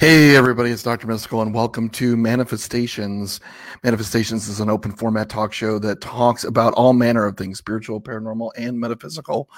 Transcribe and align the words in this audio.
Hey, 0.00 0.34
everybody, 0.34 0.70
it's 0.70 0.82
Dr. 0.82 1.06
Mystical, 1.06 1.42
and 1.42 1.52
welcome 1.52 1.90
to 1.90 2.16
Manifestations. 2.16 3.38
Manifestations 3.84 4.48
is 4.48 4.58
an 4.58 4.70
open 4.70 4.92
format 4.92 5.28
talk 5.28 5.52
show 5.52 5.78
that 5.78 6.00
talks 6.00 6.42
about 6.42 6.72
all 6.72 6.94
manner 6.94 7.26
of 7.26 7.36
things 7.36 7.58
spiritual, 7.58 8.00
paranormal, 8.00 8.50
and 8.56 8.80
metaphysical. 8.80 9.50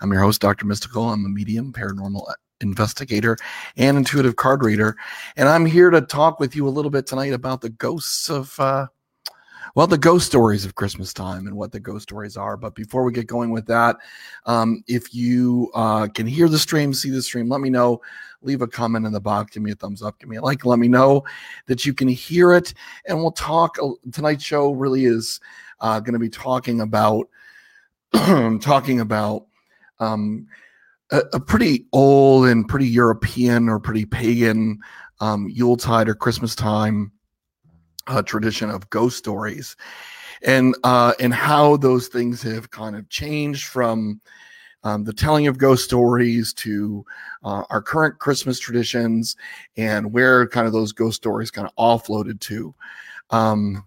I'm 0.00 0.12
your 0.12 0.22
host, 0.22 0.40
Dr. 0.40 0.64
Mystical. 0.64 1.08
I'm 1.08 1.24
a 1.24 1.28
medium, 1.28 1.72
paranormal 1.72 2.22
investigator, 2.60 3.36
and 3.76 3.96
intuitive 3.96 4.36
card 4.36 4.62
reader. 4.62 4.96
And 5.34 5.48
I'm 5.48 5.66
here 5.66 5.90
to 5.90 6.02
talk 6.02 6.38
with 6.38 6.54
you 6.54 6.68
a 6.68 6.70
little 6.70 6.92
bit 6.92 7.08
tonight 7.08 7.32
about 7.32 7.60
the 7.60 7.70
ghosts 7.70 8.30
of, 8.30 8.60
uh, 8.60 8.86
well, 9.74 9.86
the 9.86 9.98
ghost 9.98 10.26
stories 10.26 10.64
of 10.64 10.74
Christmas 10.74 11.12
time 11.12 11.46
and 11.46 11.56
what 11.56 11.72
the 11.72 11.80
ghost 11.80 12.04
stories 12.04 12.36
are. 12.36 12.56
But 12.56 12.74
before 12.74 13.04
we 13.04 13.12
get 13.12 13.26
going 13.26 13.50
with 13.50 13.66
that, 13.66 13.96
um, 14.46 14.82
if 14.86 15.14
you 15.14 15.70
uh, 15.74 16.08
can 16.08 16.26
hear 16.26 16.48
the 16.48 16.58
stream, 16.58 16.92
see 16.92 17.10
the 17.10 17.22
stream, 17.22 17.48
let 17.48 17.60
me 17.60 17.70
know. 17.70 18.00
Leave 18.42 18.62
a 18.62 18.66
comment 18.66 19.04
in 19.04 19.12
the 19.12 19.20
box, 19.20 19.52
give 19.52 19.62
me 19.62 19.72
a 19.72 19.74
thumbs 19.74 20.02
up, 20.02 20.18
give 20.18 20.28
me 20.28 20.36
a 20.36 20.40
like, 20.40 20.64
let 20.64 20.78
me 20.78 20.88
know 20.88 21.22
that 21.66 21.84
you 21.84 21.92
can 21.92 22.08
hear 22.08 22.54
it. 22.54 22.72
And 23.06 23.18
we'll 23.18 23.32
talk. 23.32 23.76
Uh, 23.82 23.90
tonight's 24.12 24.44
show 24.44 24.72
really 24.72 25.04
is 25.04 25.40
uh, 25.80 26.00
going 26.00 26.14
to 26.14 26.18
be 26.18 26.30
talking 26.30 26.80
about 26.80 27.28
talking 28.60 29.00
about 29.00 29.46
um, 29.98 30.46
a, 31.10 31.20
a, 31.34 31.40
pretty 31.40 31.86
old 31.92 32.46
and 32.46 32.66
pretty 32.66 32.88
European 32.88 33.68
or 33.68 33.78
pretty 33.78 34.06
pagan 34.06 34.78
um, 35.20 35.46
Yuletide 35.48 36.08
or 36.08 36.14
Christmas 36.14 36.54
time 36.54 37.12
uh, 38.06 38.22
tradition 38.22 38.70
of 38.70 38.88
ghost 38.90 39.18
stories, 39.18 39.76
and 40.42 40.74
uh, 40.84 41.12
and 41.20 41.34
how 41.34 41.76
those 41.76 42.08
things 42.08 42.42
have 42.42 42.70
kind 42.70 42.96
of 42.96 43.08
changed 43.08 43.66
from 43.66 44.20
um, 44.82 45.04
the 45.04 45.12
telling 45.12 45.46
of 45.46 45.58
ghost 45.58 45.84
stories 45.84 46.52
to 46.54 47.04
uh, 47.44 47.64
our 47.70 47.82
current 47.82 48.18
Christmas 48.18 48.58
traditions, 48.58 49.36
and 49.76 50.12
where 50.12 50.48
kind 50.48 50.66
of 50.66 50.72
those 50.72 50.92
ghost 50.92 51.16
stories 51.16 51.50
kind 51.50 51.68
of 51.68 51.74
offloaded 51.76 52.40
to. 52.40 52.74
Um, 53.30 53.86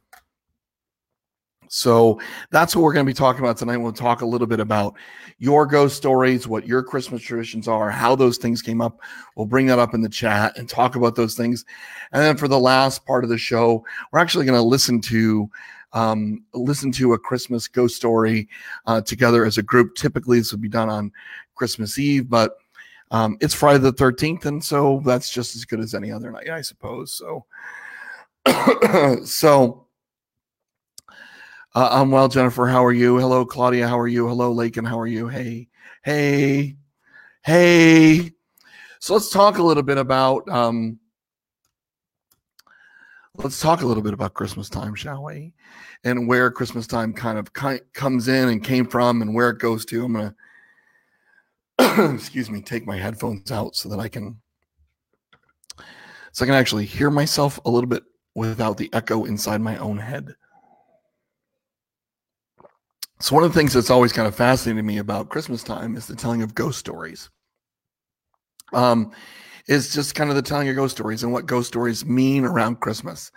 so 1.74 2.22
that's 2.52 2.76
what 2.76 2.84
we're 2.84 2.94
going 2.94 3.04
to 3.04 3.10
be 3.10 3.16
talking 3.16 3.44
about 3.44 3.58
tonight. 3.58 3.78
We'll 3.78 3.94
talk 3.94 4.22
a 4.22 4.28
little 4.28 4.46
bit 4.46 4.60
about 4.60 4.94
your 5.40 5.66
ghost 5.66 5.98
stories, 5.98 6.48
what 6.48 6.68
your 6.68 6.84
Christmas 6.84 7.24
traditions 7.24 7.68
are, 7.68 7.90
how 7.90 8.16
those 8.16 8.38
things 8.38 8.62
came 8.62 8.80
up. 8.80 9.00
We'll 9.36 9.48
bring 9.48 9.66
that 9.66 9.80
up 9.80 9.96
in 9.96 10.02
the 10.02 10.08
chat 10.08 10.56
and 10.56 10.70
talk 10.70 10.96
about 10.96 11.16
those 11.16 11.34
things. 11.34 11.66
And 12.12 12.22
then 12.22 12.38
for 12.38 12.48
the 12.48 12.60
last 12.60 13.08
part 13.08 13.24
of 13.24 13.32
the 13.32 13.40
show, 13.40 13.84
we're 14.12 14.20
actually 14.20 14.46
going 14.46 14.60
to 14.60 14.62
listen 14.62 15.02
to 15.02 15.50
um, 15.94 16.44
listen 16.54 16.92
to 16.92 17.14
a 17.14 17.20
Christmas 17.20 17.68
ghost 17.68 17.96
story 17.96 18.48
uh, 18.86 19.02
together 19.02 19.44
as 19.44 19.58
a 19.58 19.64
group. 19.64 19.96
Typically, 19.96 20.38
this 20.38 20.52
would 20.52 20.62
be 20.62 20.70
done 20.70 20.92
on 20.92 21.12
Christmas 21.56 21.98
Eve, 21.98 22.30
but 22.30 22.56
um, 23.10 23.36
it's 23.42 23.56
Friday 23.56 23.80
the 23.80 23.94
13th, 23.94 24.46
and 24.46 24.64
so 24.64 25.02
that's 25.04 25.32
just 25.32 25.56
as 25.56 25.66
good 25.66 25.80
as 25.80 25.96
any 25.96 26.12
other 26.12 26.30
night, 26.30 26.50
I 26.50 26.62
suppose. 26.62 27.14
So, 27.14 27.46
so 29.26 29.83
uh, 31.76 31.90
I'm 31.92 32.12
well, 32.12 32.28
Jennifer. 32.28 32.68
How 32.68 32.86
are 32.86 32.94
you? 32.94 33.18
Hello, 33.18 33.46
Claudia. 33.46 33.88
How 33.88 33.98
are 34.00 34.08
you? 34.08 34.28
Hello, 34.28 34.52
Lakin. 34.52 34.86
How 34.86 35.00
are 35.00 35.08
you? 35.08 35.28
Hey, 35.28 35.68
hey, 36.04 36.76
hey. 37.44 38.32
So 39.00 39.14
let's 39.14 39.30
talk 39.32 39.58
a 39.58 39.64
little 39.64 39.84
bit 39.84 39.98
about 39.98 40.48
um, 40.50 41.00
let's 43.36 43.60
talk 43.60 43.82
a 43.82 43.86
little 43.86 44.04
bit 44.04 44.14
about 44.14 44.36
Christmas 44.36 44.70
time, 44.70 44.94
shall 44.94 45.24
we? 45.24 45.54
And 46.04 46.28
where 46.28 46.52
Christmas 46.52 46.86
time 46.86 47.12
kind 47.12 47.38
of 47.40 47.54
ki- 47.54 47.82
comes 47.94 48.28
in 48.28 48.50
and 48.50 48.64
came 48.64 48.86
from, 48.86 49.22
and 49.22 49.34
where 49.34 49.50
it 49.50 49.60
goes 49.60 49.84
to. 49.86 50.06
I'm 50.06 50.14
gonna 50.14 50.36
excuse 52.14 52.52
me, 52.52 52.62
take 52.62 52.86
my 52.86 52.98
headphones 52.98 53.52
out 53.52 53.76
so 53.76 53.90
that 53.90 54.00
I 54.00 54.10
can 54.10 54.40
so 56.34 56.46
I 56.46 56.46
can 56.46 56.56
actually 56.56 56.86
hear 56.86 57.10
myself 57.10 57.60
a 57.66 57.70
little 57.70 57.90
bit 57.90 58.04
without 58.36 58.78
the 58.78 58.92
echo 58.94 59.26
inside 59.26 59.62
my 59.62 59.78
own 59.78 59.98
head. 59.98 60.36
So 63.24 63.36
one 63.36 63.46
of 63.46 63.54
the 63.54 63.58
things 63.58 63.72
that's 63.72 63.90
always 63.90 64.12
kind 64.12 64.28
of 64.28 64.36
fascinated 64.36 64.84
me 64.84 64.98
about 64.98 65.30
Christmas 65.30 65.64
time 65.64 65.96
is 65.96 66.08
the 66.08 66.16
telling 66.16 66.42
of 66.42 66.54
ghost 66.54 66.78
stories. 66.78 67.30
Um, 68.74 69.14
is 69.70 69.94
just 69.94 70.14
kind 70.14 70.30
of 70.30 70.36
the 70.36 70.42
telling 70.42 70.68
of 70.68 70.76
ghost 70.76 70.98
stories 70.98 71.24
and 71.24 71.32
what 71.32 71.46
ghost 71.46 71.70
stories 71.70 72.04
mean 72.04 72.44
around 72.44 72.82
Christmas. 72.82 73.32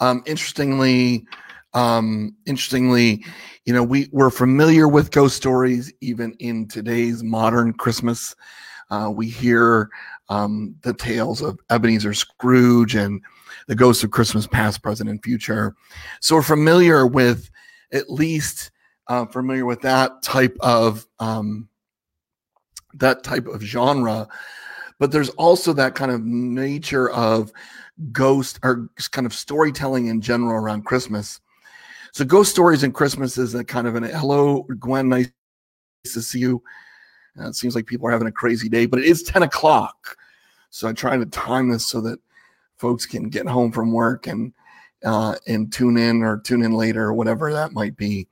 Um, 0.00 0.24
interestingly, 0.26 1.24
um, 1.72 2.34
interestingly, 2.46 3.24
you 3.64 3.72
know, 3.72 3.84
we 3.84 4.08
we're 4.10 4.28
familiar 4.28 4.88
with 4.88 5.12
ghost 5.12 5.36
stories 5.36 5.92
even 6.00 6.32
in 6.40 6.66
today's 6.66 7.22
modern 7.22 7.74
Christmas. 7.74 8.34
Uh, 8.90 9.08
we 9.14 9.28
hear 9.28 9.88
um, 10.30 10.74
the 10.82 10.94
tales 10.94 11.42
of 11.42 11.60
Ebenezer 11.70 12.12
Scrooge 12.12 12.96
and 12.96 13.22
the 13.68 13.76
ghosts 13.76 14.02
of 14.02 14.10
Christmas 14.10 14.48
past, 14.48 14.82
present, 14.82 15.08
and 15.08 15.22
future. 15.22 15.76
So 16.20 16.34
we're 16.34 16.42
familiar 16.42 17.06
with 17.06 17.48
at 17.92 18.10
least 18.10 18.71
uh, 19.08 19.26
familiar 19.26 19.66
with 19.66 19.80
that 19.82 20.22
type 20.22 20.56
of 20.60 21.06
um, 21.18 21.68
that 22.94 23.22
type 23.22 23.46
of 23.46 23.62
genre. 23.62 24.28
But 24.98 25.10
there's 25.10 25.30
also 25.30 25.72
that 25.72 25.94
kind 25.94 26.10
of 26.10 26.22
nature 26.22 27.10
of 27.10 27.52
ghost 28.12 28.58
or 28.62 28.88
kind 29.10 29.26
of 29.26 29.34
storytelling 29.34 30.06
in 30.06 30.20
general 30.20 30.52
around 30.52 30.84
christmas. 30.86 31.40
So 32.12 32.24
ghost 32.24 32.50
stories 32.50 32.82
and 32.82 32.94
christmas 32.94 33.38
is 33.38 33.54
a 33.54 33.64
kind 33.64 33.86
of 33.86 33.94
an 33.94 34.04
hello 34.04 34.62
gwen 34.78 35.08
nice 35.08 35.30
to 36.04 36.22
see 36.22 36.40
you. 36.40 36.62
Uh, 37.38 37.48
it 37.48 37.54
seems 37.54 37.74
like 37.74 37.86
people 37.86 38.06
are 38.08 38.12
having 38.12 38.28
a 38.28 38.32
crazy 38.32 38.68
day 38.68 38.86
but 38.86 39.00
it 39.00 39.06
is 39.06 39.22
10 39.22 39.42
o'clock. 39.42 40.16
So 40.70 40.88
i'm 40.88 40.94
trying 40.94 41.20
to 41.20 41.26
time 41.26 41.68
this 41.68 41.86
so 41.86 42.00
that 42.02 42.18
folks 42.76 43.06
can 43.06 43.28
get 43.28 43.46
home 43.46 43.72
from 43.72 43.92
work 43.92 44.26
and 44.26 44.52
uh, 45.04 45.34
and 45.48 45.72
tune 45.72 45.96
in 45.96 46.22
or 46.22 46.38
tune 46.38 46.62
in 46.62 46.72
later 46.72 47.04
or 47.04 47.12
whatever 47.12 47.52
that 47.52 47.72
might 47.72 47.96
be 47.96 48.28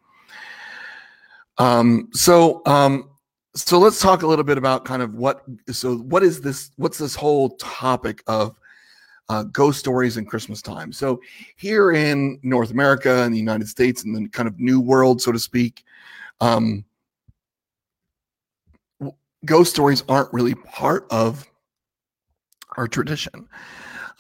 um, 1.60 2.08
so, 2.14 2.62
um, 2.64 3.10
so 3.54 3.78
let's 3.78 4.00
talk 4.00 4.22
a 4.22 4.26
little 4.26 4.44
bit 4.44 4.56
about 4.56 4.86
kind 4.86 5.02
of 5.02 5.14
what. 5.14 5.44
So, 5.70 5.98
what 5.98 6.22
is 6.22 6.40
this? 6.40 6.70
What's 6.76 6.96
this 6.96 7.14
whole 7.14 7.50
topic 7.56 8.22
of 8.26 8.56
uh, 9.28 9.42
ghost 9.42 9.78
stories 9.78 10.16
in 10.16 10.24
Christmas 10.24 10.62
time? 10.62 10.90
So, 10.90 11.20
here 11.56 11.92
in 11.92 12.38
North 12.42 12.70
America 12.70 13.24
and 13.24 13.34
the 13.34 13.38
United 13.38 13.68
States 13.68 14.04
and 14.04 14.16
the 14.16 14.26
kind 14.30 14.48
of 14.48 14.58
New 14.58 14.80
World, 14.80 15.20
so 15.20 15.32
to 15.32 15.38
speak, 15.38 15.84
um, 16.40 16.82
ghost 19.44 19.70
stories 19.70 20.02
aren't 20.08 20.32
really 20.32 20.54
part 20.54 21.06
of 21.10 21.46
our 22.78 22.88
tradition. 22.88 23.46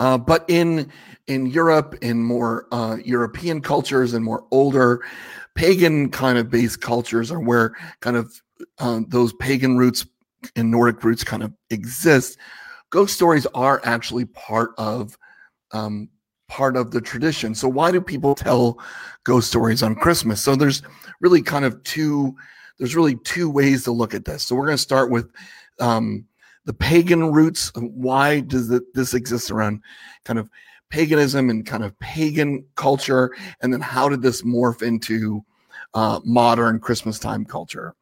Uh, 0.00 0.18
but 0.18 0.44
in 0.48 0.90
in 1.26 1.46
Europe, 1.46 1.94
in 2.02 2.22
more 2.22 2.66
uh, 2.72 2.96
European 3.04 3.60
cultures 3.60 4.14
and 4.14 4.24
more 4.24 4.44
older 4.50 5.02
pagan 5.54 6.10
kind 6.10 6.38
of 6.38 6.50
based 6.50 6.80
cultures 6.80 7.30
are 7.30 7.40
where 7.40 7.76
kind 8.00 8.16
of 8.16 8.42
uh, 8.78 9.00
those 9.08 9.32
pagan 9.34 9.76
roots 9.76 10.06
and 10.56 10.70
Nordic 10.70 11.04
roots 11.04 11.22
kind 11.22 11.42
of 11.42 11.52
exist. 11.68 12.38
Ghost 12.88 13.14
stories 13.14 13.46
are 13.54 13.80
actually 13.84 14.24
part 14.24 14.70
of 14.78 15.16
um, 15.72 16.08
part 16.48 16.76
of 16.76 16.90
the 16.90 17.00
tradition. 17.00 17.54
So 17.54 17.68
why 17.68 17.90
do 17.90 18.00
people 18.00 18.34
tell 18.34 18.78
ghost 19.24 19.48
stories 19.48 19.82
on 19.82 19.94
Christmas? 19.94 20.40
So 20.40 20.56
there's 20.56 20.82
really 21.20 21.42
kind 21.42 21.64
of 21.64 21.82
two 21.84 22.34
there's 22.78 22.96
really 22.96 23.16
two 23.16 23.50
ways 23.50 23.84
to 23.84 23.92
look 23.92 24.14
at 24.14 24.24
this. 24.24 24.42
So 24.42 24.56
we're 24.56 24.64
going 24.64 24.78
to 24.78 24.82
start 24.82 25.10
with 25.10 25.30
um, 25.78 26.24
the 26.64 26.74
pagan 26.74 27.32
roots. 27.32 27.72
Why 27.74 28.40
does 28.40 28.68
this 28.94 29.14
exist 29.14 29.50
around 29.50 29.82
kind 30.24 30.38
of 30.38 30.50
paganism 30.90 31.50
and 31.50 31.64
kind 31.64 31.84
of 31.84 31.98
pagan 32.00 32.64
culture, 32.74 33.34
and 33.60 33.72
then 33.72 33.80
how 33.80 34.08
did 34.08 34.22
this 34.22 34.42
morph 34.42 34.82
into 34.82 35.44
uh, 35.94 36.20
modern 36.24 36.80
Christmas 36.80 37.18
time 37.18 37.44
culture? 37.44 37.94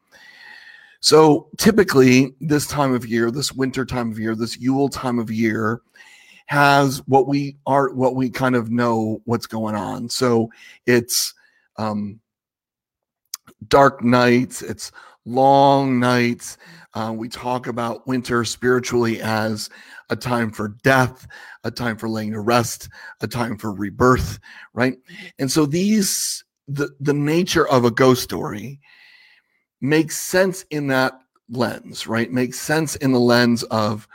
So 1.01 1.49
typically, 1.59 2.35
this 2.41 2.67
time 2.67 2.93
of 2.93 3.07
year, 3.07 3.31
this 3.31 3.53
winter 3.53 3.85
time 3.85 4.11
of 4.11 4.19
year, 4.19 4.35
this 4.35 4.59
Yule 4.59 4.89
time 4.89 5.19
of 5.19 5.31
year, 5.31 5.81
has 6.47 6.99
what 7.07 7.29
we 7.29 7.57
are, 7.67 7.91
what 7.91 8.17
we 8.17 8.31
kind 8.31 8.57
of 8.57 8.71
know 8.71 9.21
what's 9.27 9.47
going 9.47 9.75
on. 9.75 10.09
So 10.09 10.51
it's 10.87 11.35
um, 11.77 12.19
dark 13.69 14.03
nights, 14.03 14.63
it's 14.63 14.91
long 15.25 16.01
nights. 16.01 16.57
Uh, 16.99 17.13
we 17.13 17.29
talk 17.29 17.69
about 17.69 18.05
winter 18.09 18.45
spiritually 18.45 19.21
as 19.23 19.71
a 20.11 20.17
time 20.17 20.51
for 20.51 20.75
death, 20.83 21.29
a 21.63 21.71
time 21.71 21.97
for 21.97 22.09
laying 22.09 22.33
to 22.33 22.41
rest, 22.41 22.89
a 23.21 23.29
time 23.29 23.57
for 23.57 23.73
rebirth, 23.73 24.41
right? 24.75 24.97
And 25.39 25.49
so 25.49 25.65
these 25.65 26.43
the 26.67 26.91
the 26.99 27.15
nature 27.15 27.69
of 27.69 27.85
a 27.85 27.93
ghost 27.93 28.25
story 28.25 28.81
makes 29.81 30.19
sense 30.19 30.65
in 30.71 30.89
that 30.89 31.13
lens, 31.49 32.09
right? 32.09 32.33
Makes 32.33 32.59
sense 32.59 32.97
in 32.97 33.13
the 33.13 33.21
lens 33.21 33.63
of 33.63 34.09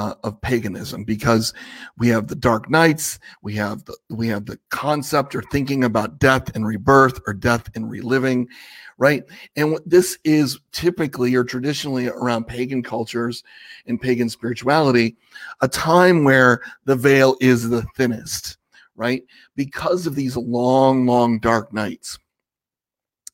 uh, 0.00 0.14
of 0.24 0.40
paganism 0.40 1.04
because 1.04 1.52
we 1.98 2.08
have 2.08 2.26
the 2.26 2.34
dark 2.34 2.70
nights, 2.70 3.18
we 3.42 3.54
have 3.54 3.84
the 3.84 3.94
we 4.08 4.28
have 4.28 4.46
the 4.46 4.58
concept 4.70 5.34
or 5.34 5.42
thinking 5.42 5.84
about 5.84 6.18
death 6.18 6.56
and 6.56 6.66
rebirth 6.66 7.20
or 7.26 7.34
death 7.34 7.68
and 7.74 7.90
reliving, 7.90 8.48
right? 8.96 9.24
And 9.56 9.78
this 9.84 10.16
is 10.24 10.58
typically 10.72 11.34
or 11.34 11.44
traditionally 11.44 12.08
around 12.08 12.46
pagan 12.46 12.82
cultures 12.82 13.44
and 13.86 14.00
pagan 14.00 14.30
spirituality, 14.30 15.16
a 15.60 15.68
time 15.68 16.24
where 16.24 16.62
the 16.86 16.96
veil 16.96 17.36
is 17.42 17.68
the 17.68 17.82
thinnest, 17.94 18.56
right? 18.96 19.22
Because 19.54 20.06
of 20.06 20.14
these 20.14 20.34
long, 20.34 21.04
long 21.04 21.38
dark 21.40 21.74
nights. 21.74 22.18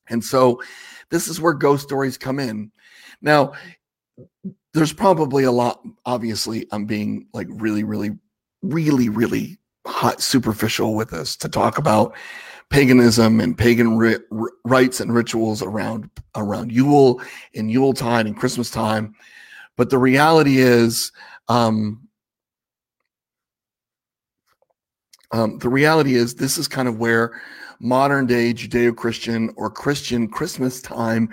And 0.08 0.24
so 0.24 0.60
this 1.10 1.28
is 1.28 1.40
where 1.40 1.52
ghost 1.52 1.84
stories 1.84 2.18
come 2.18 2.40
in. 2.40 2.72
Now, 3.22 3.52
there's 4.76 4.93
probably 4.93 5.44
a 5.44 5.50
lot, 5.50 5.82
obviously, 6.05 6.67
I'm 6.70 6.84
being 6.84 7.28
like 7.32 7.46
really, 7.49 7.82
really, 7.82 8.11
really, 8.61 9.08
really 9.08 9.56
hot, 9.87 10.20
superficial 10.20 10.94
with 10.94 11.08
this 11.11 11.34
to 11.38 11.49
talk 11.49 11.78
about 11.78 12.14
paganism 12.69 13.40
and 13.40 13.56
pagan 13.56 13.96
ri- 13.96 14.19
rites 14.64 15.00
and 15.00 15.14
rituals 15.14 15.62
around 15.62 16.11
around 16.34 16.73
Yule 16.73 17.23
and 17.55 17.70
Yule 17.70 17.94
time 17.94 18.26
and 18.26 18.37
Christmas 18.37 18.70
time. 18.70 19.14
But 19.78 19.88
the 19.88 19.99
reality 19.99 20.58
is, 20.58 21.11
um, 21.49 22.06
um, 25.32 25.58
the 25.58 25.70
reality 25.70 26.17
is, 26.17 26.34
this 26.34 26.58
is 26.58 26.69
kind 26.69 26.87
of 26.87 26.99
where 26.99 27.40
modern 27.81 28.26
day 28.26 28.52
Judeo 28.52 28.94
Christian 28.94 29.55
or 29.56 29.70
Christian 29.70 30.28
Christmas 30.28 30.82
time 30.82 31.31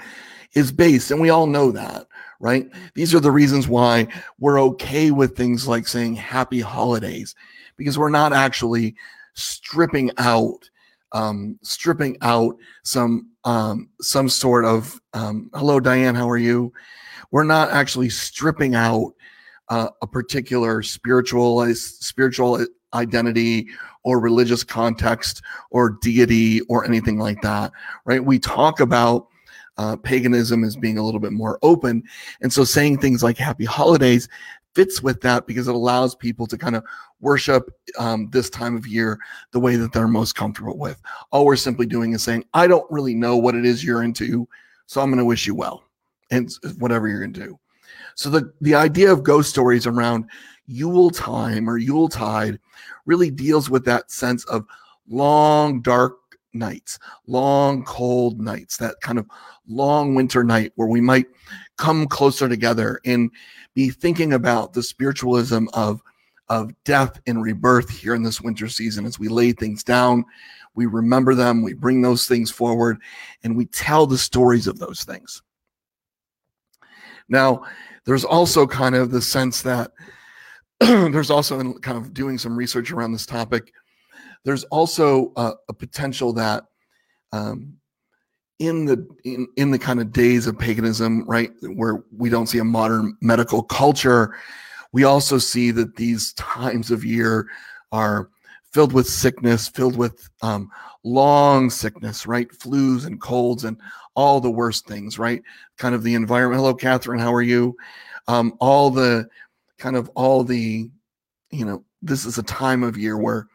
is 0.54 0.72
based. 0.72 1.12
And 1.12 1.20
we 1.20 1.30
all 1.30 1.48
know 1.48 1.72
that, 1.72 2.08
right? 2.44 2.70
These 2.94 3.16
are 3.16 3.22
the 3.22 3.32
reasons 3.32 3.70
why 3.70 4.06
we're 4.38 4.62
okay 4.62 5.12
with 5.12 5.38
things 5.38 5.66
like 5.66 5.88
saying 5.88 6.16
happy 6.16 6.60
holidays, 6.60 7.36
because 7.78 7.98
we're 7.98 8.10
not 8.10 8.34
actually 8.34 8.96
stripping 9.34 10.12
out. 10.18 10.70
Um, 11.14 11.60
stripping 11.62 12.18
out 12.22 12.58
some 12.82 13.30
um, 13.44 13.90
some 14.02 14.28
sort 14.28 14.66
of 14.66 15.00
um, 15.14 15.52
hello 15.54 15.80
Diane, 15.80 16.16
how 16.16 16.28
are 16.28 16.40
you? 16.40 16.74
We're 17.30 17.44
not 17.44 17.70
actually 17.70 18.10
stripping 18.10 18.74
out 18.74 19.14
uh, 19.70 19.90
a 20.02 20.08
particular 20.08 20.82
spiritual 20.82 21.72
spiritual 21.76 22.66
identity 22.96 23.68
or 24.04 24.20
religious 24.20 24.64
context 24.64 25.44
or 25.70 25.98
deity 26.02 26.62
or 26.62 26.84
anything 26.84 27.20
like 27.20 27.42
that, 27.44 27.72
right? 28.06 28.26
We 28.26 28.40
talk 28.40 28.80
about 28.80 29.28
uh, 29.78 29.96
paganism 29.98 30.64
as 30.64 30.76
being 30.76 30.98
a 30.98 31.04
little 31.04 31.20
bit 31.20 31.32
more 31.32 31.60
open. 31.62 32.04
And 32.42 32.52
so 32.52 32.64
saying 32.64 33.00
things 33.00 33.24
like 33.24 33.38
happy 33.38 33.66
holidays 33.66 34.28
fits 34.76 35.02
with 35.02 35.22
that 35.22 35.46
because 35.46 35.68
it 35.68 35.76
allows 35.76 36.16
people 36.16 36.48
to 36.48 36.58
kind 36.58 36.76
of 36.76 36.84
worship 37.22 37.70
um, 37.98 38.30
this 38.32 38.50
time 38.50 38.76
of 38.76 38.88
year 38.88 39.20
the 39.52 39.60
way 39.60 39.76
that 39.76 39.94
they're 39.94 40.08
most 40.08 40.36
comfortable 40.36 40.78
with. 40.78 41.02
All 41.32 41.46
we're 41.46 41.56
simply 41.56 41.86
doing 41.86 42.14
is 42.14 42.24
saying, 42.24 42.46
I 42.54 42.68
don't 42.68 42.90
really 42.92 43.14
know 43.14 43.38
what 43.38 43.56
it 43.56 43.66
is 43.66 43.84
you're 43.84 44.04
into, 44.04 44.48
so 44.86 45.02
I'm 45.02 45.10
going 45.10 45.20
to 45.20 45.26
wish 45.26 45.46
you 45.46 45.56
well 45.56 45.84
and 46.32 46.52
whatever 46.80 47.08
you're 47.08 47.20
going 47.20 47.34
to 47.34 47.40
do. 47.40 47.60
So 48.16 48.30
the, 48.30 48.52
the 48.62 48.76
idea 48.76 49.12
of 49.12 49.24
ghost 49.24 49.50
stories 49.50 49.88
around 49.88 50.26
Yule 50.66 51.10
time 51.10 51.70
or 51.70 51.78
Yule 51.78 52.10
tide 52.10 52.60
really 53.06 53.30
deals 53.30 53.70
with 53.70 53.86
that 53.86 54.12
sense 54.12 54.46
of 54.46 54.66
long, 55.08 55.82
dark 55.82 56.23
nights, 56.54 57.00
long, 57.28 57.84
cold 57.84 58.40
nights, 58.40 58.78
that 58.78 58.96
kind 59.02 59.20
of 59.20 59.26
long 59.68 60.16
winter 60.16 60.44
night 60.44 60.72
where 60.76 60.88
we 60.88 61.02
might 61.02 61.26
come 61.78 62.08
closer 62.08 62.48
together 62.48 63.00
and 63.06 63.32
be 63.74 63.90
thinking 63.90 64.34
about 64.34 64.74
the 64.74 64.84
spiritualism 64.84 65.66
of, 65.74 66.02
of 66.50 66.72
death 66.84 67.20
and 67.28 67.42
rebirth 67.42 67.90
here 67.90 68.16
in 68.16 68.24
this 68.24 68.42
winter 68.42 68.68
season 68.68 69.06
as 69.06 69.20
we 69.20 69.28
lay 69.28 69.52
things 69.52 69.84
down. 69.84 70.24
We 70.76 70.86
remember 70.86 71.36
them, 71.36 71.62
we 71.62 71.74
bring 71.74 72.02
those 72.02 72.28
things 72.28 72.50
forward, 72.50 72.98
and 73.44 73.56
we 73.56 73.66
tell 73.66 74.08
the 74.08 74.18
stories 74.18 74.68
of 74.68 74.80
those 74.80 75.04
things. 75.04 75.42
Now, 77.30 77.64
there's 78.06 78.26
also 78.26 78.68
kind 78.68 78.96
of 78.96 79.12
the 79.12 79.22
sense 79.22 79.62
that 79.62 79.92
there's 80.80 81.30
also 81.30 81.60
in 81.60 81.74
kind 81.80 81.98
of 81.98 82.14
doing 82.14 82.38
some 82.38 82.58
research 82.58 82.92
around 82.92 83.14
this 83.14 83.26
topic. 83.26 83.72
There's 84.46 84.64
also 84.66 85.32
uh, 85.36 85.54
a 85.70 85.74
potential 85.74 86.34
that 86.34 86.66
um, 87.32 87.78
in 88.60 88.86
the 88.86 89.08
in, 89.24 89.48
in 89.58 89.72
the 89.72 89.80
kind 89.80 90.00
of 90.00 90.12
days 90.12 90.48
of 90.48 90.58
paganism, 90.58 91.26
right, 91.26 91.52
where 91.76 92.04
we 92.16 92.30
don't 92.30 92.48
see 92.48 92.60
a 92.60 92.64
modern 92.64 93.18
medical 93.22 93.64
culture, 93.64 94.36
we 94.92 95.04
also 95.04 95.38
see 95.38 95.72
that 95.72 95.96
these 95.96 96.34
times 96.34 96.92
of 96.92 97.04
year 97.04 97.48
are 97.92 98.30
filled 98.72 98.94
with 98.94 99.08
sickness, 99.08 99.68
filled 99.68 99.98
with 99.98 100.30
um, 100.42 100.70
long 101.04 101.70
sickness, 101.70 102.26
right? 102.26 102.50
Flus 102.50 103.06
and 103.06 103.22
colds 103.22 103.64
and 103.64 103.78
all 104.16 104.40
the 104.40 104.52
worst 104.52 104.88
things, 104.88 105.20
right? 105.20 105.42
Kind 105.78 105.96
of 105.96 106.04
the 106.04 106.16
environment. 106.16 106.60
Hello, 106.60 106.74
Catherine. 106.74 107.20
How 107.20 107.34
are 107.34 107.42
you? 107.42 107.76
Um, 108.28 108.56
all 108.60 108.90
the 108.90 109.28
kind 109.78 109.96
of 109.96 110.10
all 110.16 110.44
the, 110.44 110.90
you 111.52 111.66
know, 111.66 111.84
this 112.02 112.26
is 112.26 112.38
a 112.38 112.44
time 112.44 112.84
of 112.84 112.98
year 112.98 113.18
where 113.18 113.48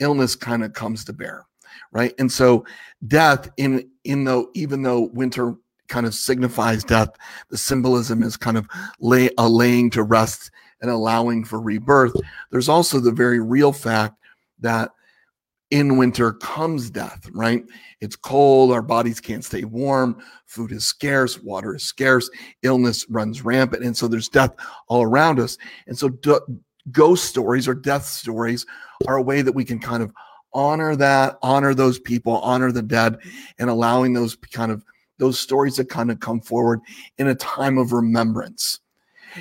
illness 0.00 0.34
kind 0.34 0.64
of 0.64 0.72
comes 0.72 1.04
to 1.04 1.12
bear, 1.12 1.46
right? 1.92 2.14
And 2.18 2.30
so 2.30 2.64
death 3.06 3.50
in 3.56 3.88
in 4.04 4.24
though 4.24 4.50
even 4.54 4.82
though 4.82 5.10
winter 5.12 5.54
kind 5.88 6.06
of 6.06 6.14
signifies 6.14 6.84
death, 6.84 7.10
the 7.50 7.58
symbolism 7.58 8.22
is 8.22 8.36
kind 8.36 8.58
of 8.58 8.68
lay 9.00 9.30
a 9.38 9.48
laying 9.48 9.90
to 9.90 10.02
rest 10.02 10.50
and 10.80 10.90
allowing 10.90 11.44
for 11.44 11.60
rebirth. 11.60 12.14
There's 12.50 12.68
also 12.68 13.00
the 13.00 13.12
very 13.12 13.40
real 13.40 13.72
fact 13.72 14.14
that 14.60 14.90
in 15.70 15.98
winter 15.98 16.32
comes 16.32 16.90
death, 16.90 17.28
right? 17.32 17.62
It's 18.00 18.16
cold, 18.16 18.72
our 18.72 18.80
bodies 18.82 19.20
can't 19.20 19.44
stay 19.44 19.64
warm, 19.64 20.22
food 20.46 20.72
is 20.72 20.84
scarce, 20.84 21.42
water 21.42 21.74
is 21.74 21.82
scarce, 21.82 22.30
illness 22.62 23.08
runs 23.10 23.44
rampant. 23.44 23.84
And 23.84 23.96
so 23.96 24.08
there's 24.08 24.28
death 24.28 24.54
all 24.86 25.02
around 25.02 25.40
us. 25.40 25.58
And 25.86 25.98
so 25.98 26.08
ghost 26.92 27.24
stories 27.24 27.68
or 27.68 27.74
death 27.74 28.04
stories 28.04 28.66
are 29.06 29.16
a 29.16 29.22
way 29.22 29.42
that 29.42 29.54
we 29.54 29.64
can 29.64 29.78
kind 29.78 30.02
of 30.02 30.12
honor 30.52 30.96
that, 30.96 31.38
honor 31.42 31.74
those 31.74 31.98
people, 31.98 32.38
honor 32.38 32.72
the 32.72 32.82
dead, 32.82 33.18
and 33.58 33.70
allowing 33.70 34.12
those 34.12 34.36
kind 34.50 34.72
of 34.72 34.84
those 35.18 35.38
stories 35.38 35.76
to 35.76 35.84
kind 35.84 36.10
of 36.10 36.20
come 36.20 36.40
forward 36.40 36.80
in 37.18 37.28
a 37.28 37.34
time 37.34 37.76
of 37.76 37.92
remembrance. 37.92 38.80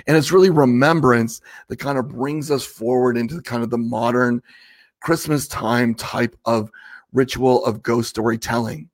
And 0.05 0.17
it's 0.17 0.31
really 0.31 0.49
remembrance 0.49 1.39
that 1.67 1.77
kind 1.77 1.97
of 1.97 2.09
brings 2.09 2.51
us 2.51 2.65
forward 2.65 3.17
into 3.17 3.41
kind 3.41 3.63
of 3.63 3.69
the 3.69 3.77
modern 3.77 4.41
Christmas 5.01 5.47
time 5.47 5.93
type 5.93 6.35
of 6.45 6.71
ritual 7.13 7.63
of 7.65 7.83
ghost 7.83 8.09
storytelling. 8.09 8.89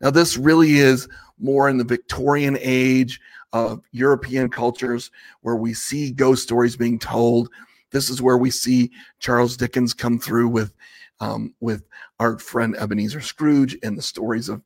Now, 0.00 0.10
this 0.10 0.36
really 0.36 0.78
is 0.78 1.08
more 1.38 1.68
in 1.68 1.76
the 1.76 1.84
Victorian 1.84 2.56
age 2.60 3.20
of 3.52 3.82
European 3.92 4.48
cultures 4.48 5.10
where 5.42 5.56
we 5.56 5.74
see 5.74 6.10
ghost 6.10 6.42
stories 6.42 6.76
being 6.76 6.98
told. 6.98 7.50
This 7.90 8.10
is 8.10 8.22
where 8.22 8.38
we 8.38 8.50
see 8.50 8.90
Charles 9.18 9.56
Dickens 9.56 9.94
come 9.94 10.18
through 10.18 10.48
with 10.48 10.74
um, 11.20 11.54
with 11.60 11.82
our 12.20 12.38
friend 12.38 12.76
Ebenezer 12.76 13.20
Scrooge 13.20 13.76
and 13.82 13.96
the 13.96 14.02
stories 14.02 14.48
of 14.48 14.62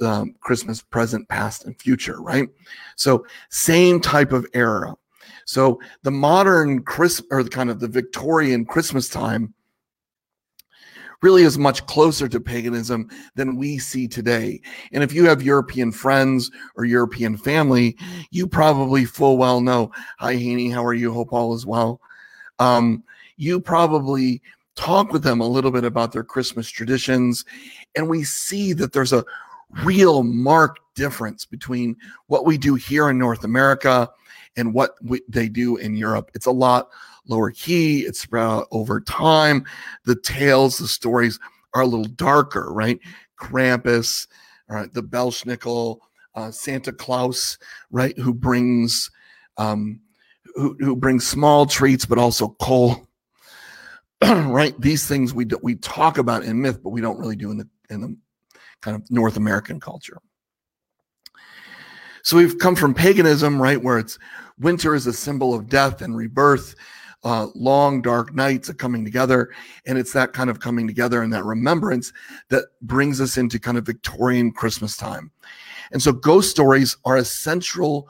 um, 0.00 0.34
Christmas 0.40 0.82
present, 0.82 1.28
past, 1.28 1.64
and 1.64 1.78
future, 1.78 2.20
right? 2.20 2.48
So, 2.96 3.26
same 3.50 4.00
type 4.00 4.32
of 4.32 4.46
era. 4.54 4.94
So, 5.44 5.80
the 6.02 6.10
modern 6.10 6.82
Chris 6.82 7.22
or 7.30 7.42
the 7.42 7.50
kind 7.50 7.70
of 7.70 7.80
the 7.80 7.88
Victorian 7.88 8.64
Christmas 8.64 9.08
time 9.08 9.54
really 11.22 11.42
is 11.44 11.56
much 11.56 11.86
closer 11.86 12.28
to 12.28 12.40
paganism 12.40 13.08
than 13.36 13.56
we 13.56 13.78
see 13.78 14.08
today. 14.08 14.60
And 14.92 15.04
if 15.04 15.12
you 15.12 15.26
have 15.26 15.42
European 15.42 15.92
friends 15.92 16.50
or 16.74 16.84
European 16.84 17.36
family, 17.36 17.96
you 18.30 18.48
probably 18.48 19.04
full 19.04 19.38
well 19.38 19.60
know, 19.60 19.92
hi, 20.18 20.34
Haney, 20.34 20.68
how 20.68 20.84
are 20.84 20.94
you? 20.94 21.12
Hope 21.12 21.32
all 21.32 21.54
is 21.54 21.64
well. 21.64 22.00
Um, 22.58 23.04
you 23.36 23.60
probably 23.60 24.42
talk 24.74 25.12
with 25.12 25.22
them 25.22 25.40
a 25.40 25.46
little 25.46 25.70
bit 25.70 25.84
about 25.84 26.12
their 26.12 26.24
Christmas 26.24 26.68
traditions. 26.70 27.44
And 27.94 28.08
we 28.08 28.24
see 28.24 28.72
that 28.74 28.92
there's 28.92 29.12
a 29.12 29.24
real 29.84 30.22
marked 30.22 30.80
difference 30.94 31.44
between 31.44 31.96
what 32.26 32.44
we 32.44 32.58
do 32.58 32.74
here 32.74 33.08
in 33.10 33.18
North 33.18 33.44
America 33.44 34.08
and 34.56 34.74
what 34.74 34.92
we, 35.02 35.20
they 35.28 35.48
do 35.48 35.76
in 35.76 35.94
Europe. 35.94 36.30
It's 36.34 36.46
a 36.46 36.52
lot 36.52 36.88
lower 37.26 37.50
key. 37.50 38.00
It's 38.00 38.20
spread 38.20 38.44
out 38.44 38.68
over 38.70 39.00
time. 39.00 39.64
The 40.04 40.16
tales, 40.16 40.78
the 40.78 40.88
stories 40.88 41.38
are 41.74 41.82
a 41.82 41.86
little 41.86 42.04
darker, 42.04 42.72
right? 42.72 42.98
Krampus, 43.40 44.26
right, 44.68 44.92
the 44.92 45.02
Belsnickel, 45.02 45.98
uh, 46.34 46.50
Santa 46.50 46.92
Claus, 46.92 47.58
right, 47.90 48.18
who 48.18 48.34
brings 48.34 49.10
um, 49.56 50.00
who, 50.54 50.76
who 50.80 50.96
brings 50.96 51.26
small 51.26 51.66
treats 51.66 52.06
but 52.06 52.18
also 52.18 52.56
coal, 52.60 53.08
right? 54.22 54.78
These 54.80 55.06
things 55.06 55.34
we 55.34 55.44
do, 55.44 55.58
we 55.62 55.76
talk 55.76 56.18
about 56.18 56.44
in 56.44 56.60
myth, 56.60 56.82
but 56.82 56.90
we 56.90 57.00
don't 57.00 57.18
really 57.18 57.36
do 57.36 57.50
in 57.50 57.58
the 57.58 57.68
in 57.90 58.00
the 58.00 58.16
kind 58.80 58.96
of 58.96 59.10
North 59.10 59.36
American 59.36 59.80
culture. 59.80 60.18
So 62.24 62.36
we've 62.36 62.58
come 62.58 62.76
from 62.76 62.94
paganism, 62.94 63.60
right, 63.60 63.82
where 63.82 63.98
it's 63.98 64.18
winter 64.58 64.94
is 64.94 65.06
a 65.06 65.12
symbol 65.12 65.54
of 65.54 65.68
death 65.68 66.02
and 66.02 66.16
rebirth 66.16 66.74
uh, 67.24 67.46
long 67.54 68.02
dark 68.02 68.34
nights 68.34 68.68
of 68.68 68.78
coming 68.78 69.04
together 69.04 69.50
and 69.86 69.96
it's 69.96 70.12
that 70.12 70.32
kind 70.32 70.50
of 70.50 70.58
coming 70.58 70.86
together 70.86 71.22
and 71.22 71.32
that 71.32 71.44
remembrance 71.44 72.12
that 72.48 72.64
brings 72.82 73.20
us 73.20 73.36
into 73.36 73.60
kind 73.60 73.78
of 73.78 73.86
victorian 73.86 74.50
christmas 74.50 74.96
time 74.96 75.30
and 75.92 76.02
so 76.02 76.12
ghost 76.12 76.50
stories 76.50 76.96
are 77.04 77.16
a 77.16 77.24
central 77.24 78.08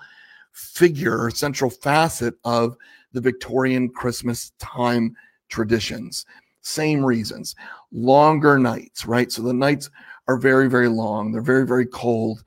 figure 0.52 1.30
central 1.30 1.70
facet 1.70 2.34
of 2.44 2.76
the 3.12 3.20
victorian 3.20 3.88
christmas 3.88 4.52
time 4.58 5.14
traditions 5.48 6.26
same 6.60 7.04
reasons 7.04 7.54
longer 7.92 8.58
nights 8.58 9.06
right 9.06 9.32
so 9.32 9.42
the 9.42 9.52
nights 9.52 9.90
are 10.28 10.36
very 10.36 10.68
very 10.68 10.88
long 10.88 11.32
they're 11.32 11.42
very 11.42 11.66
very 11.66 11.86
cold 11.86 12.44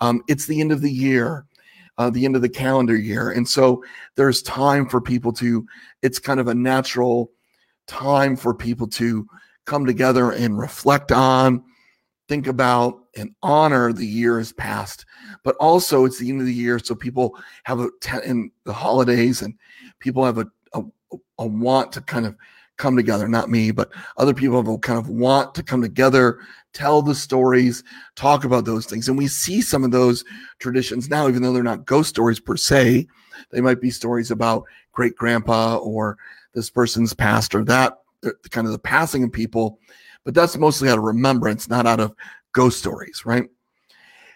um, 0.00 0.22
it's 0.28 0.46
the 0.46 0.60
end 0.60 0.72
of 0.72 0.82
the 0.82 0.90
year 0.90 1.46
uh, 1.98 2.10
the 2.10 2.24
end 2.24 2.36
of 2.36 2.42
the 2.42 2.48
calendar 2.48 2.96
year. 2.96 3.30
And 3.30 3.48
so 3.48 3.82
there's 4.16 4.42
time 4.42 4.88
for 4.88 5.00
people 5.00 5.32
to, 5.34 5.66
it's 6.02 6.18
kind 6.18 6.40
of 6.40 6.48
a 6.48 6.54
natural 6.54 7.30
time 7.86 8.36
for 8.36 8.54
people 8.54 8.86
to 8.88 9.26
come 9.64 9.86
together 9.86 10.32
and 10.32 10.58
reflect 10.58 11.10
on, 11.12 11.64
think 12.28 12.46
about, 12.46 13.00
and 13.16 13.34
honor 13.42 13.92
the 13.92 14.06
years 14.06 14.52
past. 14.52 15.06
But 15.46 15.54
also, 15.60 16.06
it's 16.06 16.18
the 16.18 16.28
end 16.28 16.40
of 16.40 16.46
the 16.46 16.52
year. 16.52 16.80
So 16.80 16.96
people 16.96 17.38
have 17.62 17.78
a, 17.78 17.88
in 18.24 18.50
the 18.64 18.72
holidays, 18.72 19.42
and 19.42 19.54
people 20.00 20.24
have 20.24 20.38
a, 20.38 20.46
a, 20.72 20.82
a 21.38 21.46
want 21.46 21.92
to 21.92 22.00
kind 22.00 22.26
of 22.26 22.34
come 22.78 22.96
together, 22.96 23.28
not 23.28 23.48
me, 23.48 23.70
but 23.70 23.92
other 24.16 24.34
people 24.34 24.56
have 24.56 24.66
a 24.66 24.76
kind 24.78 24.98
of 24.98 25.08
want 25.08 25.54
to 25.54 25.62
come 25.62 25.80
together, 25.80 26.40
tell 26.72 27.00
the 27.00 27.14
stories, 27.14 27.84
talk 28.16 28.42
about 28.42 28.64
those 28.64 28.86
things. 28.86 29.08
And 29.08 29.16
we 29.16 29.28
see 29.28 29.62
some 29.62 29.84
of 29.84 29.92
those 29.92 30.24
traditions 30.58 31.08
now, 31.08 31.28
even 31.28 31.42
though 31.42 31.52
they're 31.52 31.62
not 31.62 31.86
ghost 31.86 32.08
stories 32.08 32.40
per 32.40 32.56
se. 32.56 33.06
They 33.52 33.60
might 33.60 33.80
be 33.80 33.90
stories 33.90 34.32
about 34.32 34.64
great 34.90 35.14
grandpa 35.14 35.76
or 35.76 36.18
this 36.54 36.70
person's 36.70 37.14
past 37.14 37.54
or 37.54 37.62
that 37.66 38.00
kind 38.50 38.66
of 38.66 38.72
the 38.72 38.80
passing 38.80 39.22
of 39.22 39.30
people. 39.30 39.78
But 40.24 40.34
that's 40.34 40.58
mostly 40.58 40.88
out 40.88 40.98
of 40.98 41.04
remembrance, 41.04 41.68
not 41.68 41.86
out 41.86 42.00
of 42.00 42.16
ghost 42.50 42.80
stories, 42.80 43.24
right? 43.24 43.48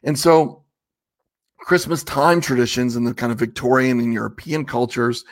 And 0.05 0.17
so 0.17 0.62
Christmas 1.61 2.02
time 2.02 2.40
traditions 2.40 2.97
and 2.97 3.07
the 3.07 3.14
kind 3.14 3.33
of 3.33 3.38
Victorian 3.38 4.00
and 4.00 4.12
European 4.12 4.64
cultures 4.64 5.25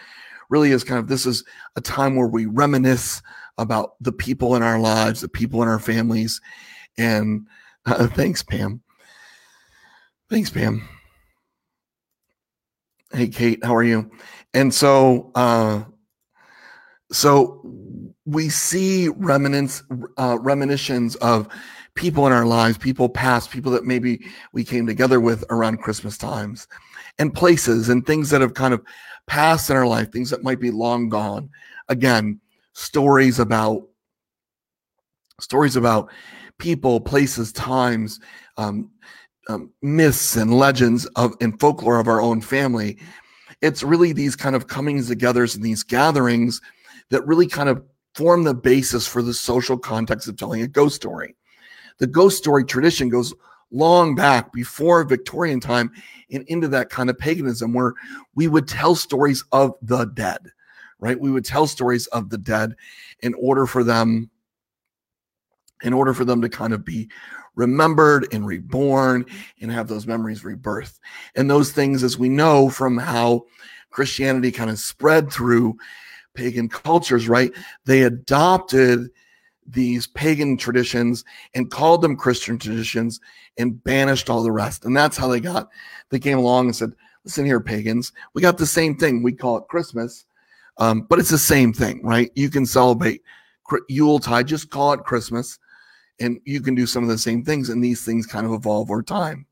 really 0.50 0.70
is 0.70 0.84
kind 0.84 0.98
of 0.98 1.08
this 1.08 1.26
is 1.26 1.44
a 1.76 1.80
time 1.80 2.16
where 2.16 2.28
we 2.28 2.46
reminisce 2.46 3.22
about 3.58 3.94
the 4.00 4.12
people 4.12 4.54
in 4.54 4.62
our 4.62 4.78
lives, 4.78 5.20
the 5.20 5.28
people 5.28 5.62
in 5.62 5.68
our 5.68 5.78
families. 5.78 6.40
And 6.96 7.46
uh, 7.86 8.06
thanks, 8.08 8.42
Pam. 8.42 8.82
Thanks, 10.30 10.50
Pam. 10.50 10.86
Hey, 13.12 13.28
Kate, 13.28 13.64
how 13.64 13.74
are 13.74 13.82
you? 13.82 14.10
And 14.52 14.72
so, 14.72 15.30
uh, 15.34 15.84
so 17.10 17.62
we 18.26 18.50
see 18.50 19.08
remnants, 19.08 19.82
uh, 20.18 20.38
reminiscence 20.40 21.14
of 21.16 21.48
people 21.98 22.28
in 22.28 22.32
our 22.32 22.46
lives, 22.46 22.78
people 22.78 23.08
past, 23.08 23.50
people 23.50 23.72
that 23.72 23.84
maybe 23.84 24.24
we 24.52 24.62
came 24.64 24.86
together 24.86 25.18
with 25.18 25.44
around 25.50 25.78
Christmas 25.78 26.16
times, 26.16 26.68
and 27.18 27.34
places 27.34 27.88
and 27.88 28.06
things 28.06 28.30
that 28.30 28.40
have 28.40 28.54
kind 28.54 28.72
of 28.72 28.80
passed 29.26 29.68
in 29.68 29.76
our 29.76 29.86
life, 29.86 30.12
things 30.12 30.30
that 30.30 30.44
might 30.44 30.60
be 30.60 30.70
long 30.70 31.08
gone. 31.08 31.50
Again, 31.88 32.40
stories 32.72 33.40
about 33.40 33.82
stories 35.40 35.74
about 35.74 36.08
people, 36.58 37.00
places, 37.00 37.52
times, 37.52 38.20
um, 38.58 38.90
um, 39.48 39.72
myths 39.82 40.36
and 40.36 40.56
legends 40.56 41.04
of 41.16 41.34
and 41.40 41.58
folklore 41.58 41.98
of 41.98 42.06
our 42.06 42.20
own 42.20 42.40
family. 42.40 42.96
It's 43.60 43.82
really 43.82 44.12
these 44.12 44.36
kind 44.36 44.54
of 44.54 44.68
comings 44.68 45.10
togethers 45.10 45.56
and 45.56 45.64
these 45.64 45.82
gatherings 45.82 46.60
that 47.10 47.26
really 47.26 47.48
kind 47.48 47.68
of 47.68 47.82
form 48.14 48.44
the 48.44 48.54
basis 48.54 49.04
for 49.04 49.20
the 49.20 49.34
social 49.34 49.76
context 49.76 50.28
of 50.28 50.36
telling 50.36 50.62
a 50.62 50.68
ghost 50.68 50.94
story. 50.94 51.34
The 51.98 52.06
ghost 52.06 52.38
story 52.38 52.64
tradition 52.64 53.08
goes 53.08 53.34
long 53.70 54.14
back 54.14 54.52
before 54.52 55.04
Victorian 55.04 55.60
time 55.60 55.92
and 56.30 56.44
into 56.48 56.68
that 56.68 56.90
kind 56.90 57.10
of 57.10 57.18
paganism 57.18 57.72
where 57.72 57.94
we 58.34 58.48
would 58.48 58.66
tell 58.66 58.94
stories 58.94 59.44
of 59.52 59.74
the 59.82 60.06
dead, 60.06 60.50
right? 60.98 61.18
We 61.18 61.30
would 61.30 61.44
tell 61.44 61.66
stories 61.66 62.06
of 62.08 62.30
the 62.30 62.38
dead 62.38 62.74
in 63.20 63.34
order 63.34 63.66
for 63.66 63.84
them 63.84 64.30
in 65.84 65.92
order 65.92 66.12
for 66.12 66.24
them 66.24 66.40
to 66.42 66.48
kind 66.48 66.72
of 66.72 66.84
be 66.84 67.08
remembered 67.54 68.26
and 68.32 68.46
reborn 68.46 69.24
and 69.60 69.70
have 69.70 69.86
those 69.86 70.06
memories 70.08 70.44
rebirth. 70.44 70.98
And 71.36 71.48
those 71.48 71.70
things, 71.70 72.02
as 72.02 72.18
we 72.18 72.28
know 72.28 72.68
from 72.68 72.98
how 72.98 73.46
Christianity 73.90 74.50
kind 74.50 74.70
of 74.70 74.78
spread 74.78 75.30
through 75.30 75.76
pagan 76.34 76.68
cultures, 76.68 77.28
right? 77.28 77.52
They 77.84 78.02
adopted 78.02 79.10
these 79.70 80.06
pagan 80.06 80.56
traditions 80.56 81.24
and 81.54 81.70
called 81.70 82.02
them 82.02 82.16
Christian 82.16 82.58
traditions 82.58 83.20
and 83.58 83.82
banished 83.84 84.30
all 84.30 84.42
the 84.42 84.52
rest. 84.52 84.84
And 84.84 84.96
that's 84.96 85.16
how 85.16 85.28
they 85.28 85.40
got, 85.40 85.68
they 86.10 86.18
came 86.18 86.38
along 86.38 86.66
and 86.66 86.76
said, 86.76 86.92
listen 87.24 87.44
here, 87.44 87.60
pagans, 87.60 88.12
we 88.34 88.42
got 88.42 88.58
the 88.58 88.66
same 88.66 88.96
thing. 88.96 89.22
We 89.22 89.32
call 89.32 89.58
it 89.58 89.68
Christmas, 89.68 90.24
um, 90.78 91.02
but 91.08 91.18
it's 91.18 91.30
the 91.30 91.38
same 91.38 91.72
thing, 91.72 92.00
right? 92.02 92.30
You 92.34 92.48
can 92.48 92.64
celebrate 92.64 93.22
Yuletide, 93.88 94.46
just 94.46 94.70
call 94.70 94.92
it 94.92 95.04
Christmas, 95.04 95.58
and 96.20 96.40
you 96.44 96.60
can 96.60 96.74
do 96.74 96.86
some 96.86 97.02
of 97.02 97.10
the 97.10 97.18
same 97.18 97.44
things. 97.44 97.68
And 97.68 97.84
these 97.84 98.04
things 98.04 98.26
kind 98.26 98.46
of 98.46 98.52
evolve 98.52 98.90
over 98.90 99.02
time. 99.02 99.46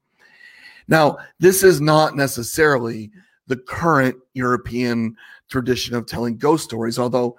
Now, 0.88 1.18
this 1.38 1.62
is 1.62 1.80
not 1.80 2.16
necessarily 2.16 3.10
the 3.48 3.56
current 3.56 4.16
European 4.34 5.16
tradition 5.48 5.94
of 5.94 6.06
telling 6.06 6.38
ghost 6.38 6.64
stories, 6.64 6.98
although 6.98 7.36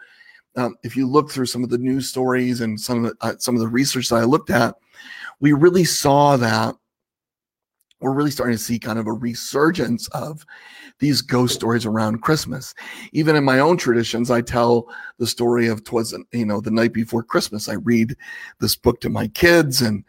um, 0.58 0.76
if 0.84 0.98
you 0.98 1.08
look 1.08 1.32
through 1.32 1.46
some 1.46 1.64
of 1.64 1.70
the 1.70 1.78
news 1.78 2.10
stories 2.10 2.62
and 2.62 2.80
some 2.80 3.06
of 3.06 3.12
the, 3.12 3.26
uh, 3.26 3.36
some 3.38 3.56
of 3.56 3.62
the 3.62 3.68
research 3.68 4.10
that 4.10 4.16
I 4.18 4.24
looked 4.24 4.50
at, 4.50 4.76
we 5.40 5.54
really 5.54 5.86
saw 5.86 6.36
that 6.38 6.76
we're 8.00 8.14
really 8.14 8.32
starting 8.32 8.58
to 8.58 8.62
see 8.62 8.80
kind 8.80 9.00
of 9.00 9.08
a 9.08 9.14
resurgence 9.14 10.08
of 10.10 10.46
these 11.00 11.22
ghost 11.22 11.54
stories 11.54 11.86
around 11.86 12.22
Christmas. 12.22 12.74
Even 13.12 13.36
in 13.36 13.44
my 13.44 13.60
own 13.60 13.78
traditions, 13.78 14.32
I 14.32 14.42
tell 14.42 14.88
the 15.20 15.28
story 15.28 15.68
of 15.68 15.84
twas 15.84 16.16
you 16.32 16.46
know 16.46 16.60
the 16.60 16.72
night 16.72 16.94
before 16.94 17.24
Christmas. 17.24 17.70
I 17.70 17.74
read 17.74 18.16
this 18.60 18.76
book 18.76 19.00
to 19.02 19.10
my 19.10 19.28
kids, 19.28 19.82
and 19.82 20.04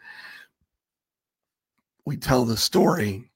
we 2.05 2.17
tell 2.17 2.43
the 2.43 2.57
story. 2.57 3.29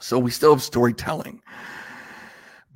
So 0.00 0.18
we 0.18 0.30
still 0.30 0.52
have 0.54 0.62
storytelling 0.62 1.40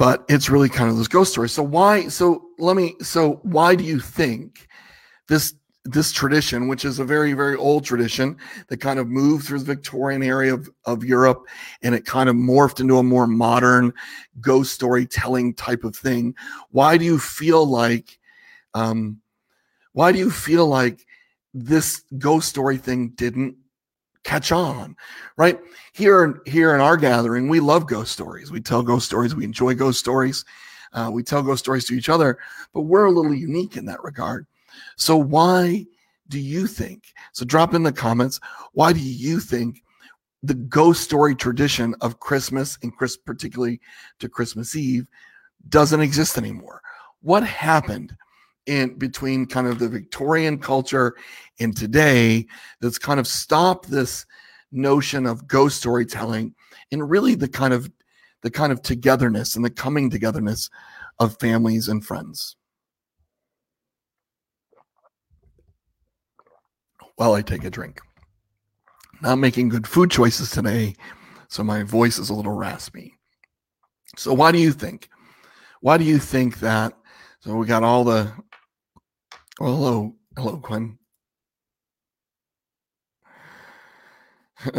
but 0.00 0.24
it's 0.30 0.48
really 0.48 0.70
kind 0.70 0.88
of 0.88 0.96
those 0.96 1.08
ghost 1.08 1.32
stories. 1.32 1.52
So 1.52 1.62
why? 1.62 2.08
So 2.08 2.46
let 2.58 2.74
me. 2.74 2.94
So 3.02 3.38
why 3.42 3.74
do 3.74 3.84
you 3.84 4.00
think 4.00 4.66
this 5.28 5.52
this 5.84 6.10
tradition, 6.10 6.68
which 6.68 6.86
is 6.86 6.98
a 6.98 7.04
very 7.04 7.34
very 7.34 7.54
old 7.54 7.84
tradition 7.84 8.38
that 8.68 8.78
kind 8.78 8.98
of 8.98 9.08
moved 9.08 9.46
through 9.46 9.58
the 9.58 9.66
Victorian 9.66 10.22
area 10.22 10.54
of, 10.54 10.70
of 10.86 11.04
Europe, 11.04 11.46
and 11.82 11.94
it 11.94 12.06
kind 12.06 12.30
of 12.30 12.34
morphed 12.34 12.80
into 12.80 12.96
a 12.96 13.02
more 13.02 13.26
modern 13.26 13.92
ghost 14.40 14.72
storytelling 14.72 15.52
type 15.52 15.84
of 15.84 15.94
thing? 15.94 16.34
Why 16.70 16.96
do 16.96 17.04
you 17.04 17.18
feel 17.18 17.66
like? 17.66 18.18
Um, 18.72 19.20
why 19.92 20.12
do 20.12 20.18
you 20.18 20.30
feel 20.30 20.66
like 20.66 21.04
this 21.52 22.04
ghost 22.16 22.48
story 22.48 22.78
thing 22.78 23.10
didn't 23.16 23.54
catch 24.24 24.52
on, 24.52 24.96
right? 25.36 25.58
Here, 25.92 26.40
here 26.46 26.74
in 26.74 26.80
our 26.80 26.96
gathering, 26.96 27.48
we 27.48 27.60
love 27.60 27.86
ghost 27.86 28.12
stories. 28.12 28.50
We 28.50 28.60
tell 28.60 28.82
ghost 28.82 29.06
stories. 29.06 29.34
We 29.34 29.44
enjoy 29.44 29.74
ghost 29.74 29.98
stories. 29.98 30.44
Uh, 30.92 31.10
we 31.12 31.22
tell 31.22 31.42
ghost 31.42 31.64
stories 31.64 31.84
to 31.86 31.94
each 31.94 32.08
other, 32.08 32.38
but 32.72 32.82
we're 32.82 33.06
a 33.06 33.10
little 33.10 33.34
unique 33.34 33.76
in 33.76 33.84
that 33.86 34.02
regard. 34.02 34.46
So 34.96 35.16
why 35.16 35.86
do 36.28 36.38
you 36.38 36.66
think? 36.66 37.04
So 37.32 37.44
drop 37.44 37.74
in 37.74 37.82
the 37.82 37.92
comments. 37.92 38.40
Why 38.72 38.92
do 38.92 39.00
you 39.00 39.40
think 39.40 39.82
the 40.42 40.54
ghost 40.54 41.02
story 41.02 41.34
tradition 41.34 41.94
of 42.00 42.20
Christmas 42.20 42.78
and 42.82 42.96
Chris, 42.96 43.16
particularly 43.16 43.80
to 44.18 44.28
Christmas 44.28 44.74
Eve, 44.74 45.06
doesn't 45.68 46.00
exist 46.00 46.38
anymore? 46.38 46.80
What 47.22 47.44
happened? 47.44 48.16
In 48.66 48.94
between 48.98 49.46
kind 49.46 49.66
of 49.66 49.78
the 49.78 49.88
Victorian 49.88 50.58
culture 50.58 51.16
and 51.58 51.76
today 51.76 52.46
that's 52.80 52.98
kind 52.98 53.18
of 53.18 53.26
stopped 53.26 53.90
this 53.90 54.26
notion 54.72 55.26
of 55.26 55.46
ghost 55.46 55.78
storytelling 55.78 56.54
and 56.92 57.08
really 57.08 57.34
the 57.34 57.48
kind 57.48 57.74
of 57.74 57.90
the 58.42 58.50
kind 58.50 58.72
of 58.72 58.82
togetherness 58.82 59.56
and 59.56 59.64
the 59.64 59.70
coming 59.70 60.08
togetherness 60.10 60.70
of 61.18 61.38
families 61.38 61.88
and 61.88 62.04
friends. 62.04 62.56
While 67.16 67.34
I 67.34 67.42
take 67.42 67.64
a 67.64 67.70
drink. 67.70 68.00
Not 69.20 69.36
making 69.36 69.68
good 69.68 69.86
food 69.86 70.10
choices 70.10 70.50
today, 70.50 70.94
so 71.48 71.62
my 71.62 71.82
voice 71.82 72.18
is 72.18 72.30
a 72.30 72.34
little 72.34 72.54
raspy. 72.54 73.12
So 74.16 74.32
why 74.32 74.50
do 74.50 74.58
you 74.58 74.72
think? 74.72 75.10
Why 75.82 75.98
do 75.98 76.04
you 76.04 76.18
think 76.18 76.60
that? 76.60 76.94
So 77.40 77.54
we 77.54 77.66
got 77.66 77.82
all 77.82 78.04
the 78.04 78.32
well, 79.60 79.76
hello, 79.76 80.14
hello, 80.36 80.56
Quinn. 80.56 80.98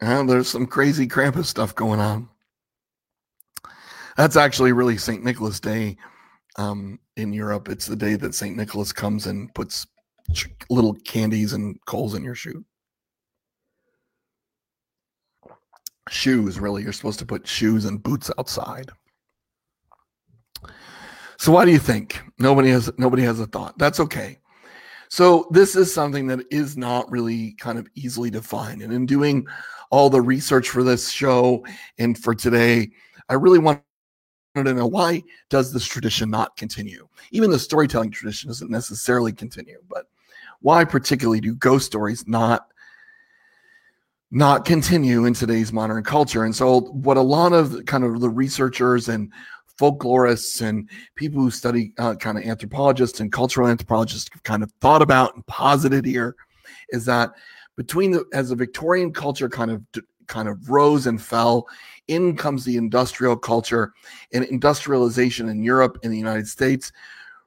there's 0.00 0.48
some 0.48 0.66
crazy 0.66 1.08
Krampus 1.08 1.46
stuff 1.46 1.74
going 1.74 1.98
on. 1.98 2.28
That's 4.16 4.36
actually 4.36 4.70
really 4.72 4.96
St. 4.96 5.24
Nicholas 5.24 5.58
Day 5.58 5.96
Um, 6.56 7.00
in 7.16 7.32
Europe, 7.32 7.68
it's 7.68 7.86
the 7.86 7.96
day 7.96 8.14
that 8.14 8.34
St. 8.34 8.56
Nicholas 8.56 8.92
comes 8.92 9.26
and 9.26 9.52
puts 9.54 9.84
little 10.70 10.94
candies 11.04 11.52
and 11.52 11.76
coals 11.86 12.14
in 12.14 12.22
your 12.22 12.36
shoe. 12.36 12.64
Shoes, 16.08 16.60
really. 16.60 16.84
You're 16.84 16.92
supposed 16.92 17.18
to 17.18 17.26
put 17.26 17.48
shoes 17.48 17.84
and 17.86 18.00
boots 18.00 18.30
outside. 18.38 18.90
So 21.44 21.52
why 21.52 21.66
do 21.66 21.72
you 21.72 21.78
think 21.78 22.22
nobody 22.38 22.70
has 22.70 22.90
nobody 22.96 23.22
has 23.24 23.38
a 23.38 23.44
thought? 23.44 23.76
That's 23.76 24.00
okay. 24.00 24.38
So 25.10 25.46
this 25.50 25.76
is 25.76 25.92
something 25.92 26.26
that 26.28 26.40
is 26.50 26.78
not 26.78 27.10
really 27.10 27.52
kind 27.58 27.78
of 27.78 27.86
easily 27.94 28.30
defined. 28.30 28.80
And 28.80 28.90
in 28.94 29.04
doing 29.04 29.46
all 29.90 30.08
the 30.08 30.22
research 30.22 30.70
for 30.70 30.82
this 30.82 31.10
show 31.10 31.62
and 31.98 32.16
for 32.16 32.34
today, 32.34 32.92
I 33.28 33.34
really 33.34 33.58
want 33.58 33.82
to 34.54 34.64
know 34.72 34.86
why 34.86 35.22
does 35.50 35.70
this 35.70 35.84
tradition 35.84 36.30
not 36.30 36.56
continue? 36.56 37.06
Even 37.30 37.50
the 37.50 37.58
storytelling 37.58 38.10
tradition 38.10 38.48
doesn't 38.48 38.70
necessarily 38.70 39.30
continue, 39.30 39.82
but 39.86 40.06
why 40.62 40.82
particularly 40.82 41.42
do 41.42 41.54
ghost 41.56 41.84
stories 41.84 42.26
not 42.26 42.68
not 44.30 44.64
continue 44.64 45.26
in 45.26 45.34
today's 45.34 45.74
modern 45.74 46.02
culture? 46.04 46.44
And 46.44 46.56
so 46.56 46.80
what 46.80 47.18
a 47.18 47.20
lot 47.20 47.52
of 47.52 47.84
kind 47.84 48.02
of 48.02 48.22
the 48.22 48.30
researchers 48.30 49.10
and 49.10 49.30
folklorists 49.78 50.60
and 50.66 50.88
people 51.16 51.40
who 51.40 51.50
study 51.50 51.92
uh, 51.98 52.14
kind 52.14 52.38
of 52.38 52.44
anthropologists 52.44 53.20
and 53.20 53.32
cultural 53.32 53.68
anthropologists 53.68 54.28
have 54.32 54.42
kind 54.42 54.62
of 54.62 54.70
thought 54.80 55.02
about 55.02 55.34
and 55.34 55.46
posited 55.46 56.04
here 56.04 56.36
is 56.90 57.04
that 57.04 57.32
between 57.76 58.12
the 58.12 58.24
as 58.32 58.50
the 58.50 58.56
Victorian 58.56 59.12
culture 59.12 59.48
kind 59.48 59.70
of 59.70 59.82
kind 60.26 60.48
of 60.48 60.70
rose 60.70 61.06
and 61.06 61.20
fell, 61.20 61.66
in 62.08 62.36
comes 62.36 62.64
the 62.64 62.76
industrial 62.76 63.36
culture 63.36 63.92
and 64.32 64.44
industrialization 64.44 65.48
in 65.48 65.62
Europe 65.62 65.98
and 66.02 66.12
the 66.12 66.18
United 66.18 66.46
States 66.46 66.92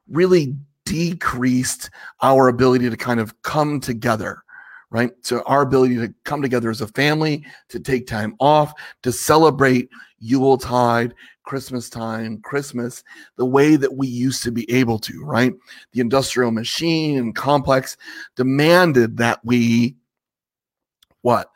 really 0.08 0.54
decreased 0.84 1.90
our 2.22 2.48
ability 2.48 2.88
to 2.88 2.96
kind 2.96 3.20
of 3.20 3.40
come 3.42 3.78
together 3.80 4.42
right? 4.90 5.10
So 5.22 5.42
our 5.42 5.62
ability 5.62 5.96
to 5.96 6.12
come 6.24 6.42
together 6.42 6.70
as 6.70 6.80
a 6.80 6.88
family, 6.88 7.44
to 7.68 7.80
take 7.80 8.06
time 8.06 8.34
off, 8.40 8.72
to 9.02 9.12
celebrate 9.12 9.90
Yuletide, 10.18 11.14
Christmas 11.44 11.88
time, 11.88 12.40
Christmas, 12.42 13.04
the 13.36 13.46
way 13.46 13.76
that 13.76 13.96
we 13.96 14.06
used 14.06 14.42
to 14.42 14.52
be 14.52 14.70
able 14.70 14.98
to, 15.00 15.24
right? 15.24 15.52
The 15.92 16.00
industrial 16.00 16.50
machine 16.50 17.18
and 17.18 17.34
complex 17.34 17.96
demanded 18.36 19.16
that 19.18 19.40
we 19.44 19.96
what? 21.22 21.50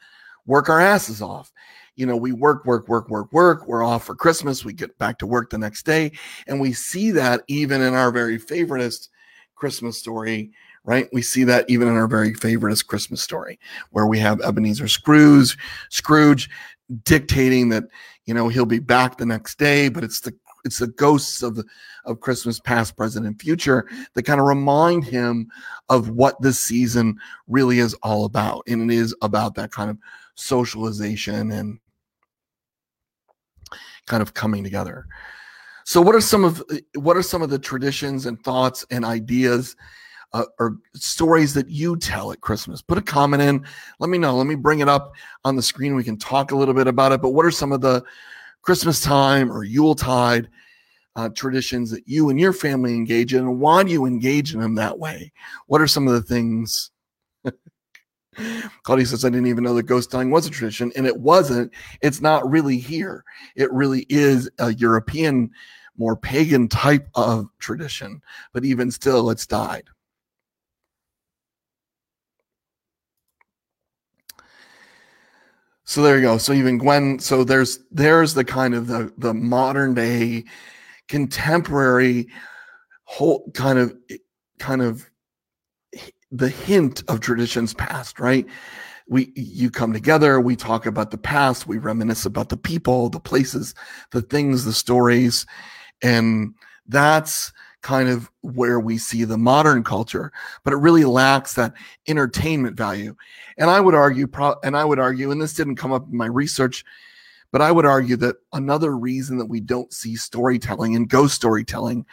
Work 0.47 0.69
our 0.69 0.81
asses 0.81 1.23
off. 1.23 1.53
You 1.95 2.07
know, 2.07 2.17
we 2.17 2.33
work, 2.33 2.65
work, 2.65 2.89
work, 2.89 3.09
work, 3.11 3.33
work. 3.33 3.67
We're 3.67 3.85
off 3.85 4.05
for 4.05 4.15
Christmas. 4.15 4.65
We 4.65 4.73
get 4.73 4.97
back 4.99 5.19
to 5.19 5.27
work 5.27 5.51
the 5.51 5.59
next 5.59 5.85
day. 5.85 6.13
And 6.47 6.61
we 6.61 6.73
see 6.73 7.11
that 7.13 7.43
even 7.49 7.81
in 7.83 7.95
our 7.95 8.11
very 8.11 8.39
favoriteest 8.39 9.09
Christmas 9.55 9.99
story, 9.99 10.53
right? 10.85 11.09
We 11.13 11.23
see 11.23 11.45
that 11.45 11.65
even 11.69 11.89
in 11.89 11.95
our 11.95 12.09
very 12.09 12.33
favoriteest 12.35 12.87
Christmas 12.87 13.23
story, 13.23 13.59
where 13.91 14.07
we 14.07 14.19
have 14.19 14.41
Ebenezer 14.41 14.89
Scrooge, 14.89 15.57
Scrooge 15.91 16.51
dictating 17.05 17.71
that 17.71 17.85
you 18.27 18.35
know 18.35 18.49
he'll 18.49 18.67
be 18.67 18.79
back 18.79 19.17
the 19.17 19.25
next 19.25 19.59
day 19.59 19.89
but 19.89 20.05
it's 20.05 20.21
the 20.21 20.35
it's 20.65 20.79
the 20.79 20.89
ghosts 20.89 21.43
of 21.43 21.59
of 22.05 22.21
Christmas 22.21 22.59
past, 22.61 22.97
present, 22.97 23.27
and 23.27 23.41
future 23.41 23.87
that 24.15 24.25
kind 24.25 24.41
of 24.41 24.47
remind 24.47 25.05
him 25.05 25.49
of 25.89 26.11
what 26.11 26.41
this 26.41 26.59
season 26.59 27.17
really 27.47 27.79
is 27.79 27.95
all 28.03 28.25
about. 28.25 28.63
And 28.67 28.91
it 28.91 28.95
is 28.95 29.15
about 29.23 29.55
that 29.55 29.71
kind 29.71 29.91
of 29.91 29.99
socialization 30.35 31.51
and 31.53 31.79
kind 34.07 34.23
of 34.23 34.35
coming 34.35 34.65
together. 34.65 35.07
So 35.85 36.01
what 36.01 36.15
are 36.15 36.21
some 36.21 36.45
of 36.45 36.63
what 36.95 37.17
are 37.17 37.23
some 37.23 37.43
of 37.43 37.51
the 37.51 37.59
traditions 37.59 38.27
and 38.27 38.43
thoughts 38.43 38.85
and 38.91 39.05
ideas 39.05 39.77
uh, 40.33 40.45
or 40.59 40.79
stories 40.95 41.55
that 41.55 41.69
you 41.69 41.97
tell 41.97 42.33
at 42.33 42.41
Christmas. 42.41 42.83
Put 42.83 42.99
a 42.99 43.03
comment 43.03 43.43
in. 43.43 43.65
Let 43.99 44.11
me 44.11 44.19
know. 44.19 44.37
Let 44.37 44.47
me 44.47 44.55
bring 44.55 44.81
it 44.81 44.89
up 44.89 45.13
on 45.45 45.57
the 45.57 45.63
screen. 45.63 45.95
We 45.95 46.05
can 46.05 46.17
talk 46.17 46.53
a 46.53 46.57
little 46.57 46.75
bit 46.75 46.87
about 46.87 47.13
it. 47.13 47.21
But 47.21 47.31
what 47.31 47.47
are 47.47 47.51
some 47.51 47.73
of 47.73 47.81
the 47.81 48.03
Christmas 48.63 49.01
time 49.01 49.53
or 49.53 49.65
Yuletide 49.65 50.49
uh, 51.17 51.29
traditions 51.31 51.91
that 51.91 52.07
you 52.07 52.31
and 52.31 52.41
your 52.41 52.53
family 52.53 52.95
engage 52.95 53.35
in? 53.35 53.41
And 53.41 53.61
why 53.61 53.83
do 53.83 53.91
you 53.91 54.07
engage 54.07 54.55
in 54.55 54.61
them 54.61 54.75
that 54.77 54.99
way? 54.99 55.33
What 55.67 55.81
are 55.81 55.87
some 55.87 56.09
of 56.09 56.15
the 56.15 56.23
things? 56.23 56.91
Claudia 58.85 59.05
says, 59.05 59.25
I 59.25 59.29
didn't 59.29 59.49
even 59.49 59.65
know 59.65 59.75
that 59.75 59.83
ghost 59.83 60.11
telling 60.11 60.31
was 60.31 60.47
a 60.47 60.51
tradition. 60.51 60.93
And 60.97 61.07
it 61.07 61.19
wasn't. 61.19 61.73
It's 62.01 62.23
not 62.23 62.51
really 62.51 62.79
here. 62.79 63.25
It 63.57 63.71
really 63.71 64.07
is 64.09 64.49
a 64.59 64.73
European, 64.75 65.51
more 65.99 66.17
pagan 66.17 66.69
type 66.69 67.07
of 67.15 67.49
tradition. 67.59 68.23
But 68.55 68.65
even 68.65 68.91
still, 68.91 69.29
it's 69.29 69.47
died. 69.47 69.85
So 75.85 76.03
there 76.03 76.17
you 76.17 76.23
go. 76.23 76.39
So 76.39 76.53
even 76.53 76.79
Gwen, 76.79 77.19
so 77.19 77.45
there's 77.45 77.81
there's 77.91 78.35
the 78.35 78.45
kind 78.45 78.75
of 78.75 78.87
the 78.87 79.13
the 79.19 79.35
modern 79.35 79.95
day 79.95 80.45
contemporary 81.09 82.29
whole 83.05 83.51
kind 83.53 83.79
of 83.79 83.95
kind 84.59 84.81
of 84.83 85.11
the 86.31 86.49
hint 86.49 87.03
of 87.09 87.21
traditions 87.21 87.75
past, 87.75 88.21
right? 88.21 88.47
We 89.09 89.33
you 89.35 89.71
come 89.71 89.93
together, 89.93 90.41
we 90.41 90.57
talk 90.57 90.87
about 90.87 91.11
the 91.11 91.19
past, 91.19 91.67
we 91.67 91.79
reminisce 91.79 92.25
about 92.25 92.49
the 92.49 92.57
people, 92.57 93.11
the 93.11 93.21
places, 93.21 93.75
the 94.13 94.23
things, 94.23 94.65
the 94.65 94.73
stories, 94.73 95.47
and 96.01 96.55
that's 96.87 97.53
kind 97.83 98.09
of 98.09 98.31
where 98.41 98.81
we 98.81 98.97
see 98.97 99.25
the 99.25 99.37
modern 99.37 99.85
culture, 99.85 100.33
but 100.65 100.73
it 100.73 100.77
really 100.77 101.05
lacks 101.05 101.55
that 101.55 101.75
entertainment 102.09 102.77
value. 102.77 103.15
And 103.59 103.69
I 103.69 103.81
would 103.81 103.95
argue, 103.95 104.29
and 104.63 104.77
I 104.77 104.85
would 104.85 104.99
argue, 104.99 105.31
and 105.31 105.43
this 105.43 105.55
didn't 105.55 105.77
come 105.77 105.93
up 105.93 106.07
in 106.11 106.17
my 106.17 106.27
research, 106.27 106.85
but 107.51 107.61
I 107.61 107.71
would 107.71 107.85
argue 107.85 108.17
that 108.17 108.37
another 108.53 108.97
reason 108.97 109.37
that 109.39 109.47
we 109.47 109.61
don't 109.61 109.93
see 109.93 110.17
storytelling 110.17 110.97
and 110.97 111.09
ghost 111.09 111.35
storytelling 111.35 112.07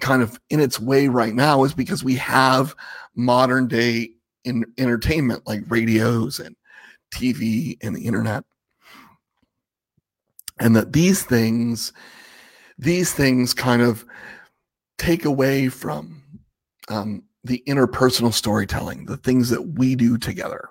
kind 0.00 0.22
of 0.22 0.40
in 0.48 0.58
its 0.58 0.80
way 0.80 1.08
right 1.08 1.34
now 1.34 1.64
is 1.64 1.74
because 1.74 2.02
we 2.02 2.16
have 2.16 2.74
modern 3.14 3.68
day 3.68 4.10
in 4.44 4.64
entertainment 4.78 5.46
like 5.46 5.62
radios 5.68 6.40
and 6.40 6.56
TV 7.12 7.76
and 7.82 7.94
the 7.94 8.04
internet. 8.04 8.44
And 10.58 10.74
that 10.76 10.92
these 10.92 11.22
things, 11.22 11.92
these 12.78 13.12
things 13.12 13.52
kind 13.54 13.82
of 13.82 14.04
take 15.02 15.24
away 15.24 15.68
from 15.68 16.22
um, 16.88 17.24
the 17.42 17.60
interpersonal 17.66 18.32
storytelling, 18.32 19.04
the 19.06 19.16
things 19.16 19.50
that 19.50 19.60
we 19.60 19.96
do 19.96 20.16
together. 20.16 20.68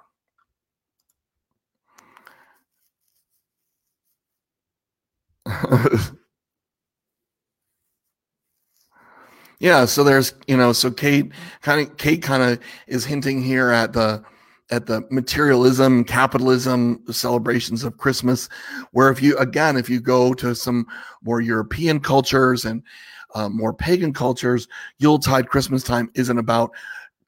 yeah, 9.60 9.84
so 9.84 10.02
there's 10.06 10.34
you 10.48 10.56
know, 10.56 10.72
so 10.72 10.90
Kate 10.92 11.30
kind 11.62 11.82
of 11.82 11.98
Kate 11.98 12.22
kind 12.24 12.42
of 12.42 12.58
is 12.88 13.04
hinting 13.04 13.44
here 13.44 13.70
at 13.72 13.92
the 13.92 14.24
at 14.70 14.86
the 14.86 15.06
materialism, 15.12 16.06
capitalism 16.06 17.04
celebrations 17.12 17.84
of 17.84 17.98
Christmas, 17.98 18.48
where 18.92 19.12
if 19.12 19.22
you 19.22 19.38
again, 19.40 19.76
if 19.76 19.90
you 19.90 20.00
go 20.00 20.34
to 20.36 20.56
some 20.56 20.88
more 21.22 21.42
European 21.42 22.00
cultures 22.00 22.64
and 22.64 22.82
uh, 23.36 23.50
more 23.50 23.74
pagan 23.74 24.14
cultures, 24.14 24.68
Yuletide, 24.98 25.50
Christmas 25.50 25.84
time 25.84 26.10
isn't 26.16 26.38
about 26.38 26.72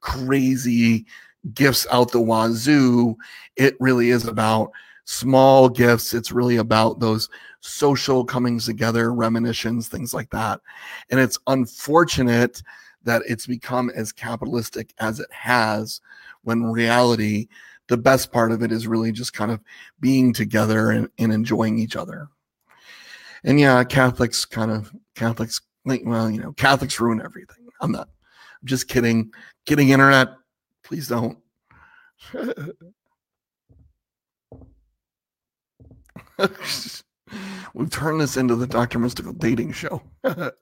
crazy 0.00 1.06
gifts 1.52 1.86
out 1.90 2.12
the 2.12 2.20
wazoo. 2.20 3.16
It 3.56 3.76
really 3.80 4.10
is 4.10 4.26
about 4.26 4.70
small 5.04 5.68
gifts. 5.68 6.14
It's 6.14 6.32
really 6.32 6.56
about 6.56 7.00
those 7.00 7.28
social 7.60 8.24
comings 8.24 8.66
together, 8.66 9.12
reminiscence, 9.12 9.88
things 9.88 10.14
like 10.14 10.30
that. 10.30 10.60
And 11.10 11.20
it's 11.20 11.38
unfortunate 11.46 12.62
that 13.04 13.22
it's 13.28 13.46
become 13.46 13.90
as 13.94 14.12
capitalistic 14.12 14.94
as 14.98 15.20
it 15.20 15.30
has 15.30 16.00
when 16.42 16.64
reality, 16.64 17.48
the 17.88 17.96
best 17.96 18.32
part 18.32 18.50
of 18.50 18.62
it 18.62 18.72
is 18.72 18.86
really 18.86 19.12
just 19.12 19.34
kind 19.34 19.50
of 19.50 19.60
being 20.00 20.32
together 20.32 20.90
and, 20.90 21.08
and 21.18 21.32
enjoying 21.32 21.78
each 21.78 21.96
other. 21.96 22.28
And 23.44 23.60
yeah, 23.60 23.84
Catholics 23.84 24.46
kind 24.46 24.70
of 24.70 24.90
Catholics 25.14 25.60
like, 25.84 26.02
well, 26.04 26.30
you 26.30 26.40
know, 26.40 26.52
Catholics 26.52 26.98
ruin 27.00 27.20
everything. 27.20 27.66
I'm 27.80 27.92
not. 27.92 28.08
I'm 28.60 28.66
just 28.66 28.88
kidding. 28.88 29.32
Kidding, 29.66 29.90
internet. 29.90 30.28
Please 30.82 31.08
don't. 31.08 31.38
We've 37.74 37.90
turned 37.90 38.20
this 38.20 38.36
into 38.36 38.56
the 38.56 38.66
Dr. 38.66 38.98
Mystical 38.98 39.32
dating 39.32 39.72
show. 39.72 40.02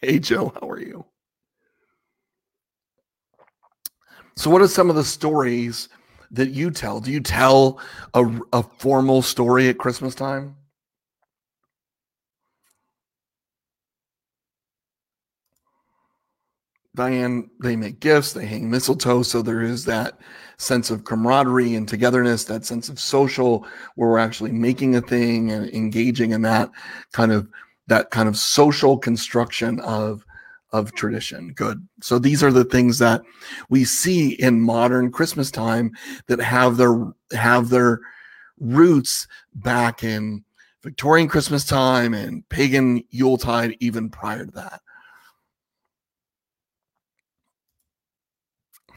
hey, 0.00 0.18
Joe, 0.18 0.52
how 0.60 0.68
are 0.68 0.80
you? 0.80 1.04
So, 4.36 4.50
what 4.50 4.62
are 4.62 4.68
some 4.68 4.90
of 4.90 4.96
the 4.96 5.04
stories 5.04 5.88
that 6.30 6.50
you 6.50 6.70
tell? 6.70 7.00
Do 7.00 7.10
you 7.10 7.20
tell 7.20 7.80
a, 8.14 8.26
a 8.52 8.62
formal 8.62 9.22
story 9.22 9.68
at 9.68 9.78
Christmas 9.78 10.14
time? 10.14 10.56
Diane, 16.96 17.48
they 17.60 17.76
make 17.76 18.00
gifts, 18.00 18.32
they 18.32 18.46
hang 18.46 18.68
mistletoe. 18.68 19.22
So 19.22 19.42
there 19.42 19.62
is 19.62 19.84
that 19.84 20.18
sense 20.56 20.90
of 20.90 21.04
camaraderie 21.04 21.74
and 21.74 21.86
togetherness, 21.86 22.44
that 22.44 22.64
sense 22.64 22.88
of 22.88 22.98
social 22.98 23.66
where 23.94 24.10
we're 24.10 24.18
actually 24.18 24.52
making 24.52 24.96
a 24.96 25.02
thing 25.02 25.52
and 25.52 25.68
engaging 25.72 26.32
in 26.32 26.42
that 26.42 26.70
kind 27.12 27.30
of 27.30 27.48
that 27.86 28.10
kind 28.10 28.28
of 28.28 28.36
social 28.36 28.98
construction 28.98 29.78
of 29.80 30.24
of 30.72 30.92
tradition. 30.94 31.52
Good. 31.52 31.86
So 32.00 32.18
these 32.18 32.42
are 32.42 32.50
the 32.50 32.64
things 32.64 32.98
that 32.98 33.22
we 33.68 33.84
see 33.84 34.32
in 34.32 34.60
modern 34.60 35.12
Christmas 35.12 35.50
time 35.50 35.92
that 36.26 36.40
have 36.40 36.78
their 36.78 37.12
have 37.32 37.68
their 37.68 38.00
roots 38.58 39.28
back 39.54 40.02
in 40.02 40.44
Victorian 40.82 41.28
Christmas 41.28 41.64
time 41.64 42.14
and 42.14 42.48
pagan 42.48 43.04
Yuletide 43.10 43.76
even 43.80 44.08
prior 44.08 44.46
to 44.46 44.52
that. 44.52 44.80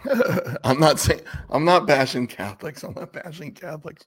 I'm 0.63 0.79
not 0.79 0.99
saying 0.99 1.21
I'm 1.49 1.65
not 1.65 1.87
bashing 1.87 2.27
Catholics. 2.27 2.83
I'm 2.83 2.93
not 2.93 3.13
bashing 3.13 3.53
Catholics. 3.53 4.05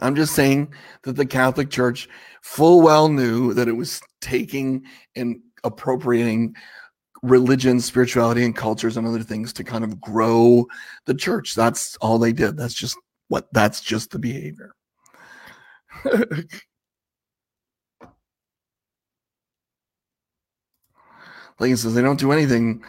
I'm 0.00 0.14
just 0.14 0.34
saying 0.34 0.72
that 1.02 1.16
the 1.16 1.26
Catholic 1.26 1.70
Church 1.70 2.08
full 2.42 2.82
well 2.82 3.08
knew 3.08 3.52
that 3.54 3.68
it 3.68 3.72
was 3.72 4.00
taking 4.20 4.84
and 5.16 5.40
appropriating 5.64 6.54
religion, 7.22 7.80
spirituality, 7.80 8.44
and 8.44 8.54
cultures 8.54 8.96
and 8.96 9.06
other 9.06 9.22
things 9.22 9.52
to 9.54 9.64
kind 9.64 9.82
of 9.82 10.00
grow 10.00 10.66
the 11.06 11.14
church. 11.14 11.54
That's 11.54 11.96
all 11.96 12.18
they 12.18 12.32
did. 12.32 12.56
That's 12.56 12.74
just 12.74 12.96
what 13.28 13.48
that's 13.52 13.80
just 13.80 14.10
the 14.10 14.18
behavior. 14.18 14.72
Lincoln 21.60 21.76
says 21.76 21.94
they 21.94 22.02
don't 22.02 22.20
do 22.20 22.30
anything 22.30 22.84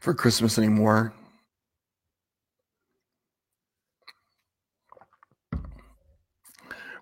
for 0.00 0.14
Christmas 0.14 0.56
anymore. 0.56 1.12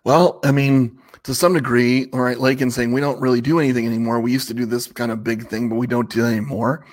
Well, 0.06 0.38
I 0.44 0.52
mean, 0.52 1.00
to 1.24 1.34
some 1.34 1.54
degree, 1.54 2.08
all 2.12 2.20
right, 2.20 2.38
Lakin 2.38 2.70
saying 2.70 2.92
we 2.92 3.00
don't 3.00 3.20
really 3.20 3.40
do 3.40 3.58
anything 3.58 3.86
anymore. 3.86 4.20
We 4.20 4.30
used 4.30 4.46
to 4.46 4.54
do 4.54 4.64
this 4.64 4.86
kind 4.86 5.10
of 5.10 5.24
big 5.24 5.48
thing, 5.48 5.68
but 5.68 5.74
we 5.74 5.88
don't 5.88 6.08
do 6.08 6.24
it 6.24 6.28
anymore. 6.28 6.86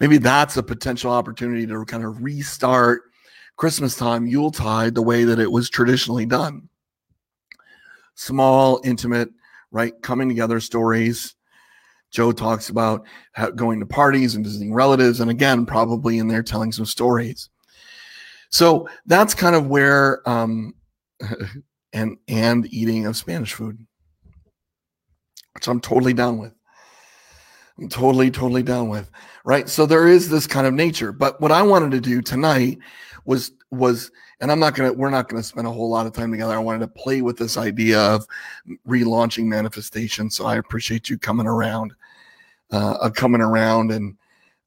Maybe 0.00 0.18
that's 0.18 0.58
a 0.58 0.62
potential 0.62 1.10
opportunity 1.10 1.66
to 1.66 1.82
kind 1.86 2.04
of 2.04 2.22
restart 2.22 3.04
Christmas 3.56 3.96
time, 3.96 4.26
Yuletide, 4.26 4.94
the 4.94 5.00
way 5.00 5.24
that 5.24 5.38
it 5.38 5.50
was 5.50 5.70
traditionally 5.70 6.26
done. 6.26 6.68
Small, 8.16 8.82
intimate, 8.84 9.30
right? 9.70 9.94
Coming 10.02 10.28
together 10.28 10.60
stories. 10.60 11.36
Joe 12.10 12.32
talks 12.32 12.68
about 12.68 13.06
going 13.56 13.80
to 13.80 13.86
parties 13.86 14.34
and 14.34 14.44
visiting 14.44 14.74
relatives, 14.74 15.20
and 15.20 15.30
again, 15.30 15.64
probably 15.64 16.18
in 16.18 16.28
there 16.28 16.42
telling 16.42 16.72
some 16.72 16.84
stories. 16.84 17.48
So 18.50 18.90
that's 19.06 19.32
kind 19.32 19.56
of 19.56 19.68
where 19.68 20.20
um, 20.28 20.74
and 21.92 22.16
and 22.28 22.66
eating 22.72 23.06
of 23.06 23.16
Spanish 23.16 23.54
food, 23.54 23.78
which 25.54 25.68
I'm 25.68 25.80
totally 25.80 26.12
down 26.12 26.38
with. 26.38 26.52
I'm 27.78 27.88
totally, 27.88 28.30
totally 28.30 28.62
down 28.62 28.88
with. 28.88 29.10
Right. 29.44 29.68
So 29.68 29.86
there 29.86 30.08
is 30.08 30.28
this 30.28 30.46
kind 30.46 30.66
of 30.66 30.74
nature. 30.74 31.12
But 31.12 31.40
what 31.40 31.52
I 31.52 31.62
wanted 31.62 31.92
to 31.92 32.00
do 32.00 32.20
tonight 32.20 32.78
was 33.24 33.52
was, 33.70 34.10
and 34.40 34.50
I'm 34.50 34.58
not 34.58 34.74
gonna, 34.74 34.92
we're 34.92 35.10
not 35.10 35.28
gonna 35.28 35.42
spend 35.42 35.66
a 35.66 35.70
whole 35.70 35.88
lot 35.88 36.06
of 36.06 36.12
time 36.12 36.30
together. 36.30 36.54
I 36.54 36.58
wanted 36.58 36.80
to 36.80 36.88
play 36.88 37.22
with 37.22 37.36
this 37.36 37.56
idea 37.56 38.00
of 38.00 38.26
relaunching 38.86 39.44
manifestation. 39.44 40.30
So 40.30 40.46
I 40.46 40.56
appreciate 40.56 41.08
you 41.08 41.18
coming 41.18 41.46
around, 41.46 41.92
uh, 42.70 43.10
coming 43.10 43.40
around 43.40 43.92
and 43.92 44.16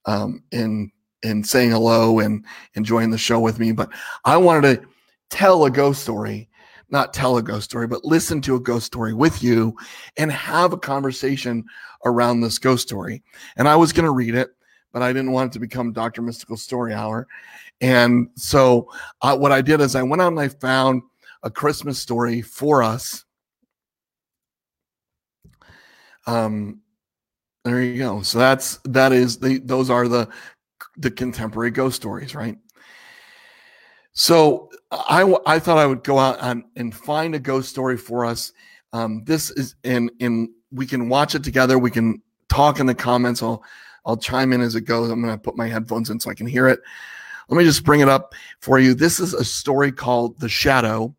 um 0.06 0.44
and 0.52 0.92
and 1.24 1.46
saying 1.46 1.72
hello 1.72 2.20
and 2.20 2.46
enjoying 2.76 3.12
the 3.12 3.18
show 3.18 3.40
with 3.40 3.60
me. 3.60 3.72
But 3.72 3.90
I 4.26 4.38
wanted 4.38 4.82
to 4.82 4.88
tell 5.30 5.66
a 5.66 5.72
ghost 5.72 6.02
story 6.02 6.50
not 6.92 7.14
tell 7.14 7.38
a 7.38 7.42
ghost 7.42 7.66
story, 7.66 7.88
but 7.88 8.06
listen 8.06 8.42
to 8.42 8.56
a 8.56 8.60
ghost 8.60 8.86
story 8.86 9.14
with 9.14 9.42
you 9.42 9.76
and 10.18 10.32
have 10.32 10.74
a 10.74 10.78
conversation 10.78 11.64
around 12.06 12.42
this 12.42 12.58
ghost 12.58 12.88
story. 12.88 13.24
And 13.56 13.68
I 13.68 13.76
was 13.76 13.94
going 13.94 14.06
to 14.06 14.12
read 14.12 14.36
it, 14.36 14.50
but 14.92 15.02
I 15.02 15.14
didn't 15.14 15.32
want 15.32 15.52
it 15.52 15.54
to 15.54 15.60
become 15.60 15.94
Dr. 15.94 16.22
Mystical 16.22 16.58
Story 16.58 16.94
Hour. 16.94 17.28
And 17.80 18.30
so 18.36 18.90
uh, 19.22 19.38
what 19.38 19.52
I 19.52 19.62
did 19.62 19.82
is 19.82 19.96
I 19.96 20.04
went 20.04 20.22
out 20.22 20.32
and 20.32 20.40
I 20.40 20.50
found 20.50 21.02
a 21.44 21.50
Christmas 21.50 22.00
story 22.00 22.42
for 22.42 22.84
us. 22.84 23.26
Um, 26.28 26.82
there 27.64 27.82
you 27.82 27.98
go. 27.98 28.22
So 28.22 28.38
that's 28.38 28.78
that 28.86 29.12
is 29.12 29.38
the 29.38 29.60
those 29.60 29.90
are 29.90 30.08
the 30.08 30.28
the 30.98 31.12
contemporary 31.12 31.72
ghost 31.72 31.96
stories, 31.96 32.36
right? 32.36 32.58
So 34.14 34.70
I, 34.92 35.36
I 35.46 35.60
thought 35.60 35.78
I 35.78 35.86
would 35.86 36.04
go 36.04 36.20
out 36.20 36.38
and, 36.42 36.64
and 36.76 36.94
find 36.94 37.34
a 37.36 37.40
ghost 37.40 37.70
story 37.70 37.98
for 37.98 38.26
us. 38.26 38.52
Um, 38.94 39.24
this 39.24 39.52
is 39.52 39.76
in 39.84 40.12
in 40.20 40.54
we 40.72 40.86
can 40.86 41.08
watch 41.10 41.36
it 41.36 41.44
together. 41.44 41.80
We 41.80 41.92
can 41.92 42.22
talk 42.50 42.80
in 42.80 42.86
the 42.86 42.96
comments. 42.96 43.42
I'll 43.42 43.64
I'll 44.06 44.18
chime 44.18 44.52
in 44.52 44.62
as 44.62 44.76
it 44.76 44.82
goes. 44.82 45.10
I'm 45.10 45.22
going 45.22 45.34
to 45.34 45.40
put 45.40 45.56
my 45.56 45.68
headphones 45.68 46.10
in 46.10 46.20
so 46.20 46.30
I 46.30 46.34
can 46.34 46.48
hear 46.48 46.68
it. 46.68 46.82
Let 47.48 47.58
me 47.58 47.64
just 47.64 47.84
bring 47.84 48.02
it 48.02 48.10
up 48.10 48.34
for 48.60 48.80
you. 48.80 48.94
This 48.94 49.20
is 49.20 49.34
a 49.34 49.44
story 49.44 49.92
called 49.92 50.40
The 50.40 50.50
Shadow. 50.50 51.16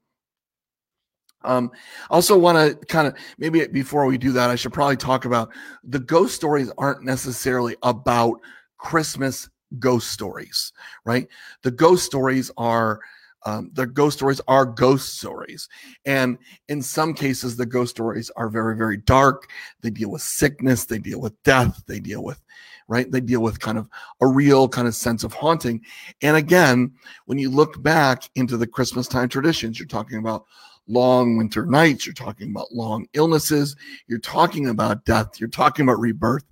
Um, 1.45 1.71
also 2.11 2.39
want 2.39 2.81
to 2.81 2.87
kind 2.87 3.09
of 3.09 3.15
maybe 3.39 3.67
before 3.67 4.07
we 4.07 4.19
do 4.19 4.33
that, 4.33 4.51
I 4.51 4.55
should 4.55 4.73
probably 4.73 4.97
talk 4.97 5.25
about 5.25 5.51
the 5.85 5.99
ghost 5.99 6.35
stories 6.35 6.71
aren't 6.79 7.05
necessarily 7.05 7.77
about 7.83 8.41
Christmas 8.79 9.49
ghost 9.79 10.11
stories, 10.11 10.73
right? 11.05 11.29
The 11.63 11.71
ghost 11.71 12.05
stories 12.05 12.51
are 12.57 13.01
um, 13.45 13.71
the 13.75 13.87
ghost 13.87 14.19
stories 14.19 14.41
are 14.47 14.65
ghost 14.65 15.19
stories. 15.19 15.69
And 16.05 16.39
in 16.69 16.83
some 16.83 17.13
cases, 17.15 17.57
the 17.57 17.67
ghost 17.67 17.91
stories 17.91 18.31
are 18.37 18.49
very, 18.49 18.77
very 18.77 18.99
dark. 18.99 19.51
They 19.81 19.91
deal 19.91 20.11
with 20.11 20.23
sickness, 20.23 20.85
they 20.85 20.99
deal 20.99 21.21
with 21.21 21.41
death, 21.43 21.83
they 21.87 21.99
deal 21.99 22.23
with, 22.23 22.41
right? 22.87 23.11
They 23.11 23.21
deal 23.21 23.41
with 23.41 23.59
kind 23.59 23.79
of 23.79 23.89
a 24.21 24.29
real 24.29 24.69
kind 24.69 24.87
of 24.87 24.95
sense 24.95 25.25
of 25.25 25.33
haunting. 25.33 25.83
And 26.23 26.37
again, 26.37 26.93
when 27.27 27.39
you 27.39 27.51
look 27.51 27.83
back 27.83 28.23
into 28.37 28.57
the 28.57 28.67
Christmas 28.67 29.09
time 29.09 29.29
traditions, 29.29 29.79
you're 29.79 29.89
talking 29.89 30.19
about 30.19 30.45
long 30.89 31.37
winter 31.37 31.65
nights, 31.67 32.07
you're 32.07 32.13
talking 32.13 32.51
about 32.51 32.73
long 32.73 33.07
illnesses, 33.15 33.77
you're 34.09 34.19
talking 34.19 34.69
about 34.69 35.05
death, 35.05 35.41
you're 35.41 35.49
talking 35.49 35.85
about 35.85 36.01
rebirth. 36.01 36.45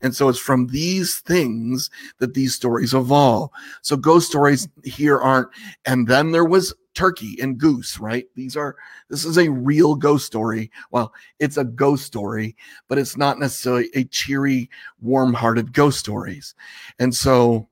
And 0.00 0.14
so 0.14 0.28
it's 0.28 0.38
from 0.38 0.68
these 0.68 1.20
things 1.20 1.90
that 2.18 2.34
these 2.34 2.54
stories 2.54 2.94
evolve. 2.94 3.50
So 3.82 3.96
ghost 3.96 4.28
stories 4.28 4.68
here 4.84 5.18
aren't, 5.18 5.48
and 5.84 6.06
then 6.06 6.32
there 6.32 6.44
was 6.44 6.74
turkey 6.94 7.38
and 7.40 7.58
goose, 7.58 7.98
right? 7.98 8.26
These 8.34 8.56
are, 8.56 8.76
this 9.08 9.24
is 9.24 9.38
a 9.38 9.50
real 9.50 9.94
ghost 9.94 10.26
story. 10.26 10.70
Well, 10.90 11.12
it's 11.38 11.56
a 11.56 11.64
ghost 11.64 12.04
story, 12.04 12.56
but 12.88 12.98
it's 12.98 13.16
not 13.16 13.38
necessarily 13.38 13.90
a 13.94 14.04
cheery, 14.04 14.70
warm 15.00 15.32
hearted 15.34 15.72
ghost 15.72 15.98
stories. 15.98 16.54
And 16.98 17.14
so, 17.14 17.68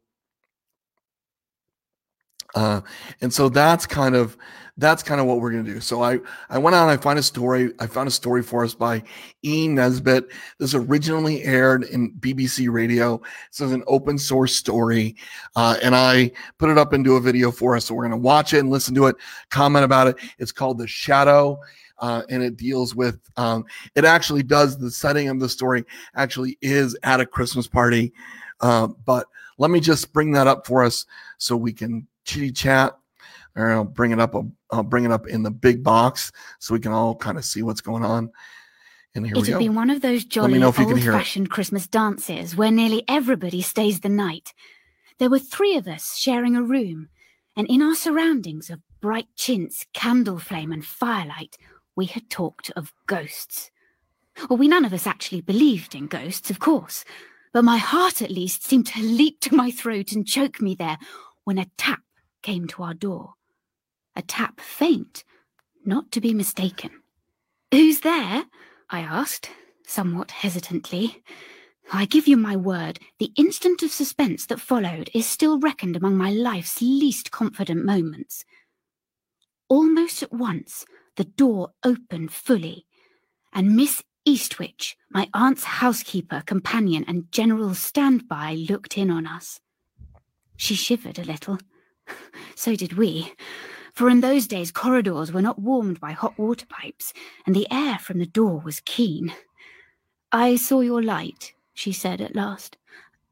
uh, 2.55 2.81
and 3.21 3.33
so 3.33 3.49
that's 3.49 3.87
kind 3.87 4.17
of 4.17 4.37
that's 4.81 5.03
kind 5.03 5.21
of 5.21 5.27
what 5.27 5.41
we're 5.41 5.53
going 5.53 5.65
to 5.65 5.75
do. 5.75 5.81
So 5.81 6.03
I, 6.03 6.19
I 6.49 6.59
went 6.59 6.75
out 6.75 6.89
and 6.89 6.99
I 6.99 7.03
found 7.03 7.19
a 7.19 7.23
story. 7.23 7.73
I 7.79 7.87
found 7.87 8.09
a 8.09 8.11
story 8.11 8.43
for 8.43 8.65
us 8.65 8.75
by 8.75 9.03
Ian 9.45 9.75
Nesbit. 9.75 10.29
This 10.59 10.75
originally 10.75 11.43
aired 11.45 11.85
in 11.85 12.13
BBC 12.15 12.71
Radio. 12.71 13.21
This 13.51 13.61
is 13.61 13.73
an 13.73 13.85
open 13.87 14.19
source 14.19 14.57
story. 14.57 15.17
Uh, 15.55 15.77
and 15.83 15.95
I 15.95 16.33
put 16.59 16.71
it 16.71 16.79
up 16.79 16.95
into 16.95 17.17
a 17.17 17.21
video 17.21 17.51
for 17.51 17.77
us. 17.77 17.85
So 17.85 17.95
we're 17.95 18.09
going 18.09 18.11
to 18.13 18.17
watch 18.17 18.55
it 18.55 18.61
and 18.61 18.71
listen 18.71 18.95
to 18.95 19.07
it, 19.07 19.17
comment 19.51 19.85
about 19.85 20.09
it. 20.09 20.17
It's 20.39 20.53
called 20.53 20.79
The 20.79 20.87
Shadow. 20.87 21.61
Uh, 21.99 22.23
and 22.31 22.43
it 22.43 22.57
deals 22.57 22.95
with 22.95 23.21
um, 23.37 23.63
it 23.95 24.07
actually 24.07 24.43
does 24.43 24.79
the 24.79 24.91
setting 24.91 25.29
of 25.29 25.39
the 25.39 25.47
story 25.47 25.85
actually 26.15 26.57
is 26.63 26.97
at 27.03 27.21
a 27.21 27.27
christmas 27.27 27.69
party 27.69 28.11
uh, 28.63 28.87
but 29.05 29.27
let 29.59 29.71
me 29.71 29.81
just 29.81 30.11
bring 30.15 30.33
that 30.33 30.47
up 30.47 30.67
for 30.67 30.83
us 30.83 31.05
so 31.37 31.55
we 31.55 31.75
can 31.75 32.07
chitty 32.25 32.53
chat 32.53 32.97
or 33.57 33.71
I'll 33.71 33.85
bring 33.85 34.13
it 34.13 34.21
up. 34.21 34.35
I'll, 34.35 34.51
I'll, 34.73 34.83
bring 34.83 35.05
it 35.05 35.13
up 35.13 35.27
in 35.27 35.43
the 35.43 35.51
big 35.51 35.83
box 35.83 36.33
so 36.59 36.75
we 36.75 36.81
can 36.81 36.93
all 36.93 37.15
kind 37.15 37.39
of 37.39 37.45
see 37.45 37.63
what's 37.63 37.81
going 37.81 38.05
on. 38.05 38.31
And 39.15 39.27
here 39.27 39.35
it 39.37 39.41
we 39.41 39.47
go. 39.49 39.53
had 39.55 39.59
been 39.59 39.75
one 39.75 39.91
of 39.91 40.03
those 40.03 40.25
jolly 40.25 40.63
old-fashioned 40.63 41.51
Christmas 41.51 41.87
dances 41.87 42.55
where 42.55 42.71
nearly 42.71 43.05
everybody 43.09 43.63
stays 43.63 44.01
the 44.01 44.09
night. 44.09 44.55
There 45.19 45.31
were 45.31 45.39
three 45.39 45.77
of 45.77 45.89
us 45.89 46.17
sharing 46.17 46.57
a 46.57 46.63
room, 46.63 47.09
and 47.57 47.67
in 47.69 47.83
our 47.83 47.95
surroundings 47.95 48.71
of 48.71 48.81
bright 49.01 49.27
chintz, 49.37 49.87
candle 49.93 50.39
flame, 50.39 50.73
and 50.73 50.85
firelight, 50.85 51.57
we 51.97 52.07
had 52.07 52.31
talked 52.31 52.71
of 52.77 52.93
ghosts. 53.07 53.71
Well, 54.49 54.57
we 54.57 54.69
none 54.69 54.85
of 54.85 54.93
us 54.93 55.07
actually 55.07 55.41
believed 55.41 55.95
in 55.95 56.07
ghosts, 56.07 56.51
of 56.51 56.61
course, 56.61 57.05
but 57.53 57.65
my 57.65 57.79
heart 57.79 58.23
at 58.23 58.31
least 58.31 58.65
seemed 58.65 58.87
to 58.89 59.03
leap 59.03 59.41
to 59.41 59.55
my 59.55 59.71
throat 59.71 60.13
and 60.13 60.27
choke 60.27 60.61
me 60.61 60.75
there 60.75 60.99
when 61.45 61.59
a 61.59 61.71
tap 61.77 62.01
came 62.43 62.67
to 62.69 62.83
our 62.85 62.95
door 62.95 63.35
a 64.17 64.23
tap 64.23 64.61
faint, 64.61 65.25
not 65.85 66.11
to 66.13 66.21
be 66.21 66.35
mistaken. 66.35 66.91
Who's 67.71 68.01
there? 68.01 68.45
I 68.89 69.01
asked, 69.01 69.51
somewhat 69.87 70.31
hesitantly. 70.31 71.23
I 71.93 72.05
give 72.05 72.29
you 72.29 72.37
my 72.37 72.57
word, 72.57 73.01
the 73.19 73.33
instant 73.37 73.83
of 73.83 73.91
suspense 73.91 74.47
that 74.47 74.61
followed 74.61 75.11
is 75.13 75.27
still 75.27 75.59
reckoned 75.59 75.97
among 75.97 76.17
my 76.17 76.31
life's 76.31 76.81
least 76.81 77.31
confident 77.31 77.85
moments. 77.85 78.45
Almost 79.69 80.23
at 80.23 80.33
once, 80.33 80.85
the 81.17 81.25
door 81.25 81.71
opened 81.85 82.33
fully, 82.33 82.87
and 83.53 83.77
Miss 83.77 84.03
Eastwich, 84.25 84.97
my 85.11 85.29
aunt's 85.35 85.65
housekeeper, 85.65 86.43
companion, 86.47 87.05
and 87.09 87.31
general 87.33 87.75
standby, 87.75 88.67
looked 88.69 88.97
in 88.99 89.11
on 89.11 89.27
us. 89.27 89.61
She 90.57 90.75
shivered 90.75 91.19
a 91.19 91.25
little. 91.25 91.59
So 92.55 92.77
did 92.77 92.99
we, 92.99 93.33
for 93.93 94.09
in 94.09 94.21
those 94.21 94.47
days 94.47 94.71
corridors 94.71 95.33
were 95.33 95.43
not 95.43 95.59
warmed 95.59 96.01
by 96.01 96.13
hot 96.13 96.39
water 96.39 96.67
pipes, 96.67 97.13
and 97.47 97.55
the 97.55 97.67
air 97.71 97.99
from 97.99 98.19
the 98.19 98.27
door 98.27 98.61
was 98.65 98.81
keen. 98.85 99.33
I 100.33 100.57
saw 100.57 100.81
your 100.81 101.03
light, 101.03 101.55
she 101.75 101.93
said 101.93 102.21
at 102.21 102.37
last, 102.37 102.77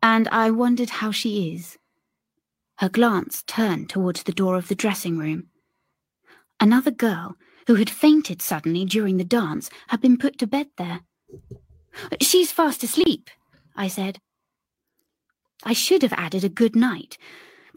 and 0.02 0.28
I 0.28 0.50
wondered 0.50 0.90
how 0.90 1.10
she 1.10 1.54
is. 1.54 1.78
Her 2.78 2.88
glance 2.88 3.42
turned 3.42 3.88
towards 3.88 4.22
the 4.22 4.32
door 4.32 4.56
of 4.56 4.68
the 4.68 4.74
dressing 4.74 5.18
room. 5.18 5.48
Another 6.60 6.90
girl, 6.90 7.36
who 7.66 7.74
had 7.76 7.90
fainted 7.90 8.40
suddenly 8.40 8.84
during 8.84 9.16
the 9.16 9.24
dance, 9.24 9.70
had 9.88 10.00
been 10.00 10.16
put 10.16 10.38
to 10.38 10.46
bed 10.46 10.68
there. 10.76 11.00
She's 12.20 12.52
fast 12.52 12.82
asleep, 12.82 13.30
I 13.76 13.88
said. 13.88 14.18
I 15.64 15.72
should 15.72 16.02
have 16.02 16.12
added 16.14 16.44
a 16.44 16.48
good 16.48 16.76
night, 16.76 17.18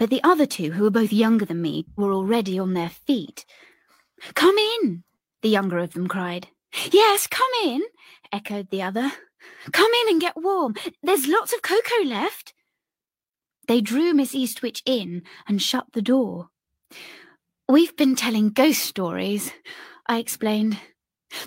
but 0.01 0.09
the 0.09 0.23
other 0.23 0.47
two, 0.47 0.71
who 0.71 0.81
were 0.81 0.89
both 0.89 1.13
younger 1.13 1.45
than 1.45 1.61
me, 1.61 1.85
were 1.95 2.11
already 2.11 2.57
on 2.57 2.73
their 2.73 2.89
feet. 2.89 3.45
Come 4.33 4.57
in, 4.57 5.03
the 5.43 5.49
younger 5.49 5.77
of 5.77 5.93
them 5.93 6.07
cried. 6.07 6.47
Yes, 6.91 7.27
come 7.27 7.51
in, 7.63 7.83
echoed 8.33 8.71
the 8.71 8.81
other. 8.81 9.11
Come 9.71 9.91
in 10.01 10.09
and 10.09 10.19
get 10.19 10.33
warm. 10.35 10.73
There's 11.03 11.27
lots 11.27 11.53
of 11.53 11.61
cocoa 11.61 12.03
left. 12.03 12.55
They 13.67 13.79
drew 13.79 14.11
Miss 14.15 14.33
Eastwich 14.33 14.81
in 14.87 15.21
and 15.47 15.61
shut 15.61 15.85
the 15.93 16.01
door. 16.01 16.49
We've 17.69 17.95
been 17.95 18.15
telling 18.15 18.49
ghost 18.49 18.81
stories, 18.81 19.53
I 20.07 20.17
explained. 20.17 20.79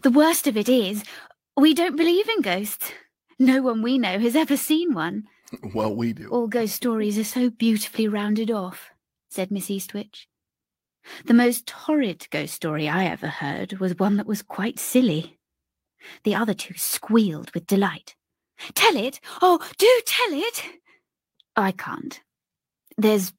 The 0.04 0.12
worst 0.12 0.46
of 0.46 0.56
it 0.56 0.68
is, 0.68 1.02
we 1.56 1.74
don't 1.74 1.96
believe 1.96 2.28
in 2.28 2.40
ghosts. 2.40 2.92
No 3.36 3.62
one 3.62 3.82
we 3.82 3.98
know 3.98 4.20
has 4.20 4.36
ever 4.36 4.56
seen 4.56 4.94
one. 4.94 5.24
Well, 5.74 5.94
we 5.94 6.12
do. 6.12 6.28
All 6.28 6.48
ghost 6.48 6.74
stories 6.74 7.18
are 7.18 7.24
so 7.24 7.50
beautifully 7.50 8.08
rounded 8.08 8.50
off, 8.50 8.90
said 9.28 9.50
Miss 9.50 9.70
Eastwich. 9.70 10.28
The 11.26 11.34
most 11.34 11.70
horrid 11.70 12.26
ghost 12.30 12.54
story 12.54 12.88
I 12.88 13.04
ever 13.04 13.28
heard 13.28 13.78
was 13.78 13.98
one 13.98 14.16
that 14.16 14.26
was 14.26 14.42
quite 14.42 14.78
silly. 14.78 15.38
The 16.24 16.34
other 16.34 16.54
two 16.54 16.74
squealed 16.76 17.50
with 17.52 17.66
delight. 17.66 18.16
Tell 18.74 18.96
it! 18.96 19.20
Oh, 19.42 19.58
do 19.78 20.00
tell 20.06 20.32
it! 20.32 20.64
I 21.56 21.72
can't. 21.72 22.20
There's 22.96 23.32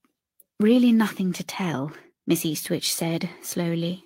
really 0.59 0.91
nothing 0.91 1.33
to 1.33 1.43
tell, 1.43 1.91
Miss 2.27 2.45
Eastwich 2.45 2.93
said 2.93 3.29
slowly. 3.41 4.05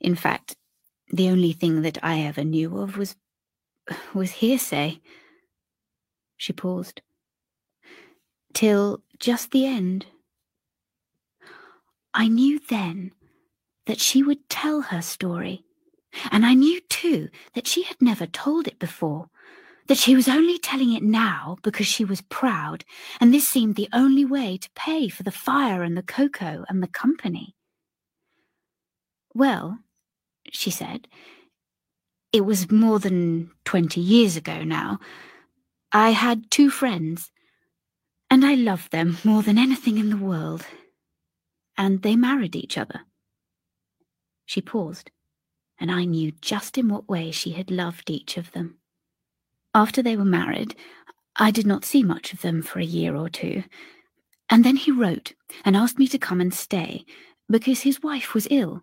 In 0.00 0.14
fact, 0.14 0.56
the 1.10 1.28
only 1.28 1.52
thing 1.52 1.82
that 1.82 1.98
I 2.02 2.20
ever 2.20 2.44
knew 2.44 2.78
of 2.78 2.96
was 2.98 3.16
was 4.12 4.32
hearsay. 4.32 5.00
She 6.38 6.54
paused. 6.54 7.02
Till 8.54 9.02
just 9.18 9.50
the 9.50 9.66
end. 9.66 10.06
I 12.14 12.28
knew 12.28 12.58
then 12.58 13.12
that 13.86 14.00
she 14.00 14.22
would 14.22 14.48
tell 14.48 14.80
her 14.80 15.02
story, 15.02 15.64
and 16.30 16.46
I 16.46 16.54
knew 16.54 16.80
too 16.88 17.28
that 17.54 17.66
she 17.66 17.82
had 17.82 18.00
never 18.00 18.26
told 18.26 18.66
it 18.66 18.78
before, 18.78 19.28
that 19.88 19.98
she 19.98 20.14
was 20.14 20.28
only 20.28 20.58
telling 20.58 20.92
it 20.92 21.02
now 21.02 21.56
because 21.62 21.86
she 21.86 22.04
was 22.04 22.20
proud, 22.22 22.84
and 23.20 23.32
this 23.32 23.46
seemed 23.46 23.76
the 23.76 23.88
only 23.92 24.24
way 24.24 24.56
to 24.58 24.70
pay 24.74 25.08
for 25.08 25.22
the 25.22 25.30
fire 25.30 25.82
and 25.82 25.96
the 25.96 26.02
cocoa 26.02 26.64
and 26.68 26.82
the 26.82 26.88
company. 26.88 27.54
Well, 29.34 29.78
she 30.50 30.70
said, 30.70 31.08
it 32.32 32.44
was 32.44 32.70
more 32.70 32.98
than 32.98 33.50
twenty 33.64 34.00
years 34.00 34.36
ago 34.36 34.64
now. 34.64 34.98
I 35.92 36.10
had 36.10 36.50
two 36.50 36.68
friends, 36.68 37.30
and 38.28 38.44
I 38.44 38.54
loved 38.54 38.92
them 38.92 39.16
more 39.24 39.42
than 39.42 39.56
anything 39.56 39.96
in 39.96 40.10
the 40.10 40.18
world. 40.18 40.66
And 41.78 42.02
they 42.02 42.14
married 42.14 42.54
each 42.54 42.76
other. 42.76 43.02
She 44.44 44.60
paused, 44.60 45.10
and 45.80 45.90
I 45.90 46.04
knew 46.04 46.32
just 46.42 46.76
in 46.76 46.88
what 46.88 47.08
way 47.08 47.30
she 47.30 47.52
had 47.52 47.70
loved 47.70 48.10
each 48.10 48.36
of 48.36 48.52
them. 48.52 48.78
After 49.74 50.02
they 50.02 50.14
were 50.14 50.26
married, 50.26 50.76
I 51.36 51.50
did 51.50 51.66
not 51.66 51.86
see 51.86 52.02
much 52.02 52.34
of 52.34 52.42
them 52.42 52.60
for 52.60 52.80
a 52.80 52.84
year 52.84 53.16
or 53.16 53.30
two. 53.30 53.64
And 54.50 54.64
then 54.64 54.76
he 54.76 54.90
wrote 54.90 55.32
and 55.64 55.74
asked 55.74 55.98
me 55.98 56.08
to 56.08 56.18
come 56.18 56.40
and 56.40 56.52
stay 56.52 57.06
because 57.48 57.80
his 57.80 58.02
wife 58.02 58.34
was 58.34 58.48
ill, 58.50 58.82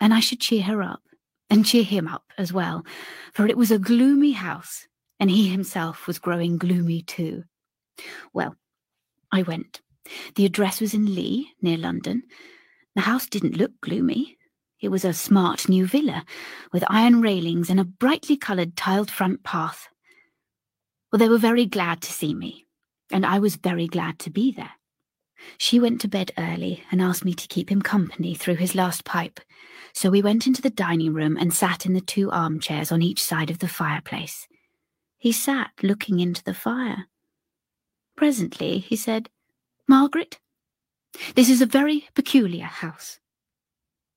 and 0.00 0.14
I 0.14 0.20
should 0.20 0.40
cheer 0.40 0.62
her 0.62 0.82
up 0.82 1.02
and 1.50 1.66
cheer 1.66 1.84
him 1.84 2.06
up 2.06 2.26
as 2.38 2.52
well, 2.52 2.84
for 3.32 3.48
it 3.48 3.56
was 3.56 3.72
a 3.72 3.78
gloomy 3.78 4.32
house 4.32 4.86
and 5.24 5.30
he 5.30 5.48
himself 5.48 6.06
was 6.06 6.18
growing 6.18 6.58
gloomy 6.58 7.00
too. 7.00 7.44
Well, 8.34 8.56
I 9.32 9.40
went. 9.40 9.80
The 10.34 10.44
address 10.44 10.82
was 10.82 10.92
in 10.92 11.14
Lee, 11.14 11.48
near 11.62 11.78
London. 11.78 12.24
The 12.94 13.00
house 13.00 13.26
didn't 13.26 13.56
look 13.56 13.72
gloomy. 13.80 14.36
It 14.82 14.90
was 14.90 15.02
a 15.02 15.14
smart 15.14 15.66
new 15.66 15.86
villa, 15.86 16.26
with 16.74 16.84
iron 16.88 17.22
railings 17.22 17.70
and 17.70 17.80
a 17.80 17.86
brightly 17.86 18.36
coloured 18.36 18.76
tiled 18.76 19.10
front 19.10 19.42
path. 19.42 19.88
Well, 21.10 21.18
they 21.18 21.30
were 21.30 21.38
very 21.38 21.64
glad 21.64 22.02
to 22.02 22.12
see 22.12 22.34
me, 22.34 22.66
and 23.10 23.24
I 23.24 23.38
was 23.38 23.56
very 23.56 23.86
glad 23.86 24.18
to 24.18 24.30
be 24.30 24.52
there. 24.52 24.72
She 25.56 25.80
went 25.80 26.02
to 26.02 26.06
bed 26.06 26.32
early 26.36 26.84
and 26.92 27.00
asked 27.00 27.24
me 27.24 27.32
to 27.32 27.48
keep 27.48 27.70
him 27.70 27.80
company 27.80 28.34
through 28.34 28.56
his 28.56 28.74
last 28.74 29.06
pipe, 29.06 29.40
so 29.94 30.10
we 30.10 30.20
went 30.20 30.46
into 30.46 30.60
the 30.60 30.68
dining 30.68 31.14
room 31.14 31.38
and 31.38 31.54
sat 31.54 31.86
in 31.86 31.94
the 31.94 32.02
two 32.02 32.30
armchairs 32.30 32.92
on 32.92 33.00
each 33.00 33.24
side 33.24 33.48
of 33.48 33.60
the 33.60 33.68
fireplace. 33.68 34.46
He 35.24 35.32
sat 35.32 35.70
looking 35.82 36.20
into 36.20 36.44
the 36.44 36.52
fire. 36.52 37.06
Presently 38.14 38.78
he 38.78 38.94
said, 38.94 39.30
Margaret, 39.88 40.38
this 41.34 41.48
is 41.48 41.62
a 41.62 41.76
very 41.80 42.08
peculiar 42.14 42.66
house. 42.66 43.20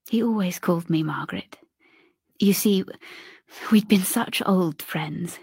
He 0.10 0.22
always 0.22 0.60
called 0.60 0.90
me 0.90 1.04
Margaret. 1.04 1.60
You 2.40 2.52
see, 2.52 2.84
we'd 3.72 3.88
been 3.88 4.04
such 4.04 4.42
old 4.46 4.82
friends. 4.82 5.40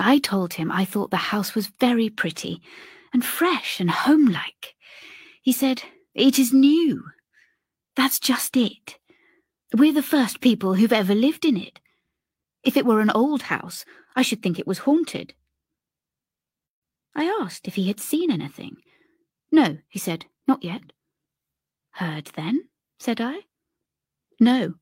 I 0.00 0.18
told 0.18 0.54
him 0.54 0.72
I 0.72 0.84
thought 0.84 1.12
the 1.12 1.30
house 1.30 1.54
was 1.54 1.68
very 1.78 2.10
pretty 2.10 2.60
and 3.12 3.24
fresh 3.24 3.78
and 3.78 3.88
homelike. 3.88 4.74
He 5.42 5.52
said, 5.52 5.84
It 6.12 6.40
is 6.40 6.52
new. 6.52 7.04
That's 7.94 8.18
just 8.18 8.56
it. 8.56 8.98
We're 9.72 9.92
the 9.92 10.02
first 10.02 10.40
people 10.40 10.74
who've 10.74 10.92
ever 10.92 11.14
lived 11.14 11.44
in 11.44 11.56
it. 11.56 11.78
If 12.64 12.76
it 12.76 12.86
were 12.86 13.00
an 13.00 13.10
old 13.10 13.42
house, 13.42 13.84
I 14.16 14.22
should 14.22 14.42
think 14.42 14.58
it 14.58 14.66
was 14.66 14.80
haunted. 14.80 15.34
I 17.14 17.24
asked 17.40 17.68
if 17.68 17.74
he 17.74 17.88
had 17.88 18.00
seen 18.00 18.30
anything. 18.30 18.76
No, 19.52 19.78
he 19.88 19.98
said, 19.98 20.26
not 20.46 20.62
yet. 20.64 20.92
Heard 21.92 22.30
then? 22.34 22.68
said 22.98 23.20
I. 23.20 23.40
No, 24.40 24.74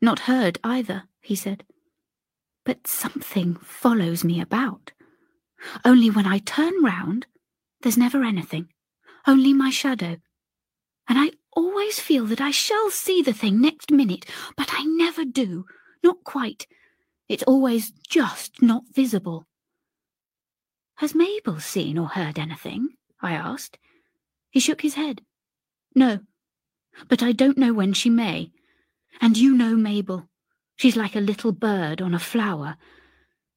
not 0.00 0.20
heard 0.20 0.58
either, 0.64 1.04
he 1.20 1.34
said. 1.34 1.64
But 2.64 2.86
something 2.86 3.56
follows 3.56 4.24
me 4.24 4.40
about. 4.40 4.92
Only 5.84 6.10
when 6.10 6.26
I 6.26 6.38
turn 6.38 6.82
round, 6.82 7.26
there's 7.82 7.98
never 7.98 8.22
anything, 8.24 8.68
only 9.26 9.52
my 9.52 9.70
shadow. 9.70 10.16
And 11.08 11.18
I 11.18 11.32
always 11.52 12.00
feel 12.00 12.26
that 12.26 12.40
I 12.40 12.50
shall 12.50 12.90
see 12.90 13.22
the 13.22 13.32
thing 13.32 13.60
next 13.60 13.90
minute, 13.90 14.26
but 14.56 14.70
I 14.72 14.84
never 14.84 15.24
do, 15.24 15.66
not 16.02 16.24
quite, 16.24 16.66
it's 17.28 17.42
always 17.44 17.90
just 17.90 18.62
not 18.62 18.84
visible. 18.92 19.46
Has 20.96 21.14
Mabel 21.14 21.60
seen 21.60 21.98
or 21.98 22.08
heard 22.08 22.38
anything? 22.38 22.90
I 23.20 23.32
asked. 23.32 23.78
He 24.50 24.60
shook 24.60 24.82
his 24.82 24.94
head. 24.94 25.22
No, 25.94 26.20
but 27.08 27.22
I 27.22 27.32
don't 27.32 27.58
know 27.58 27.72
when 27.72 27.92
she 27.92 28.10
may. 28.10 28.50
And 29.20 29.36
you 29.36 29.54
know 29.54 29.76
Mabel. 29.76 30.28
She's 30.76 30.96
like 30.96 31.16
a 31.16 31.20
little 31.20 31.52
bird 31.52 32.02
on 32.02 32.14
a 32.14 32.18
flower. 32.18 32.76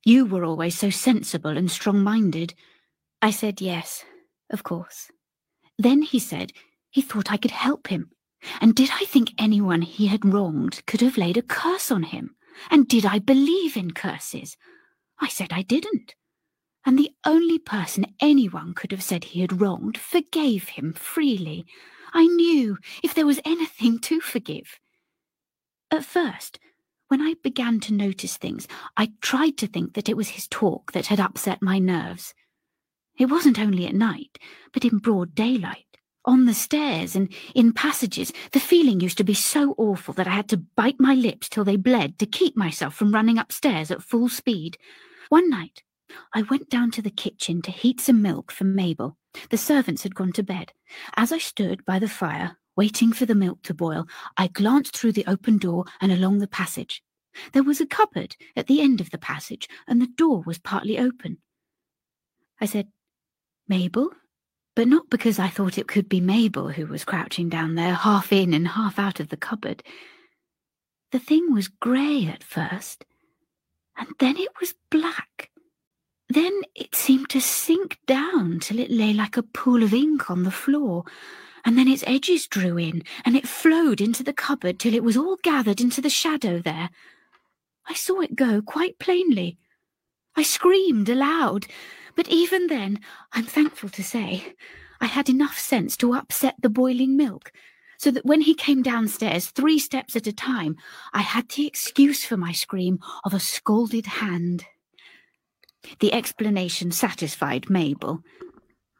You 0.06 0.26
were 0.26 0.46
always 0.46 0.78
so 0.78 0.90
sensible 0.90 1.58
and 1.58 1.70
strong-minded. 1.70 2.54
I 3.22 3.32
said 3.32 3.60
yes, 3.60 4.06
of 4.50 4.64
course. 4.64 5.12
Then 5.78 6.02
he 6.02 6.20
said 6.20 6.54
he 6.90 7.02
thought 7.02 7.32
I 7.32 7.38
could 7.38 7.52
help 7.52 7.88
him. 7.88 8.10
And 8.62 8.74
did 8.74 8.90
I 8.94 9.06
think 9.06 9.34
anyone 9.38 9.82
he 9.82 10.08
had 10.08 10.26
wronged 10.26 10.82
could 10.88 11.02
have 11.02 11.18
laid 11.18 11.38
a 11.38 11.42
curse 11.42 11.92
on 11.92 12.04
him? 12.04 12.36
And 12.70 12.88
did 12.88 13.06
I 13.06 13.20
believe 13.20 13.78
in 13.78 13.92
curses? 13.92 14.58
I 15.20 15.28
said 15.28 15.52
I 15.52 15.62
didn't. 15.62 16.16
And 16.86 16.98
the 16.98 17.12
only 17.26 17.60
person 17.60 18.16
anyone 18.20 18.74
could 18.74 18.92
have 18.92 19.04
said 19.04 19.26
he 19.26 19.42
had 19.42 19.62
wronged 19.62 19.98
forgave 19.98 20.70
him 20.70 20.94
freely. 20.94 21.66
I 22.14 22.26
knew 22.26 22.78
if 23.04 23.14
there 23.14 23.26
was 23.26 23.40
anything 23.46 24.00
to 24.00 24.22
forgive. 24.22 24.80
At 25.92 26.06
first, 26.06 26.60
When 27.10 27.22
I 27.24 27.34
began 27.42 27.80
to 27.82 27.94
notice 27.94 28.38
things, 28.38 28.68
I 28.96 29.14
tried 29.20 29.58
to 29.58 29.68
think 29.68 29.96
that 29.96 30.10
it 30.10 30.16
was 30.16 30.30
his 30.30 30.48
talk 30.48 30.92
that 30.92 31.08
had 31.08 31.20
upset 31.20 31.60
my 31.60 31.80
nerves. 31.80 32.36
It 33.18 33.26
wasn't 33.26 33.60
only 33.60 33.88
at 33.88 33.96
night, 33.96 34.38
but 34.72 34.86
in 34.86 35.00
broad 35.00 35.34
daylight. 35.34 35.89
On 36.30 36.46
the 36.46 36.54
stairs 36.54 37.16
and 37.16 37.34
in 37.56 37.74
passages, 37.74 38.32
the 38.52 38.60
feeling 38.60 39.00
used 39.00 39.18
to 39.18 39.24
be 39.24 39.34
so 39.34 39.74
awful 39.80 40.14
that 40.14 40.28
I 40.28 40.30
had 40.30 40.48
to 40.50 40.58
bite 40.58 41.00
my 41.00 41.16
lips 41.16 41.50
till 41.50 41.64
they 41.64 41.76
bled 41.76 42.20
to 42.20 42.28
keep 42.28 42.56
myself 42.56 42.94
from 42.94 43.12
running 43.12 43.40
upstairs 43.40 43.90
at 43.90 44.04
full 44.04 44.30
speed. 44.30 44.78
One 45.30 45.50
night, 45.50 45.82
I 46.32 46.44
went 46.44 46.70
down 46.70 46.92
to 46.92 47.02
the 47.02 47.10
kitchen 47.10 47.64
to 47.64 47.72
heat 47.72 48.00
some 48.00 48.22
milk 48.22 48.52
for 48.52 48.64
Mabel. 48.64 49.18
The 49.50 49.58
servants 49.58 50.04
had 50.04 50.14
gone 50.14 50.32
to 50.34 50.44
bed. 50.44 50.72
As 51.16 51.32
I 51.32 51.40
stood 51.40 51.84
by 51.84 51.98
the 51.98 52.08
fire, 52.08 52.58
waiting 52.76 53.12
for 53.12 53.26
the 53.26 53.34
milk 53.34 53.64
to 53.64 53.74
boil, 53.74 54.06
I 54.38 54.50
glanced 54.50 54.96
through 54.96 55.14
the 55.14 55.26
open 55.26 55.58
door 55.58 55.86
and 56.00 56.12
along 56.12 56.38
the 56.38 56.48
passage. 56.48 57.02
There 57.54 57.64
was 57.64 57.82
a 57.82 57.88
cupboard 57.88 58.36
at 58.56 58.68
the 58.68 58.82
end 58.82 59.02
of 59.02 59.10
the 59.10 59.18
passage, 59.18 59.68
and 59.88 60.00
the 60.00 60.06
door 60.06 60.44
was 60.46 60.60
partly 60.60 61.00
open. 61.00 61.40
I 62.62 62.68
said, 62.68 62.90
Mabel, 63.68 64.12
but 64.80 64.88
not 64.88 65.10
because 65.10 65.40
I 65.40 65.50
thought 65.50 65.78
it 65.78 65.90
could 65.90 66.08
be 66.08 66.22
Mabel 66.22 66.70
who 66.70 66.88
was 66.88 67.04
crouching 67.04 67.50
down 67.50 67.76
there, 67.76 67.94
half 67.94 68.32
in 68.32 68.54
and 68.54 68.66
half 68.66 68.98
out 68.98 69.20
of 69.20 69.28
the 69.28 69.36
cupboard. 69.36 69.84
The 71.12 71.20
thing 71.20 71.54
was 71.54 71.68
grey 71.68 72.28
at 72.28 72.46
first, 72.46 73.04
and 73.98 74.08
then 74.20 74.38
it 74.38 74.48
was 74.62 74.76
black. 74.90 75.50
Then 76.30 76.62
it 76.76 76.96
seemed 76.96 77.28
to 77.32 77.42
sink 77.42 78.00
down 78.08 78.62
till 78.62 78.80
it 78.80 78.90
lay 78.90 79.12
like 79.12 79.36
a 79.36 79.44
pool 79.44 79.84
of 79.84 79.94
ink 79.94 80.32
on 80.32 80.44
the 80.44 80.50
floor, 80.50 81.04
and 81.66 81.78
then 81.78 81.90
its 81.90 82.06
edges 82.08 82.48
drew 82.48 82.78
in, 82.78 83.04
and 83.26 83.36
it 83.36 83.50
flowed 83.50 84.00
into 84.00 84.24
the 84.24 84.32
cupboard 84.32 84.80
till 84.80 84.94
it 84.94 85.04
was 85.04 85.18
all 85.18 85.36
gathered 85.44 85.82
into 85.82 86.00
the 86.00 86.10
shadow 86.10 86.60
there. 86.60 86.90
I 87.86 87.96
saw 87.96 88.22
it 88.22 88.34
go 88.34 88.62
quite 88.62 88.98
plainly. 88.98 89.58
I 90.38 90.44
screamed 90.44 91.10
aloud, 91.10 91.68
but 92.20 92.28
even 92.28 92.68
then, 92.68 93.00
I'm 93.32 93.46
thankful 93.46 93.88
to 93.88 94.04
say, 94.04 94.54
I 95.00 95.06
had 95.06 95.30
enough 95.30 95.58
sense 95.58 95.96
to 95.96 96.16
upset 96.16 96.56
the 96.62 96.68
boiling 96.70 97.16
milk, 97.16 97.54
so 97.98 98.12
that 98.12 98.26
when 98.26 98.42
he 98.42 98.54
came 98.54 98.84
downstairs 98.84 99.46
three 99.46 99.80
steps 99.80 100.18
at 100.18 100.28
a 100.28 100.34
time, 100.34 100.76
I 101.14 101.22
had 101.22 101.48
the 101.48 101.66
excuse 101.66 102.26
for 102.26 102.36
my 102.36 102.52
scream 102.52 103.00
of 103.24 103.34
a 103.34 103.40
scalded 103.40 104.06
hand. 104.06 104.66
The 106.02 106.12
explanation 106.12 106.92
satisfied 106.92 107.70
Mabel. 107.70 108.20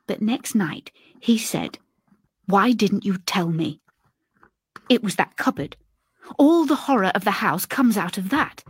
But 0.08 0.22
next 0.22 0.56
night 0.56 0.90
he 1.20 1.38
said, 1.38 1.78
Why 2.46 2.72
didn't 2.72 3.04
you 3.04 3.18
tell 3.18 3.50
me? 3.50 3.82
It 4.88 5.04
was 5.04 5.18
that 5.18 5.36
cupboard. 5.36 5.76
All 6.38 6.66
the 6.66 6.88
horror 6.88 7.12
of 7.14 7.26
the 7.26 7.32
house 7.44 7.66
comes 7.66 7.98
out 7.98 8.18
of 8.18 8.30
that. 8.30 8.64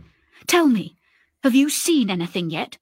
Tell 0.48 0.66
me, 0.66 0.96
have 1.44 1.54
you 1.54 1.70
seen 1.70 2.10
anything 2.10 2.50
yet? 2.50 2.78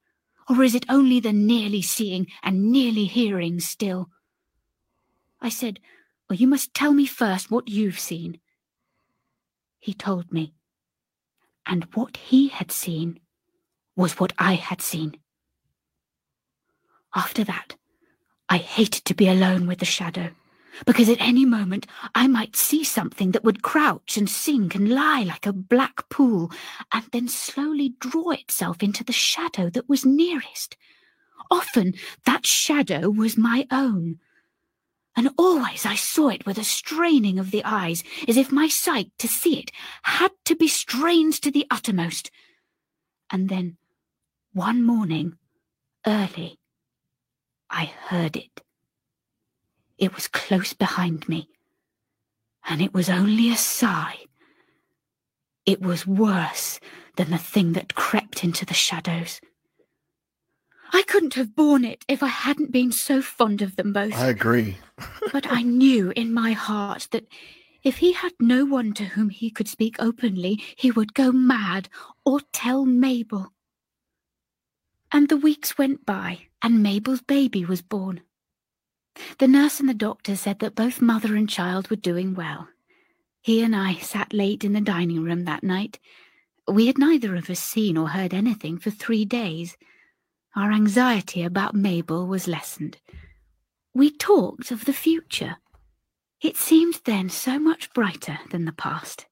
Or 0.49 0.63
is 0.63 0.75
it 0.75 0.87
only 0.89 1.21
the 1.21 1.33
nearly 1.33 1.83
seeing 1.83 2.27
and 2.43 2.73
nearly 2.73 3.05
hearing 3.05 3.61
still? 3.61 4.09
I 5.41 5.51
said, 5.51 5.79
Well, 6.29 6.39
you 6.39 6.47
must 6.47 6.75
tell 6.75 6.93
me 6.93 7.07
first 7.07 7.51
what 7.51 7.69
you've 7.69 7.99
seen. 7.99 8.41
He 9.79 9.93
told 9.93 10.33
me. 10.33 10.55
And 11.67 11.85
what 11.95 12.17
he 12.17 12.49
had 12.49 12.73
seen 12.73 13.21
was 13.95 14.19
what 14.19 14.33
I 14.39 14.55
had 14.55 14.81
seen. 14.81 15.19
After 17.15 17.45
that, 17.45 17.77
I 18.49 18.57
hated 18.57 19.05
to 19.05 19.15
be 19.15 19.29
alone 19.29 19.67
with 19.67 19.81
the 19.81 19.85
shadow 19.85 20.31
because 20.87 21.09
at 21.09 21.21
any 21.21 21.45
moment 21.45 21.87
I 22.15 22.27
might 22.27 22.57
see 22.57 22.85
something 22.85 23.33
that 23.33 23.45
would 23.45 23.63
crouch 23.63 24.17
and 24.17 24.29
sink 24.29 24.75
and 24.75 24.89
lie 24.89 25.23
like 25.23 25.47
a 25.47 25.53
black 25.53 26.09
pool, 26.09 26.51
and 26.93 27.05
then 27.13 27.29
slowly 27.29 27.95
draw 28.01 28.31
itself 28.31 28.83
into 28.83 29.05
the 29.05 29.13
shadow 29.13 29.71
that 29.71 29.89
was 29.89 30.05
nearest. 30.05 30.77
Often 31.51 31.95
that 32.25 32.47
shadow 32.47 33.11
was 33.11 33.37
my 33.37 33.67
own. 33.71 34.19
And 35.17 35.31
always 35.37 35.85
I 35.85 35.97
saw 35.97 36.29
it 36.29 36.47
with 36.47 36.59
a 36.59 36.65
straining 36.65 37.39
of 37.39 37.51
the 37.51 37.65
eyes, 37.65 38.05
as 38.29 38.37
if 38.37 38.53
my 38.53 38.69
sight 38.69 39.11
to 39.19 39.27
see 39.27 39.59
it 39.59 39.73
had 40.03 40.31
to 40.45 40.55
be 40.55 40.69
strained 40.69 41.35
to 41.43 41.51
the 41.51 41.67
uttermost. 41.71 42.31
And 43.31 43.49
then, 43.49 43.79
one 44.53 44.85
morning, 44.85 45.37
early, 46.07 46.61
I 47.69 47.87
heard 47.87 48.37
it. 48.37 48.63
It 49.99 50.15
was 50.15 50.29
close 50.29 50.73
behind 50.73 51.29
me, 51.29 51.49
and 52.69 52.81
it 52.81 52.95
was 52.95 53.11
only 53.11 53.51
a 53.51 53.57
sigh. 53.57 54.17
It 55.67 55.83
was 55.83 56.07
worse 56.07 56.79
than 57.17 57.31
the 57.31 57.39
thing 57.39 57.73
that 57.73 57.95
crept 57.95 58.45
into 58.45 58.65
the 58.65 58.75
shadows. 58.75 59.41
I 60.93 61.03
couldn't 61.03 61.35
have 61.35 61.55
borne 61.55 61.85
it 61.85 62.05
if 62.09 62.23
I 62.23 62.29
hadn't 62.29 62.73
been 62.73 62.93
so 62.93 63.21
fond 63.21 63.61
of 63.61 63.77
them 63.77 63.93
both. 63.93 64.15
I 64.15 64.29
agree. 64.29 64.79
but 65.33 65.51
I 65.51 65.63
knew 65.63 66.13
in 66.17 66.33
my 66.33 66.53
heart 66.53 67.09
that 67.11 67.27
if 67.83 67.99
he 67.99 68.13
had 68.13 68.33
no 68.41 68.65
one 68.65 68.93
to 68.95 69.05
whom 69.05 69.31
he 69.31 69.51
could 69.51 69.69
speak 69.69 69.97
openly, 69.99 70.63
he 70.77 70.91
would 70.91 71.15
go 71.15 71.33
mad 71.33 71.89
or 72.25 72.41
tell 72.53 72.85
Mabel. 72.85 73.53
And 75.13 75.29
the 75.29 75.37
weeks 75.37 75.79
went 75.79 76.07
by, 76.07 76.49
and 76.63 76.83
Mabel's 76.83 77.23
baby 77.23 77.65
was 77.65 77.83
born. 77.83 78.23
The 79.39 79.49
nurse 79.49 79.81
and 79.81 79.89
the 79.89 79.95
doctor 79.95 80.37
said 80.37 80.59
that 80.59 80.75
both 80.75 81.01
mother 81.01 81.37
and 81.37 81.49
child 81.49 81.91
were 81.91 81.97
doing 81.97 82.35
well. 82.35 82.69
He 83.41 83.63
and 83.63 83.75
I 83.75 83.95
sat 83.95 84.33
late 84.33 84.65
in 84.65 84.73
the 84.73 84.81
dining 84.81 85.23
room 85.23 85.45
that 85.45 85.63
night. 85.63 85.99
We 86.67 86.87
had 86.87 86.99
neither 86.99 87.37
of 87.37 87.49
us 87.49 87.61
seen 87.61 87.97
or 87.97 88.09
heard 88.09 88.35
anything 88.35 88.79
for 88.79 88.91
three 88.91 89.25
days. 89.25 89.77
Our 90.57 90.73
anxiety 90.73 91.43
about 91.43 91.75
Mabel 91.75 92.27
was 92.27 92.49
lessened. 92.49 92.99
We 93.95 94.11
talked 94.11 94.71
of 94.71 94.85
the 94.85 94.93
future. 94.93 95.57
It 96.43 96.57
seemed 96.57 97.01
then 97.05 97.31
so 97.31 97.59
much 97.59 97.93
brighter 97.93 98.39
than 98.51 98.65
the 98.65 98.73
past. 98.73 99.27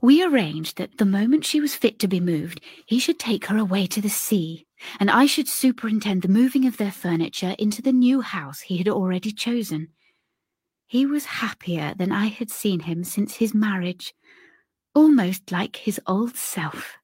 We 0.00 0.22
arranged 0.22 0.76
that 0.78 0.98
the 0.98 1.04
moment 1.04 1.44
she 1.44 1.60
was 1.60 1.74
fit 1.74 1.98
to 2.00 2.08
be 2.08 2.20
moved, 2.20 2.60
he 2.86 2.98
should 2.98 3.18
take 3.18 3.46
her 3.46 3.56
away 3.56 3.86
to 3.86 4.00
the 4.00 4.10
sea, 4.10 4.66
and 5.00 5.10
I 5.10 5.26
should 5.26 5.48
superintend 5.48 6.22
the 6.22 6.28
moving 6.28 6.66
of 6.66 6.76
their 6.76 6.92
furniture 6.92 7.54
into 7.58 7.80
the 7.80 7.92
new 7.92 8.20
house 8.20 8.60
he 8.60 8.78
had 8.78 8.88
already 8.88 9.32
chosen. 9.32 9.88
He 10.86 11.06
was 11.06 11.24
happier 11.24 11.94
than 11.96 12.12
I 12.12 12.26
had 12.26 12.50
seen 12.50 12.80
him 12.80 13.02
since 13.02 13.36
his 13.36 13.54
marriage, 13.54 14.12
almost 14.94 15.50
like 15.50 15.76
his 15.76 15.98
old 16.06 16.36
self. 16.36 16.98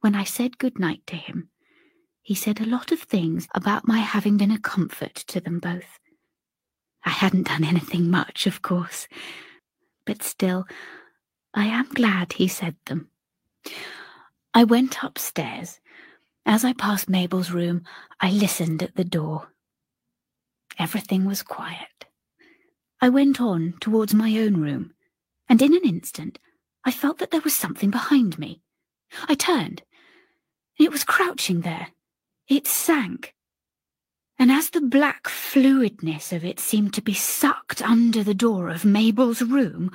When 0.00 0.14
I 0.14 0.22
said 0.22 0.58
good 0.58 0.78
night 0.78 1.02
to 1.08 1.16
him, 1.16 1.48
he 2.22 2.34
said 2.34 2.60
a 2.60 2.66
lot 2.66 2.92
of 2.92 3.00
things 3.00 3.48
about 3.54 3.88
my 3.88 3.98
having 3.98 4.36
been 4.36 4.52
a 4.52 4.58
comfort 4.58 5.14
to 5.14 5.40
them 5.40 5.58
both. 5.58 5.98
I 7.04 7.10
hadn't 7.10 7.48
done 7.48 7.64
anything 7.64 8.10
much, 8.10 8.46
of 8.46 8.62
course, 8.62 9.08
but 10.04 10.22
still, 10.22 10.66
I 11.56 11.64
am 11.64 11.88
glad 11.88 12.34
he 12.34 12.48
said 12.48 12.76
them. 12.84 13.08
I 14.52 14.64
went 14.64 15.02
upstairs. 15.02 15.80
As 16.44 16.66
I 16.66 16.74
passed 16.74 17.08
Mabel's 17.08 17.50
room, 17.50 17.82
I 18.20 18.30
listened 18.30 18.82
at 18.82 18.94
the 18.94 19.04
door. 19.04 19.48
Everything 20.78 21.24
was 21.24 21.42
quiet. 21.42 22.04
I 23.00 23.08
went 23.08 23.40
on 23.40 23.74
towards 23.80 24.12
my 24.12 24.38
own 24.38 24.58
room, 24.60 24.92
and 25.48 25.62
in 25.62 25.74
an 25.74 25.84
instant 25.84 26.38
I 26.84 26.90
felt 26.90 27.18
that 27.18 27.30
there 27.30 27.40
was 27.40 27.56
something 27.56 27.90
behind 27.90 28.38
me. 28.38 28.60
I 29.26 29.34
turned. 29.34 29.82
It 30.78 30.92
was 30.92 31.04
crouching 31.04 31.62
there. 31.62 31.88
It 32.48 32.66
sank. 32.66 33.34
And 34.38 34.52
as 34.52 34.70
the 34.70 34.82
black 34.82 35.26
fluidness 35.26 36.34
of 36.34 36.44
it 36.44 36.60
seemed 36.60 36.92
to 36.94 37.02
be 37.02 37.14
sucked 37.14 37.80
under 37.80 38.22
the 38.22 38.34
door 38.34 38.68
of 38.68 38.84
Mabel's 38.84 39.40
room, 39.40 39.90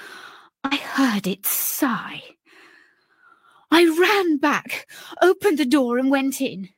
I 0.64 0.76
heard 0.76 1.28
it 1.28 1.46
sigh. 1.46 2.24
I 3.72 3.86
ran 3.86 4.38
back, 4.38 4.88
opened 5.22 5.58
the 5.58 5.66
door, 5.66 5.98
and 5.98 6.12
went 6.12 6.42
in. 6.42 6.70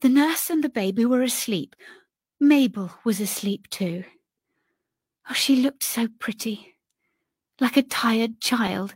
The 0.00 0.08
nurse 0.08 0.48
and 0.48 0.64
the 0.64 0.68
baby 0.68 1.04
were 1.04 1.22
asleep. 1.22 1.76
Mabel 2.38 2.92
was 3.04 3.20
asleep 3.20 3.68
too. 3.68 4.04
Oh, 5.28 5.34
she 5.34 5.56
looked 5.56 5.82
so 5.82 6.08
pretty, 6.18 6.76
like 7.60 7.76
a 7.76 7.82
tired 7.82 8.40
child. 8.40 8.94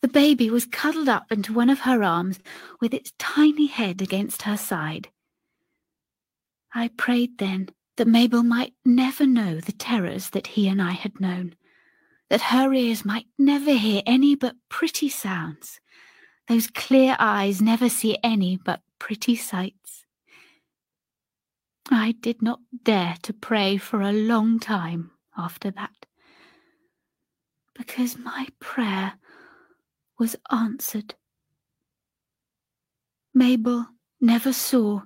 The 0.00 0.08
baby 0.08 0.50
was 0.50 0.66
cuddled 0.66 1.08
up 1.08 1.30
into 1.30 1.52
one 1.52 1.70
of 1.70 1.80
her 1.80 2.02
arms 2.02 2.40
with 2.80 2.92
its 2.92 3.12
tiny 3.18 3.66
head 3.66 4.02
against 4.02 4.42
her 4.42 4.56
side. 4.56 5.08
I 6.74 6.88
prayed 6.88 7.38
then 7.38 7.68
that 7.96 8.08
Mabel 8.08 8.42
might 8.42 8.74
never 8.84 9.26
know 9.26 9.60
the 9.60 9.72
terrors 9.72 10.30
that 10.30 10.48
he 10.48 10.66
and 10.66 10.82
I 10.82 10.92
had 10.92 11.20
known 11.20 11.54
that 12.30 12.40
her 12.40 12.72
ears 12.72 13.04
might 13.04 13.26
never 13.38 13.72
hear 13.72 14.02
any 14.06 14.34
but 14.34 14.56
pretty 14.68 15.08
sounds, 15.08 15.80
those 16.48 16.66
clear 16.66 17.16
eyes 17.18 17.60
never 17.60 17.88
see 17.88 18.16
any 18.22 18.56
but 18.56 18.80
pretty 18.98 19.36
sights. 19.36 20.04
I 21.90 22.12
did 22.12 22.40
not 22.40 22.60
dare 22.82 23.16
to 23.22 23.32
pray 23.32 23.76
for 23.76 24.00
a 24.00 24.12
long 24.12 24.58
time 24.58 25.10
after 25.36 25.70
that, 25.72 26.06
because 27.74 28.16
my 28.16 28.48
prayer 28.60 29.14
was 30.18 30.36
answered. 30.50 31.14
Mabel 33.34 33.86
never 34.20 34.52
saw, 34.52 35.02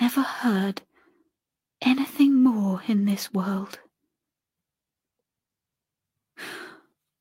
never 0.00 0.22
heard 0.22 0.82
anything 1.80 2.42
more 2.42 2.82
in 2.86 3.04
this 3.04 3.32
world. 3.32 3.78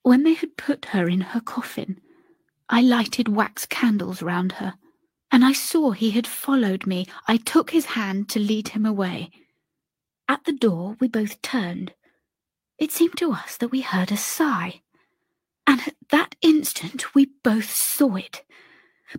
When 0.03 0.23
they 0.23 0.33
had 0.33 0.57
put 0.57 0.85
her 0.87 1.07
in 1.07 1.21
her 1.21 1.39
coffin, 1.39 2.01
I 2.69 2.81
lighted 2.81 3.29
wax 3.29 3.65
candles 3.65 4.21
round 4.21 4.53
her, 4.53 4.75
and 5.31 5.45
I 5.45 5.53
saw 5.53 5.91
he 5.91 6.11
had 6.11 6.27
followed 6.27 6.85
me. 6.85 7.07
I 7.27 7.37
took 7.37 7.71
his 7.71 7.85
hand 7.85 8.27
to 8.29 8.39
lead 8.39 8.69
him 8.69 8.85
away. 8.85 9.31
At 10.27 10.43
the 10.43 10.51
door, 10.51 10.97
we 10.99 11.07
both 11.07 11.41
turned. 11.41 11.93
It 12.77 12.91
seemed 12.91 13.17
to 13.17 13.31
us 13.31 13.55
that 13.57 13.69
we 13.69 13.81
heard 13.81 14.11
a 14.11 14.17
sigh, 14.17 14.81
and 15.65 15.79
at 15.87 15.95
that 16.09 16.35
instant 16.41 17.15
we 17.15 17.27
both 17.41 17.71
saw 17.71 18.15
it. 18.15 18.43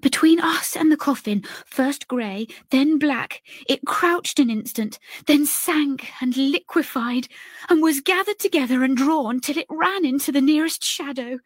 Between 0.01 0.41
us 0.41 0.77
and 0.77 0.91
the 0.91 0.97
coffin, 0.97 1.43
first 1.67 2.09
grey, 2.09 2.47
then 2.71 2.99
black, 2.99 3.43
it 3.69 3.87
crouched 3.87 4.39
an 4.39 4.51
instant, 4.51 4.99
then 5.27 5.47
sank 5.47 6.11
and 6.21 6.37
liquefied, 6.37 7.29
and 7.69 7.83
was 7.83 8.01
gathered 8.01 8.39
together 8.39 8.83
and 8.83 8.97
drawn 8.97 9.41
till 9.41 9.59
it 9.59 9.67
ran 9.71 10.05
into 10.05 10.33
the 10.33 10.41
nearest 10.41 10.83
shadow, 10.85 11.39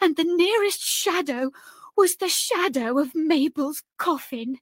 and 0.00 0.16
the 0.16 0.24
nearest 0.24 0.80
shadow 0.80 1.50
was 1.96 2.16
the 2.16 2.28
shadow 2.28 2.98
of 2.98 3.14
Mabel's 3.14 3.82
coffin. 3.98 4.58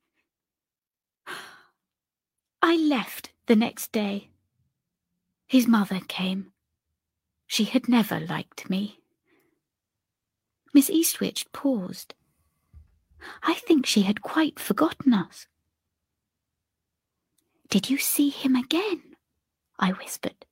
I 2.62 2.76
left 2.76 3.32
the 3.46 3.56
next 3.56 3.92
day. 3.92 4.30
His 5.46 5.66
mother 5.66 6.00
came. 6.08 6.52
She 7.46 7.64
had 7.64 7.88
never 7.88 8.18
liked 8.18 8.70
me. 8.70 9.00
Miss 10.72 10.88
Eastwich 10.88 11.46
paused. 11.52 12.14
I 13.42 13.54
think 13.54 13.86
she 13.86 14.02
had 14.02 14.22
quite 14.22 14.58
forgotten 14.58 15.14
us. 15.14 15.46
Did 17.70 17.90
you 17.90 17.98
see 17.98 18.28
him 18.30 18.54
again? 18.54 19.16
I 19.78 19.92
whispered. 19.92 20.46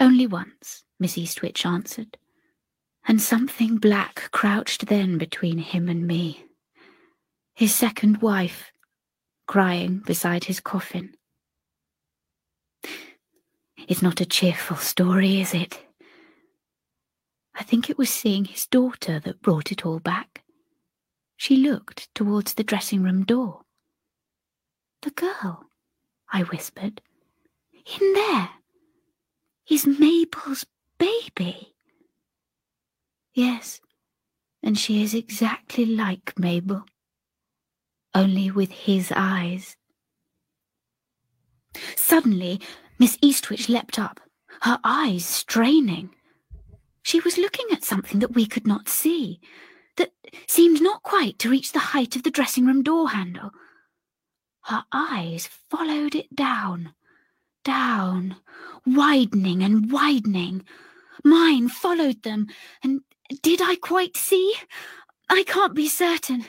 Only 0.00 0.26
once, 0.26 0.84
Miss 0.98 1.18
Eastwich 1.18 1.66
answered, 1.66 2.16
and 3.06 3.20
something 3.20 3.76
black 3.76 4.30
crouched 4.32 4.86
then 4.86 5.18
between 5.18 5.58
him 5.58 5.88
and 5.88 6.06
me. 6.06 6.46
His 7.54 7.74
second 7.74 8.22
wife, 8.22 8.72
crying 9.46 9.98
beside 9.98 10.44
his 10.44 10.60
coffin. 10.60 11.14
It's 13.86 14.02
not 14.02 14.20
a 14.20 14.26
cheerful 14.26 14.78
story, 14.78 15.40
is 15.40 15.52
it? 15.52 15.84
I 17.54 17.62
think 17.62 17.88
it 17.88 17.98
was 17.98 18.10
seeing 18.10 18.46
his 18.46 18.66
daughter 18.66 19.20
that 19.20 19.42
brought 19.42 19.70
it 19.70 19.84
all 19.84 20.00
back. 20.00 20.43
She 21.36 21.56
looked 21.56 22.14
towards 22.14 22.54
the 22.54 22.64
dressing 22.64 23.02
room 23.02 23.24
door. 23.24 23.62
The 25.02 25.10
girl, 25.10 25.66
I 26.32 26.42
whispered. 26.42 27.00
In 28.00 28.12
there 28.14 28.50
is 29.68 29.86
Mabel's 29.86 30.64
baby. 30.98 31.74
Yes, 33.34 33.80
and 34.62 34.78
she 34.78 35.02
is 35.02 35.12
exactly 35.12 35.84
like 35.84 36.38
Mabel, 36.38 36.84
only 38.14 38.50
with 38.50 38.70
his 38.70 39.12
eyes. 39.14 39.76
Suddenly, 41.96 42.60
Miss 42.98 43.18
Eastwich 43.20 43.68
leapt 43.68 43.98
up, 43.98 44.20
her 44.62 44.78
eyes 44.84 45.26
straining. 45.26 46.14
She 47.02 47.20
was 47.20 47.36
looking 47.36 47.66
at 47.72 47.84
something 47.84 48.20
that 48.20 48.34
we 48.34 48.46
could 48.46 48.66
not 48.66 48.88
see, 48.88 49.40
that 49.96 50.12
seemed 50.46 50.80
not 50.80 51.02
quite 51.02 51.38
to 51.40 51.50
reach 51.50 51.72
the 51.72 51.78
height 51.78 52.16
of 52.16 52.22
the 52.22 52.30
dressing 52.30 52.66
room 52.66 52.82
door 52.82 53.10
handle. 53.10 53.50
Her 54.62 54.84
eyes 54.92 55.46
followed 55.46 56.14
it 56.14 56.34
down, 56.34 56.94
down, 57.64 58.36
widening 58.86 59.62
and 59.62 59.92
widening. 59.92 60.64
Mine 61.22 61.68
followed 61.68 62.22
them, 62.22 62.46
and 62.82 63.02
did 63.42 63.60
I 63.62 63.76
quite 63.76 64.16
see? 64.16 64.54
I 65.28 65.42
can't 65.44 65.74
be 65.74 65.88
certain 65.88 66.46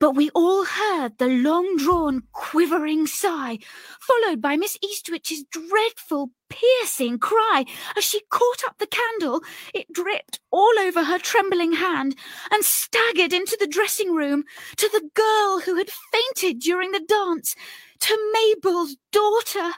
but 0.00 0.16
we 0.16 0.30
all 0.30 0.64
heard 0.64 1.18
the 1.18 1.28
long 1.28 1.76
drawn, 1.76 2.22
quivering 2.32 3.06
sigh, 3.06 3.58
followed 4.00 4.40
by 4.40 4.56
Miss 4.56 4.78
Eastwich's 4.82 5.44
dreadful, 5.44 6.30
piercing 6.48 7.18
cry 7.18 7.66
as 7.96 8.02
she 8.02 8.22
caught 8.30 8.64
up 8.66 8.78
the 8.78 8.86
candle. 8.86 9.42
It 9.74 9.92
dripped 9.92 10.40
all 10.50 10.72
over 10.80 11.04
her 11.04 11.18
trembling 11.18 11.74
hand 11.74 12.16
and 12.50 12.64
staggered 12.64 13.34
into 13.34 13.56
the 13.60 13.66
dressing 13.66 14.14
room 14.14 14.44
to 14.76 14.88
the 14.88 15.08
girl 15.14 15.60
who 15.60 15.76
had 15.76 15.90
fainted 15.90 16.60
during 16.60 16.92
the 16.92 17.04
dance, 17.06 17.54
to 18.00 18.32
Mabel's 18.32 18.96
daughter. 19.12 19.72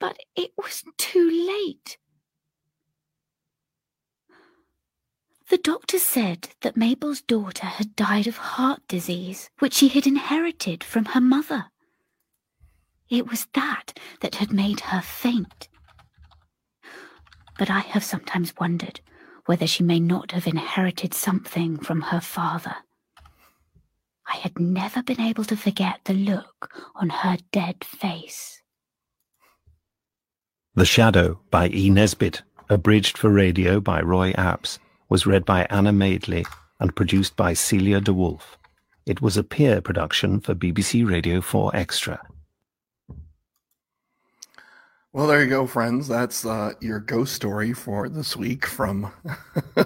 But 0.00 0.18
it 0.34 0.50
was 0.58 0.82
too 0.98 1.30
late. 1.30 1.96
The 5.48 5.58
doctor 5.58 6.00
said 6.00 6.48
that 6.62 6.76
Mabel's 6.76 7.20
daughter 7.20 7.66
had 7.66 7.94
died 7.94 8.26
of 8.26 8.36
heart 8.36 8.82
disease, 8.88 9.48
which 9.60 9.74
she 9.74 9.86
had 9.86 10.04
inherited 10.04 10.82
from 10.82 11.04
her 11.06 11.20
mother. 11.20 11.66
It 13.08 13.28
was 13.28 13.46
that 13.54 13.96
that 14.22 14.36
had 14.36 14.52
made 14.52 14.80
her 14.80 15.00
faint. 15.00 15.68
But 17.58 17.70
I 17.70 17.78
have 17.78 18.02
sometimes 18.02 18.54
wondered 18.58 19.00
whether 19.44 19.68
she 19.68 19.84
may 19.84 20.00
not 20.00 20.32
have 20.32 20.48
inherited 20.48 21.14
something 21.14 21.78
from 21.78 22.00
her 22.00 22.20
father. 22.20 22.74
I 24.26 24.34
had 24.36 24.58
never 24.58 25.04
been 25.04 25.20
able 25.20 25.44
to 25.44 25.56
forget 25.56 26.00
the 26.04 26.14
look 26.14 26.74
on 26.96 27.08
her 27.08 27.38
dead 27.52 27.84
face. 27.84 28.60
The 30.74 30.84
Shadow 30.84 31.38
by 31.52 31.68
E. 31.68 31.88
Nesbit, 31.88 32.42
abridged 32.68 33.16
for 33.16 33.30
radio 33.30 33.80
by 33.80 34.00
Roy 34.00 34.32
Apps 34.32 34.80
was 35.08 35.26
read 35.26 35.44
by 35.44 35.66
Anna 35.70 35.92
Madeley 35.92 36.44
and 36.80 36.94
produced 36.94 37.36
by 37.36 37.54
Celia 37.54 38.00
de 38.00 38.12
Wolff. 38.12 38.58
It 39.06 39.22
was 39.22 39.36
a 39.36 39.44
Pier 39.44 39.80
production 39.80 40.40
for 40.40 40.54
BBC 40.54 41.08
Radio 41.08 41.40
4 41.40 41.74
Extra. 41.74 42.20
Well, 45.12 45.26
there 45.26 45.42
you 45.42 45.48
go, 45.48 45.66
friends. 45.66 46.08
That's 46.08 46.44
uh, 46.44 46.72
your 46.80 47.00
ghost 47.00 47.34
story 47.34 47.72
for 47.72 48.08
this 48.08 48.36
week 48.36 48.66
from 48.66 49.10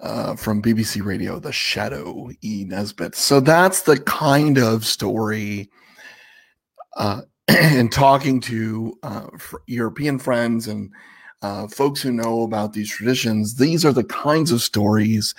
uh, 0.00 0.36
from 0.36 0.60
BBC 0.60 1.02
Radio, 1.02 1.38
The 1.38 1.52
Shadow, 1.52 2.28
E. 2.42 2.64
Nesbit. 2.66 3.14
So 3.14 3.40
that's 3.40 3.82
the 3.82 3.98
kind 4.00 4.58
of 4.58 4.84
story. 4.84 5.70
Uh, 6.96 7.22
and 7.48 7.92
talking 7.92 8.40
to 8.40 8.98
uh, 9.02 9.28
European 9.66 10.18
friends 10.18 10.66
and 10.66 10.90
uh, 11.42 11.68
folks 11.68 12.00
who 12.02 12.12
know 12.12 12.42
about 12.42 12.72
these 12.72 12.90
traditions, 12.90 13.56
these 13.56 13.84
are 13.84 13.92
the 13.92 14.04
kinds 14.04 14.50
of 14.50 14.62
stories 14.62 15.34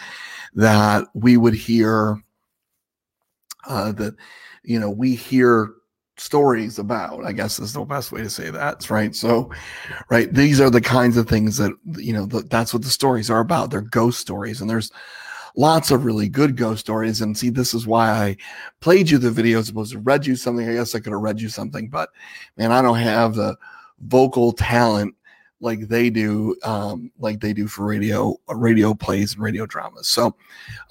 that 0.53 1.05
we 1.13 1.37
would 1.37 1.55
hear. 1.55 2.21
Uh, 3.67 3.91
that 3.91 4.15
you 4.63 4.79
know 4.79 4.89
we 4.89 5.13
hear 5.13 5.73
stories 6.17 6.79
about 6.79 7.23
i 7.25 7.31
guess 7.31 7.59
is 7.59 7.73
the 7.73 7.83
best 7.85 8.11
way 8.11 8.21
to 8.21 8.29
say 8.29 8.49
that 8.49 8.89
right? 8.89 9.15
So 9.15 9.51
right 10.09 10.33
these 10.33 10.59
are 10.59 10.69
the 10.69 10.81
kinds 10.81 11.15
of 11.15 11.29
things 11.29 11.57
that 11.57 11.71
you 11.95 12.11
know 12.11 12.25
the, 12.25 12.41
that's 12.41 12.73
what 12.73 12.83
the 12.83 12.89
stories 12.89 13.29
are 13.29 13.39
about. 13.39 13.69
They're 13.69 13.81
ghost 13.81 14.19
stories 14.19 14.59
and 14.61 14.69
there's 14.69 14.91
lots 15.55 15.91
of 15.91 16.05
really 16.05 16.27
good 16.29 16.55
ghost 16.55 16.79
stories 16.79 17.21
and 17.21 17.37
see 17.37 17.49
this 17.49 17.73
is 17.73 17.85
why 17.87 18.09
i 18.09 18.37
played 18.79 19.09
you 19.09 19.17
the 19.17 19.31
video. 19.31 19.59
As 19.59 19.69
opposed 19.69 19.91
to 19.91 19.99
read 19.99 20.25
you 20.25 20.35
something. 20.35 20.67
I 20.67 20.73
guess 20.73 20.95
i 20.95 20.99
could 20.99 21.13
have 21.13 21.21
read 21.21 21.39
you 21.39 21.49
something 21.49 21.87
but 21.87 22.09
man 22.57 22.71
i 22.71 22.81
don't 22.81 22.97
have 22.97 23.35
the 23.35 23.55
vocal 23.99 24.53
talent 24.53 25.15
like 25.59 25.87
they 25.87 26.09
do, 26.09 26.55
um, 26.63 27.11
like 27.19 27.39
they 27.39 27.53
do 27.53 27.67
for 27.67 27.85
radio, 27.85 28.35
uh, 28.49 28.55
radio 28.55 28.93
plays 28.93 29.33
and 29.33 29.41
radio 29.41 29.65
dramas. 29.65 30.07
So, 30.07 30.35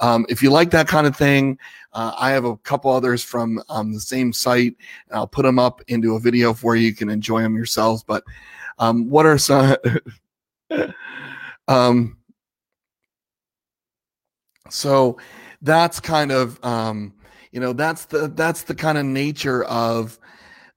um, 0.00 0.26
if 0.28 0.42
you 0.42 0.50
like 0.50 0.70
that 0.70 0.88
kind 0.88 1.06
of 1.06 1.16
thing, 1.16 1.58
uh, 1.92 2.12
I 2.18 2.30
have 2.30 2.44
a 2.44 2.56
couple 2.58 2.90
others 2.90 3.22
from 3.22 3.62
um, 3.68 3.92
the 3.92 4.00
same 4.00 4.32
site. 4.32 4.76
I'll 5.12 5.26
put 5.26 5.42
them 5.44 5.58
up 5.58 5.82
into 5.88 6.16
a 6.16 6.20
video 6.20 6.52
for 6.52 6.76
you. 6.76 6.88
You 6.88 6.94
can 6.94 7.08
enjoy 7.08 7.42
them 7.42 7.56
yourselves. 7.56 8.02
But 8.02 8.24
um, 8.78 9.08
what 9.08 9.24
are 9.24 9.38
some? 9.38 9.76
um, 11.68 12.16
so 14.68 15.16
that's 15.62 16.00
kind 16.00 16.32
of 16.32 16.62
um, 16.64 17.14
you 17.52 17.60
know 17.60 17.72
that's 17.72 18.04
the 18.06 18.28
that's 18.28 18.62
the 18.62 18.74
kind 18.74 18.98
of 18.98 19.06
nature 19.06 19.64
of 19.64 20.18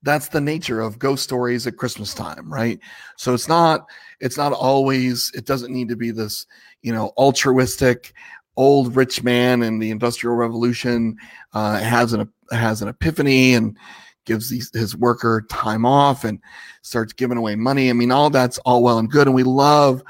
that's 0.04 0.30
the 0.30 0.42
nature 0.42 0.80
of 0.82 1.00
ghost 1.00 1.24
stories 1.24 1.68
at 1.68 1.78
Christmas 1.78 2.14
time, 2.14 2.52
right? 2.52 2.80
So 3.18 3.34
it's 3.34 3.48
not 3.48 3.86
it's 4.20 4.38
not 4.38 4.54
always 4.54 5.32
it 5.36 5.46
doesn't 5.46 5.74
need 5.74 5.90
to 5.90 5.96
be 5.96 6.12
this, 6.12 6.46
you 6.82 6.94
know, 6.94 7.12
altruistic 7.18 8.14
old 8.56 8.96
rich 8.96 9.24
man 9.24 9.64
in 9.64 9.80
the 9.80 9.92
industrial 9.92 10.36
revolution 10.36 11.16
uh, 11.54 11.80
has 11.80 12.14
an 12.14 12.32
has 12.52 12.82
an 12.82 12.88
epiphany 12.88 13.54
and 13.54 13.78
gives 14.26 14.50
these, 14.50 14.70
his 14.74 14.96
worker 14.96 15.46
time 15.50 15.86
off 15.86 16.24
and 16.24 16.40
starts 16.82 17.14
giving 17.14 17.38
away 17.38 17.56
money. 17.56 17.90
I 17.90 17.94
mean, 17.94 18.12
all 18.12 18.30
that's 18.30 18.58
all 18.60 18.84
well 18.84 19.00
and 19.00 19.10
good, 19.10 19.28
and 19.28 19.36
we 19.36 19.44
love 19.44 20.04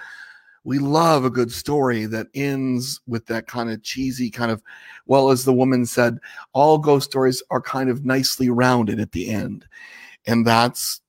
we 0.69 0.77
love 0.77 1.25
a 1.25 1.31
good 1.31 1.51
story 1.51 2.05
that 2.05 2.27
ends 2.35 3.01
with 3.07 3.25
that 3.25 3.47
kind 3.47 3.71
of 3.71 3.81
cheesy 3.81 4.29
kind 4.29 4.51
of 4.51 4.61
well 5.07 5.31
as 5.31 5.43
the 5.43 5.51
woman 5.51 5.83
said 5.83 6.19
all 6.53 6.77
ghost 6.77 7.09
stories 7.09 7.41
are 7.49 7.59
kind 7.59 7.89
of 7.89 8.05
nicely 8.05 8.51
rounded 8.51 8.99
at 8.99 9.11
the 9.11 9.31
end. 9.31 9.65
And 10.27 10.45
that's 10.45 11.01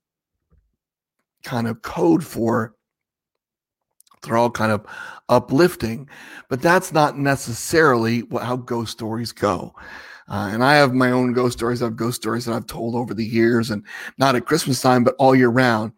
kind 1.43 1.69
of 1.69 1.83
code 1.83 2.25
for 2.25 2.75
they're 4.23 4.39
all 4.39 4.51
kind 4.51 4.73
of 4.73 4.87
uplifting 5.29 6.09
but 6.49 6.63
that's 6.63 6.91
not 6.91 7.19
necessarily 7.19 8.23
how 8.41 8.57
ghost 8.57 8.93
stories 8.93 9.31
go 9.31 9.75
uh, 10.31 10.49
and 10.53 10.63
I 10.63 10.75
have 10.77 10.95
my 10.95 11.11
own 11.11 11.33
ghost 11.33 11.59
stories. 11.59 11.83
I 11.83 11.87
have 11.87 11.97
ghost 11.97 12.23
stories 12.23 12.45
that 12.45 12.55
I've 12.55 12.67
told 12.67 12.95
over 12.95 13.15
the 13.15 13.25
years 13.25 13.71
and 13.71 13.85
not 14.17 14.37
at 14.37 14.47
Christmas 14.47 14.81
time, 14.81 15.03
but 15.03 15.17
all 15.19 15.35
year 15.35 15.49
round. 15.49 15.93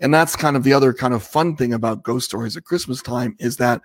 And 0.00 0.12
that's 0.12 0.34
kind 0.34 0.56
of 0.56 0.64
the 0.64 0.72
other 0.72 0.92
kind 0.92 1.14
of 1.14 1.22
fun 1.22 1.54
thing 1.54 1.72
about 1.72 2.02
ghost 2.02 2.26
stories 2.26 2.56
at 2.56 2.64
Christmas 2.64 3.00
time 3.00 3.36
is 3.38 3.56
that 3.58 3.80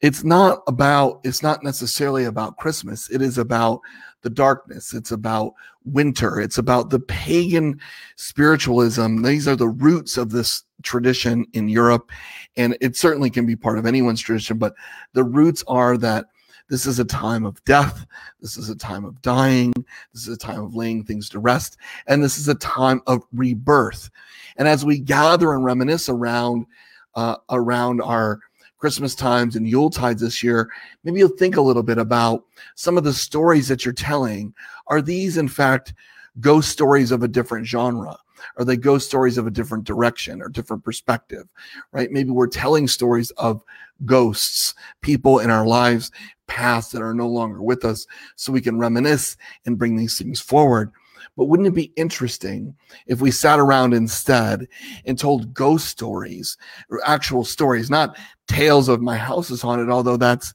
it's 0.00 0.24
not 0.24 0.62
about, 0.66 1.20
it's 1.24 1.42
not 1.42 1.62
necessarily 1.62 2.24
about 2.24 2.56
Christmas. 2.56 3.10
It 3.10 3.20
is 3.20 3.36
about 3.36 3.80
the 4.22 4.30
darkness. 4.30 4.94
It's 4.94 5.10
about 5.10 5.52
winter. 5.84 6.40
It's 6.40 6.58
about 6.58 6.88
the 6.88 7.00
pagan 7.00 7.78
spiritualism. 8.16 9.22
These 9.22 9.46
are 9.46 9.56
the 9.56 9.68
roots 9.68 10.16
of 10.16 10.30
this 10.30 10.64
tradition 10.82 11.46
in 11.52 11.68
Europe. 11.68 12.10
And 12.56 12.76
it 12.80 12.96
certainly 12.96 13.28
can 13.28 13.44
be 13.44 13.56
part 13.56 13.78
of 13.78 13.84
anyone's 13.84 14.20
tradition, 14.22 14.56
but 14.56 14.74
the 15.12 15.24
roots 15.24 15.62
are 15.68 15.98
that 15.98 16.26
this 16.68 16.86
is 16.86 16.98
a 16.98 17.04
time 17.04 17.44
of 17.44 17.62
death. 17.64 18.06
This 18.40 18.56
is 18.56 18.70
a 18.70 18.76
time 18.76 19.04
of 19.04 19.20
dying. 19.22 19.72
This 20.12 20.26
is 20.26 20.34
a 20.34 20.38
time 20.38 20.62
of 20.62 20.74
laying 20.74 21.04
things 21.04 21.28
to 21.30 21.38
rest. 21.38 21.76
And 22.06 22.22
this 22.22 22.38
is 22.38 22.48
a 22.48 22.54
time 22.56 23.02
of 23.06 23.22
rebirth. 23.32 24.10
And 24.56 24.66
as 24.66 24.84
we 24.84 24.98
gather 24.98 25.52
and 25.52 25.64
reminisce 25.64 26.08
around, 26.08 26.66
uh, 27.14 27.36
around 27.50 28.00
our 28.02 28.40
Christmas 28.78 29.14
times 29.14 29.56
and 29.56 29.68
Yule 29.68 29.90
tides 29.90 30.20
this 30.20 30.42
year, 30.42 30.68
maybe 31.04 31.20
you'll 31.20 31.28
think 31.36 31.56
a 31.56 31.62
little 31.62 31.82
bit 31.82 31.98
about 31.98 32.44
some 32.74 32.98
of 32.98 33.04
the 33.04 33.12
stories 33.12 33.68
that 33.68 33.84
you're 33.84 33.94
telling. 33.94 34.52
Are 34.88 35.00
these, 35.00 35.36
in 35.36 35.48
fact, 35.48 35.94
ghost 36.40 36.70
stories 36.70 37.10
of 37.10 37.22
a 37.22 37.28
different 37.28 37.66
genre? 37.66 38.16
Are 38.58 38.64
they 38.64 38.76
ghost 38.76 39.06
stories 39.06 39.38
of 39.38 39.46
a 39.46 39.50
different 39.50 39.84
direction 39.84 40.42
or 40.42 40.48
different 40.48 40.84
perspective, 40.84 41.48
right? 41.92 42.10
Maybe 42.10 42.30
we're 42.30 42.48
telling 42.48 42.86
stories 42.86 43.30
of 43.32 43.62
ghosts, 44.04 44.74
people 45.00 45.38
in 45.38 45.50
our 45.50 45.66
lives 45.66 46.10
past 46.46 46.92
that 46.92 47.02
are 47.02 47.14
no 47.14 47.28
longer 47.28 47.62
with 47.62 47.84
us, 47.84 48.06
so 48.36 48.52
we 48.52 48.60
can 48.60 48.78
reminisce 48.78 49.36
and 49.64 49.78
bring 49.78 49.96
these 49.96 50.18
things 50.18 50.40
forward. 50.40 50.92
But 51.36 51.46
wouldn't 51.46 51.68
it 51.68 51.74
be 51.74 51.92
interesting 51.96 52.74
if 53.06 53.20
we 53.20 53.30
sat 53.30 53.58
around 53.58 53.92
instead 53.92 54.66
and 55.04 55.18
told 55.18 55.52
ghost 55.52 55.88
stories 55.88 56.56
or 56.90 57.00
actual 57.06 57.44
stories, 57.44 57.90
not 57.90 58.18
tales 58.48 58.88
of 58.88 59.02
my 59.02 59.16
house 59.16 59.50
is 59.50 59.60
haunted, 59.60 59.90
although 59.90 60.16
that's 60.16 60.54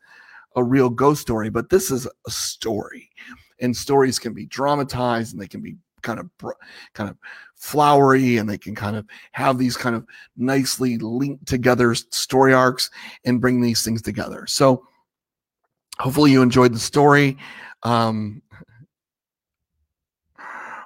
a 0.56 0.64
real 0.64 0.89
ghost 0.89 1.22
story, 1.22 1.50
but 1.50 1.70
this 1.70 1.92
is 1.92 2.08
a 2.28 2.32
story. 2.32 3.10
And 3.60 3.78
stories 3.78 4.18
can 4.18 4.34
be 4.34 4.48
dramatized 4.48 5.34
and 5.34 5.42
they 5.42 5.48
can 5.48 5.62
be 5.62 5.76
kind 6.02 6.20
of 6.20 6.30
kind 6.94 7.10
of 7.12 7.18
flowery 7.56 8.38
and 8.38 8.50
they 8.50 8.58
can 8.58 8.74
kind 8.74 8.96
of 8.96 9.06
have 9.34 9.60
these 9.60 9.78
kind 9.78 9.96
of 9.96 10.04
nicely 10.36 10.98
linked 10.98 11.46
together 11.46 11.94
story 11.94 12.56
arcs 12.56 12.89
and 13.24 13.39
bring 13.39 13.62
these 13.62 13.84
things 13.84 14.02
together. 14.02 14.46
So 14.48 14.88
hopefully 16.02 16.32
you 16.32 16.41
enjoyed 16.41 16.74
the 16.74 16.80
story. 16.80 17.38
Um, 17.84 18.41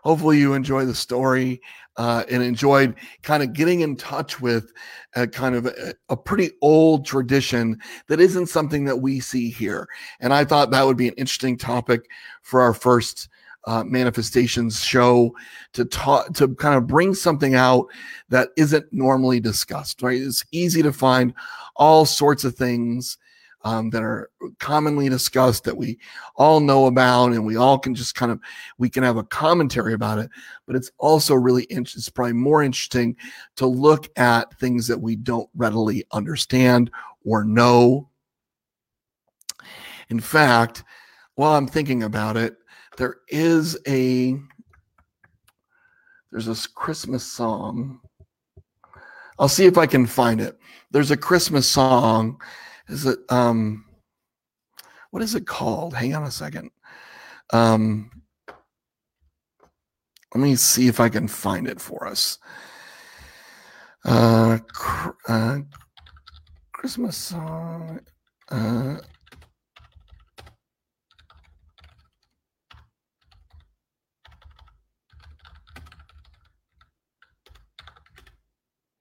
hopefully 0.03 0.37
you 0.37 0.53
enjoy 0.53 0.85
the 0.85 0.93
story 0.93 1.61
uh, 1.97 2.23
and 2.29 2.43
enjoyed 2.43 2.95
kind 3.23 3.41
of 3.41 3.53
getting 3.53 3.79
in 3.79 3.95
touch 3.95 4.41
with 4.41 4.71
a 5.15 5.25
kind 5.25 5.55
of 5.55 5.65
a, 5.65 5.93
a, 6.09 6.17
pretty 6.17 6.51
old 6.61 7.05
tradition 7.05 7.79
that 8.07 8.19
isn't 8.19 8.47
something 8.47 8.83
that 8.85 8.97
we 8.97 9.19
see 9.19 9.49
here. 9.49 9.87
And 10.19 10.33
I 10.33 10.43
thought 10.43 10.71
that 10.71 10.85
would 10.85 10.97
be 10.97 11.07
an 11.07 11.13
interesting 11.15 11.57
topic 11.57 12.09
for 12.41 12.61
our 12.61 12.73
first 12.73 13.29
uh, 13.65 13.83
manifestations 13.83 14.83
show 14.83 15.33
to 15.73 15.85
talk 15.85 16.33
to 16.33 16.53
kind 16.55 16.75
of 16.75 16.85
bring 16.85 17.15
something 17.15 17.55
out 17.55 17.87
that 18.29 18.49
isn't 18.57 18.85
normally 18.91 19.39
discussed 19.39 20.03
right 20.03 20.21
it's 20.21 20.45
easy 20.51 20.83
to 20.83 20.93
find 20.93 21.33
all 21.75 22.05
sorts 22.05 22.43
of 22.43 22.55
things 22.55 23.17
um, 23.65 23.89
that 23.89 24.01
are 24.01 24.29
commonly 24.59 25.09
discussed 25.09 25.65
that 25.65 25.75
we 25.75 25.99
all 26.37 26.61
know 26.61 26.85
about 26.85 27.33
and 27.33 27.45
we 27.45 27.57
all 27.57 27.77
can 27.77 27.93
just 27.93 28.15
kind 28.15 28.31
of 28.31 28.39
we 28.77 28.89
can 28.89 29.03
have 29.03 29.17
a 29.17 29.23
commentary 29.23 29.93
about 29.93 30.19
it 30.19 30.29
but 30.65 30.75
it's 30.75 30.91
also 30.97 31.35
really 31.35 31.63
interesting 31.63 31.99
it's 31.99 32.09
probably 32.09 32.33
more 32.33 32.63
interesting 32.63 33.15
to 33.57 33.65
look 33.65 34.07
at 34.17 34.57
things 34.59 34.87
that 34.87 34.99
we 34.99 35.17
don't 35.17 35.49
readily 35.55 36.05
understand 36.13 36.89
or 37.25 37.43
know 37.43 38.07
in 40.09 40.19
fact 40.19 40.83
while 41.35 41.55
i'm 41.55 41.67
thinking 41.67 42.03
about 42.03 42.37
it 42.37 42.55
there 42.97 43.17
is 43.27 43.77
a 43.87 44.39
there's 46.35 46.47
this 46.47 46.67
Christmas 46.67 47.23
song. 47.23 48.01
I'll 49.39 49.47
see 49.47 49.67
if 49.67 49.77
I 49.77 49.85
can 49.85 50.05
find 50.05 50.41
it. 50.41 50.59
There's 50.91 51.11
a 51.11 51.15
Christmas 51.15 51.65
song. 51.65 52.41
Is 52.87 53.05
it 53.05 53.19
um 53.29 53.85
what 55.11 55.23
is 55.23 55.35
it 55.35 55.47
called? 55.47 55.93
Hang 55.93 56.13
on 56.15 56.23
a 56.23 56.31
second. 56.31 56.71
Um 57.51 58.11
let 60.33 60.41
me 60.41 60.55
see 60.55 60.87
if 60.87 60.99
I 60.99 61.09
can 61.09 61.27
find 61.27 61.67
it 61.67 61.79
for 61.79 62.05
us. 62.07 62.37
Uh, 64.03 64.59
cr- 64.67 65.11
uh 65.27 65.59
Christmas 66.73 67.17
song. 67.17 67.99
Uh 68.49 68.97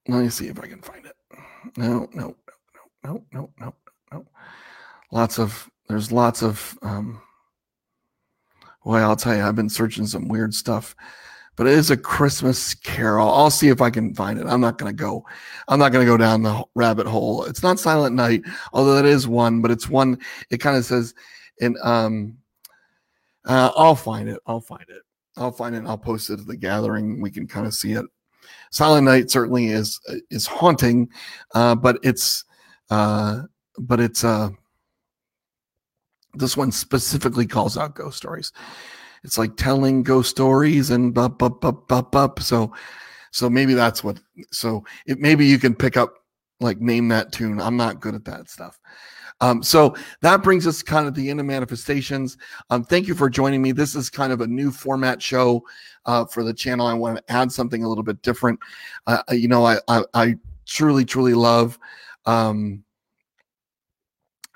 Let 0.06 0.22
me 0.22 0.28
see 0.28 0.48
if 0.48 0.60
I 0.60 0.66
can 0.66 0.82
find 0.82 1.06
it. 1.06 1.16
No, 1.76 2.08
no, 2.12 2.36
no, 3.04 3.24
no, 3.32 3.50
no, 3.60 3.74
no. 4.12 4.26
Lots 5.10 5.38
of 5.38 5.70
there's 5.88 6.10
lots 6.10 6.42
of 6.42 6.78
um 6.82 7.20
well, 8.84 9.08
I'll 9.08 9.16
tell 9.16 9.34
you, 9.34 9.42
I've 9.42 9.56
been 9.56 9.70
searching 9.70 10.06
some 10.06 10.28
weird 10.28 10.52
stuff, 10.52 10.94
but 11.56 11.66
it 11.66 11.72
is 11.72 11.90
a 11.90 11.96
Christmas 11.96 12.74
carol. 12.74 13.30
I'll 13.30 13.50
see 13.50 13.68
if 13.68 13.80
I 13.80 13.88
can 13.88 14.14
find 14.14 14.38
it. 14.38 14.46
I'm 14.46 14.60
not 14.60 14.78
gonna 14.78 14.92
go, 14.92 15.24
I'm 15.68 15.78
not 15.78 15.92
gonna 15.92 16.04
go 16.04 16.16
down 16.16 16.42
the 16.42 16.64
rabbit 16.74 17.06
hole. 17.06 17.44
It's 17.44 17.62
not 17.62 17.78
Silent 17.78 18.14
Night, 18.14 18.42
although 18.72 18.94
that 18.94 19.06
is 19.06 19.26
one, 19.26 19.62
but 19.62 19.70
it's 19.70 19.88
one, 19.88 20.18
it 20.50 20.58
kind 20.58 20.76
of 20.76 20.84
says 20.84 21.14
in 21.58 21.76
um 21.82 22.36
uh, 23.46 23.70
I'll 23.76 23.94
find 23.94 24.28
it. 24.28 24.40
I'll 24.46 24.60
find 24.60 24.84
it. 24.88 25.02
I'll 25.36 25.52
find 25.52 25.74
it. 25.74 25.84
I'll 25.86 25.98
post 25.98 26.30
it 26.30 26.40
at 26.40 26.46
the 26.46 26.56
gathering. 26.56 27.20
We 27.20 27.30
can 27.30 27.46
kind 27.46 27.66
of 27.66 27.74
see 27.74 27.92
it 27.92 28.06
Silent 28.70 29.04
Night 29.04 29.30
certainly 29.30 29.68
is 29.68 30.00
is 30.30 30.46
haunting, 30.46 31.08
uh, 31.54 31.74
but 31.74 31.98
it's 32.02 32.44
uh, 32.90 33.42
but 33.78 34.00
it's 34.00 34.24
uh, 34.24 34.50
this 36.34 36.56
one 36.56 36.72
specifically 36.72 37.46
calls 37.46 37.76
out 37.76 37.94
ghost 37.94 38.16
stories. 38.16 38.52
It's 39.22 39.38
like 39.38 39.56
telling 39.56 40.02
ghost 40.02 40.30
stories 40.30 40.90
and 40.90 41.16
up 41.16 41.42
up 41.42 41.64
up 41.64 41.90
up 41.90 42.14
up. 42.14 42.40
So 42.40 42.72
so 43.30 43.48
maybe 43.50 43.74
that's 43.74 44.04
what. 44.04 44.20
So 44.50 44.84
it 45.06 45.18
maybe 45.18 45.46
you 45.46 45.58
can 45.58 45.74
pick 45.74 45.96
up 45.96 46.14
like 46.60 46.80
name 46.80 47.08
that 47.08 47.32
tune. 47.32 47.60
I'm 47.60 47.76
not 47.76 48.00
good 48.00 48.14
at 48.14 48.24
that 48.26 48.48
stuff. 48.48 48.78
Um, 49.40 49.62
so 49.62 49.96
that 50.20 50.42
brings 50.42 50.66
us 50.66 50.82
kind 50.82 51.08
of 51.08 51.14
the 51.14 51.28
end 51.28 51.40
of 51.40 51.46
manifestations. 51.46 52.38
Um, 52.70 52.84
thank 52.84 53.08
you 53.08 53.14
for 53.14 53.28
joining 53.28 53.60
me. 53.60 53.72
This 53.72 53.94
is 53.94 54.08
kind 54.08 54.32
of 54.32 54.40
a 54.40 54.46
new 54.46 54.70
format 54.70 55.20
show 55.20 55.64
uh, 56.06 56.24
for 56.26 56.44
the 56.44 56.54
channel. 56.54 56.86
I 56.86 56.94
want 56.94 57.18
to 57.18 57.32
add 57.32 57.50
something 57.50 57.82
a 57.82 57.88
little 57.88 58.04
bit 58.04 58.22
different. 58.22 58.60
Uh, 59.06 59.22
you 59.32 59.48
know, 59.48 59.66
I, 59.66 59.78
I, 59.88 60.04
I 60.14 60.36
truly, 60.66 61.04
truly 61.04 61.34
love 61.34 61.78
um, 62.26 62.84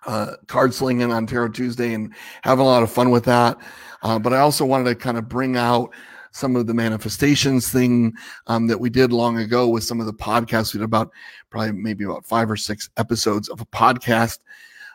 uh, 0.06 0.36
card 0.46 0.72
slinging 0.72 1.12
on 1.12 1.26
Tarot 1.26 1.48
Tuesday 1.48 1.94
and 1.94 2.14
having 2.42 2.64
a 2.64 2.68
lot 2.68 2.82
of 2.82 2.90
fun 2.90 3.10
with 3.10 3.24
that. 3.24 3.58
Uh, 4.02 4.18
but 4.18 4.32
I 4.32 4.38
also 4.38 4.64
wanted 4.64 4.84
to 4.84 4.94
kind 4.94 5.18
of 5.18 5.28
bring 5.28 5.56
out 5.56 5.92
some 6.30 6.56
of 6.56 6.66
the 6.66 6.74
manifestations 6.74 7.70
thing 7.70 8.12
um, 8.46 8.66
that 8.68 8.78
we 8.78 8.90
did 8.90 9.12
long 9.12 9.38
ago 9.38 9.68
with 9.68 9.82
some 9.82 9.98
of 9.98 10.06
the 10.06 10.12
podcasts. 10.12 10.72
We 10.72 10.78
did 10.78 10.84
about 10.84 11.10
probably 11.50 11.72
maybe 11.72 12.04
about 12.04 12.24
five 12.24 12.50
or 12.50 12.56
six 12.56 12.88
episodes 12.96 13.48
of 13.48 13.60
a 13.60 13.66
podcast 13.66 14.38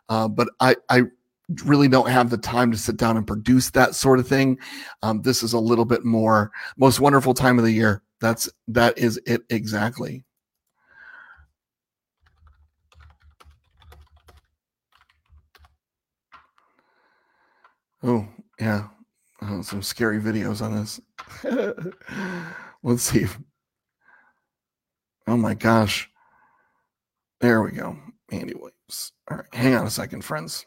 uh, 0.09 0.27
but 0.27 0.49
I, 0.59 0.75
I 0.89 1.03
really 1.65 1.87
don't 1.87 2.09
have 2.09 2.29
the 2.29 2.37
time 2.37 2.71
to 2.71 2.77
sit 2.77 2.97
down 2.97 3.17
and 3.17 3.27
produce 3.27 3.69
that 3.71 3.95
sort 3.95 4.19
of 4.19 4.27
thing. 4.27 4.57
Um, 5.01 5.21
this 5.21 5.43
is 5.43 5.53
a 5.53 5.59
little 5.59 5.85
bit 5.85 6.03
more 6.05 6.51
most 6.77 6.99
wonderful 6.99 7.33
time 7.33 7.57
of 7.57 7.65
the 7.65 7.71
year. 7.71 8.01
That's 8.19 8.49
that 8.69 8.97
is 8.97 9.19
it 9.25 9.41
exactly. 9.49 10.23
Oh 18.03 18.27
yeah, 18.59 18.87
oh, 19.41 19.61
some 19.61 19.81
scary 19.81 20.19
videos 20.19 20.61
on 20.61 20.75
this. 20.75 20.99
Let's 22.83 23.03
see. 23.03 23.27
Oh 25.25 25.37
my 25.37 25.53
gosh. 25.53 26.09
There 27.39 27.61
we 27.61 27.71
go. 27.71 27.97
Andy 28.31 28.53
Williams. 28.53 29.13
All 29.29 29.37
right, 29.37 29.45
hang 29.53 29.75
on 29.75 29.85
a 29.85 29.89
second, 29.89 30.23
friends. 30.23 30.65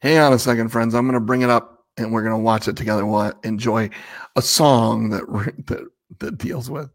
Hang 0.00 0.18
on 0.18 0.32
a 0.32 0.38
second, 0.38 0.68
friends. 0.68 0.94
I'm 0.94 1.06
going 1.06 1.14
to 1.14 1.20
bring 1.20 1.42
it 1.42 1.50
up 1.50 1.84
and 1.96 2.12
we're 2.12 2.22
going 2.22 2.34
to 2.34 2.38
watch 2.38 2.68
it 2.68 2.76
together. 2.76 3.04
We'll 3.04 3.20
uh, 3.20 3.32
enjoy 3.44 3.90
a 4.36 4.42
song 4.42 5.10
that 5.10 5.24
that 5.66 5.86
that 6.18 6.38
deals 6.38 6.70
with 6.70 6.90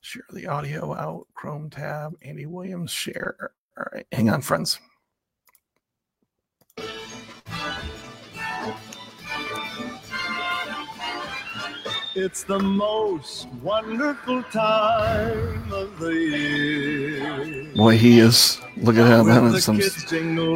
share 0.00 0.22
the 0.32 0.46
audio 0.46 0.94
out. 0.94 1.26
Chrome 1.34 1.70
tab. 1.70 2.14
Andy 2.22 2.46
Williams 2.46 2.90
share. 2.90 3.52
All 3.78 3.86
right, 3.92 4.06
hang 4.12 4.30
on, 4.30 4.42
friends. 4.42 4.78
It's 12.16 12.44
the 12.44 12.60
most 12.60 13.48
wonderful 13.60 14.44
time 14.44 15.72
of 15.72 15.98
the 15.98 16.12
year. 16.14 17.66
Boy, 17.74 17.96
he 17.96 18.20
is. 18.20 18.60
Look 18.76 18.96
at 18.96 19.06
him. 19.08 19.26
How, 19.26 19.58
some, 19.58 19.80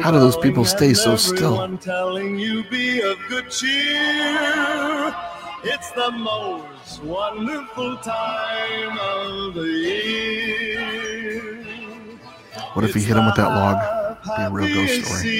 how 0.01 0.11
do 0.11 0.19
those 0.21 0.37
people 0.37 0.63
stay 0.63 0.93
so 0.93 1.17
still? 1.17 1.77
Telling 1.79 2.39
you 2.39 2.63
be 2.69 3.01
of 3.01 3.17
good 3.27 3.49
cheer. 3.49 5.13
It's 5.65 5.91
the 5.91 6.11
most 6.11 7.03
wonderful 7.03 7.97
time 7.97 8.97
of 8.97 9.53
the 9.55 9.67
year. 9.67 11.65
What 12.71 12.85
if 12.85 12.93
he 12.93 13.01
hit 13.01 13.17
him 13.17 13.25
with 13.25 13.35
that 13.35 13.49
log? 13.49 13.75
Be 14.37 14.43
a 14.43 14.49
real 14.49 14.73
ghost 14.75 15.05
story. 15.05 15.39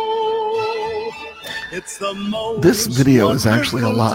It's 1.73 1.97
the 1.97 2.13
most 2.13 2.61
this 2.61 2.85
video 2.85 3.29
is 3.29 3.45
actually 3.45 3.83
a 3.83 3.89
lot 3.89 4.13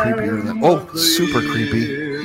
creepier 0.00 0.42
than 0.42 0.64
oh 0.64 0.88
super 0.94 1.42
creepy. 1.42 2.02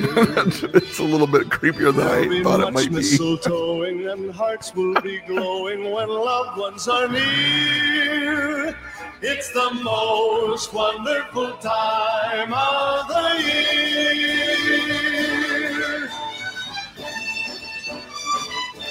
It's 0.74 0.98
a 0.98 1.04
little 1.04 1.26
bit 1.26 1.50
creepier 1.50 1.94
than 1.94 2.06
i 2.08 2.42
thought 2.42 2.60
it 2.60 2.72
might 2.72 2.90
be. 2.90 4.08
and 4.10 4.30
hearts 4.30 4.74
will 4.74 4.98
be 5.02 5.20
glowing 5.26 5.92
when 5.92 6.08
loved 6.08 6.58
ones 6.58 6.88
are 6.88 7.08
near. 7.08 8.74
It's 9.20 9.52
the 9.52 9.70
most 9.84 10.72
wonderful 10.72 11.52
time 11.58 12.54
of 12.54 13.06
the 13.08 13.42
year. 13.44 14.80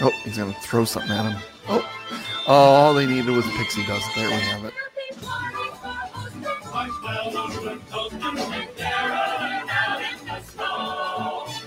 Oh 0.01 0.11
he's 0.23 0.37
gonna 0.37 0.53
throw 0.61 0.85
something 0.85 1.11
at 1.11 1.31
him. 1.31 1.41
Oh 1.67 1.83
oh 2.47 2.53
all 2.53 2.93
they 2.93 3.07
needed 3.07 3.31
was 3.31 3.47
a 3.47 3.51
pixie 3.57 3.83
dust. 3.87 4.05
There 4.15 4.27
we 4.27 4.35
have 4.35 4.65
it 4.65 4.73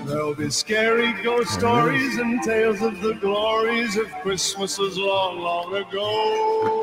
There'll 0.07 0.35
be 0.35 0.51
scary 0.51 1.13
ghost 1.23 1.55
stories 1.55 2.19
and 2.19 2.43
tales 2.43 2.83
of 2.83 3.01
the 3.01 3.15
glories 3.15 3.97
of 3.97 4.11
Christmases 4.23 4.97
long, 4.97 5.39
long 5.39 5.75
ago. 5.75 6.83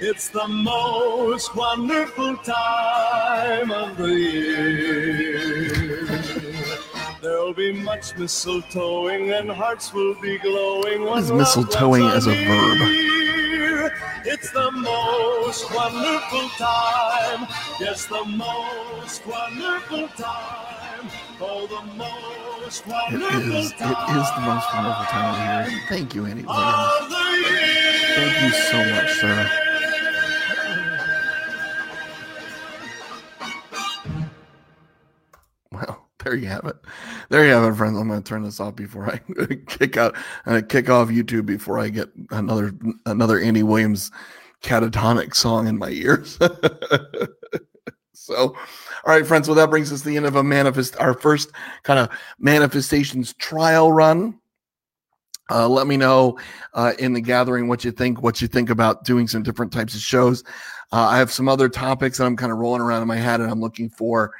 It's 0.00 0.28
the 0.28 0.46
most 0.46 1.54
wonderful 1.56 2.36
time 2.38 3.70
of 3.70 3.96
the 3.96 4.12
year. 4.12 5.35
Be 7.56 7.72
much 7.72 8.12
mistletoeing 8.16 9.38
and 9.38 9.50
hearts 9.50 9.94
will 9.94 10.14
be 10.20 10.36
glowing. 10.36 11.04
What 11.04 11.20
is 11.20 11.30
mistletoeing 11.30 12.12
as 12.12 12.26
a 12.26 12.34
verb? 12.44 13.92
It's 14.26 14.50
the 14.50 14.70
most 14.72 15.74
wonderful 15.74 16.48
time. 16.58 17.48
Yes, 17.80 18.04
the 18.08 18.24
most 18.26 19.26
wonderful 19.26 20.08
time. 20.08 21.08
Oh, 21.40 21.66
the 21.66 21.80
most 21.96 22.86
wonderful 22.86 23.40
it 23.40 23.64
is, 23.64 23.72
time. 23.72 23.90
It 23.90 24.20
is 24.20 24.30
the 24.34 24.40
most 24.42 24.74
wonderful 24.74 25.04
time 25.06 25.64
of 25.64 25.66
the 25.66 25.70
year. 25.72 25.82
Thank 25.88 26.14
you, 26.14 26.26
Andy 26.26 26.44
Williams. 26.44 27.14
Thank 28.16 28.42
you 28.42 28.50
so 28.50 28.84
much, 28.84 29.12
sir. 29.14 29.65
You 36.36 36.46
have 36.46 36.64
it. 36.64 36.76
There 37.28 37.44
you 37.44 37.52
have 37.52 37.64
it, 37.64 37.76
friends. 37.76 37.98
I'm 37.98 38.08
going 38.08 38.22
to 38.22 38.28
turn 38.28 38.42
this 38.42 38.60
off 38.60 38.76
before 38.76 39.10
I 39.10 39.20
kick 39.66 39.96
out 39.96 40.16
and 40.44 40.56
uh, 40.56 40.66
kick 40.66 40.88
off 40.88 41.08
YouTube 41.08 41.46
before 41.46 41.78
I 41.78 41.88
get 41.88 42.08
another 42.30 42.72
another 43.06 43.40
Andy 43.40 43.62
Williams 43.62 44.10
catatonic 44.62 45.34
song 45.34 45.66
in 45.66 45.78
my 45.78 45.90
ears. 45.90 46.38
so, 48.12 48.36
all 48.36 48.54
right, 49.06 49.26
friends. 49.26 49.48
Well, 49.48 49.56
that 49.56 49.70
brings 49.70 49.92
us 49.92 50.02
to 50.02 50.08
the 50.08 50.16
end 50.16 50.26
of 50.26 50.36
a 50.36 50.44
manifest, 50.44 50.96
our 50.98 51.14
first 51.14 51.52
kind 51.82 51.98
of 51.98 52.08
manifestations 52.38 53.34
trial 53.34 53.92
run. 53.92 54.38
Uh, 55.48 55.68
let 55.68 55.86
me 55.86 55.96
know 55.96 56.36
uh, 56.74 56.92
in 56.98 57.12
the 57.12 57.20
gathering 57.20 57.68
what 57.68 57.84
you 57.84 57.92
think, 57.92 58.20
what 58.20 58.42
you 58.42 58.48
think 58.48 58.68
about 58.68 59.04
doing 59.04 59.28
some 59.28 59.44
different 59.44 59.72
types 59.72 59.94
of 59.94 60.00
shows. 60.00 60.42
Uh, 60.92 61.06
I 61.06 61.18
have 61.18 61.30
some 61.32 61.48
other 61.48 61.68
topics 61.68 62.18
that 62.18 62.24
I'm 62.24 62.36
kind 62.36 62.50
of 62.50 62.58
rolling 62.58 62.82
around 62.82 63.02
in 63.02 63.08
my 63.08 63.16
head, 63.16 63.40
and 63.40 63.50
I'm 63.50 63.60
looking 63.60 63.88
for 63.88 64.32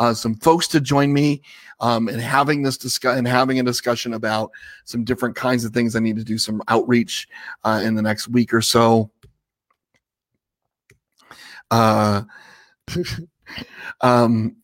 uh, 0.00 0.14
some 0.14 0.34
folks 0.34 0.66
to 0.66 0.80
join 0.80 1.12
me 1.12 1.42
um, 1.80 2.08
and 2.08 2.20
having 2.20 2.62
this 2.62 2.78
discuss 2.78 3.16
and 3.16 3.28
having 3.28 3.60
a 3.60 3.62
discussion 3.62 4.14
about 4.14 4.50
some 4.84 5.04
different 5.04 5.36
kinds 5.36 5.64
of 5.64 5.72
things. 5.72 5.94
I 5.94 6.00
need 6.00 6.16
to 6.16 6.24
do 6.24 6.38
some 6.38 6.62
outreach 6.68 7.28
uh, 7.64 7.82
in 7.84 7.94
the 7.94 8.02
next 8.02 8.26
week 8.26 8.52
or 8.52 8.62
so. 8.62 9.10
Uh, 11.70 12.22
um, 14.00 14.56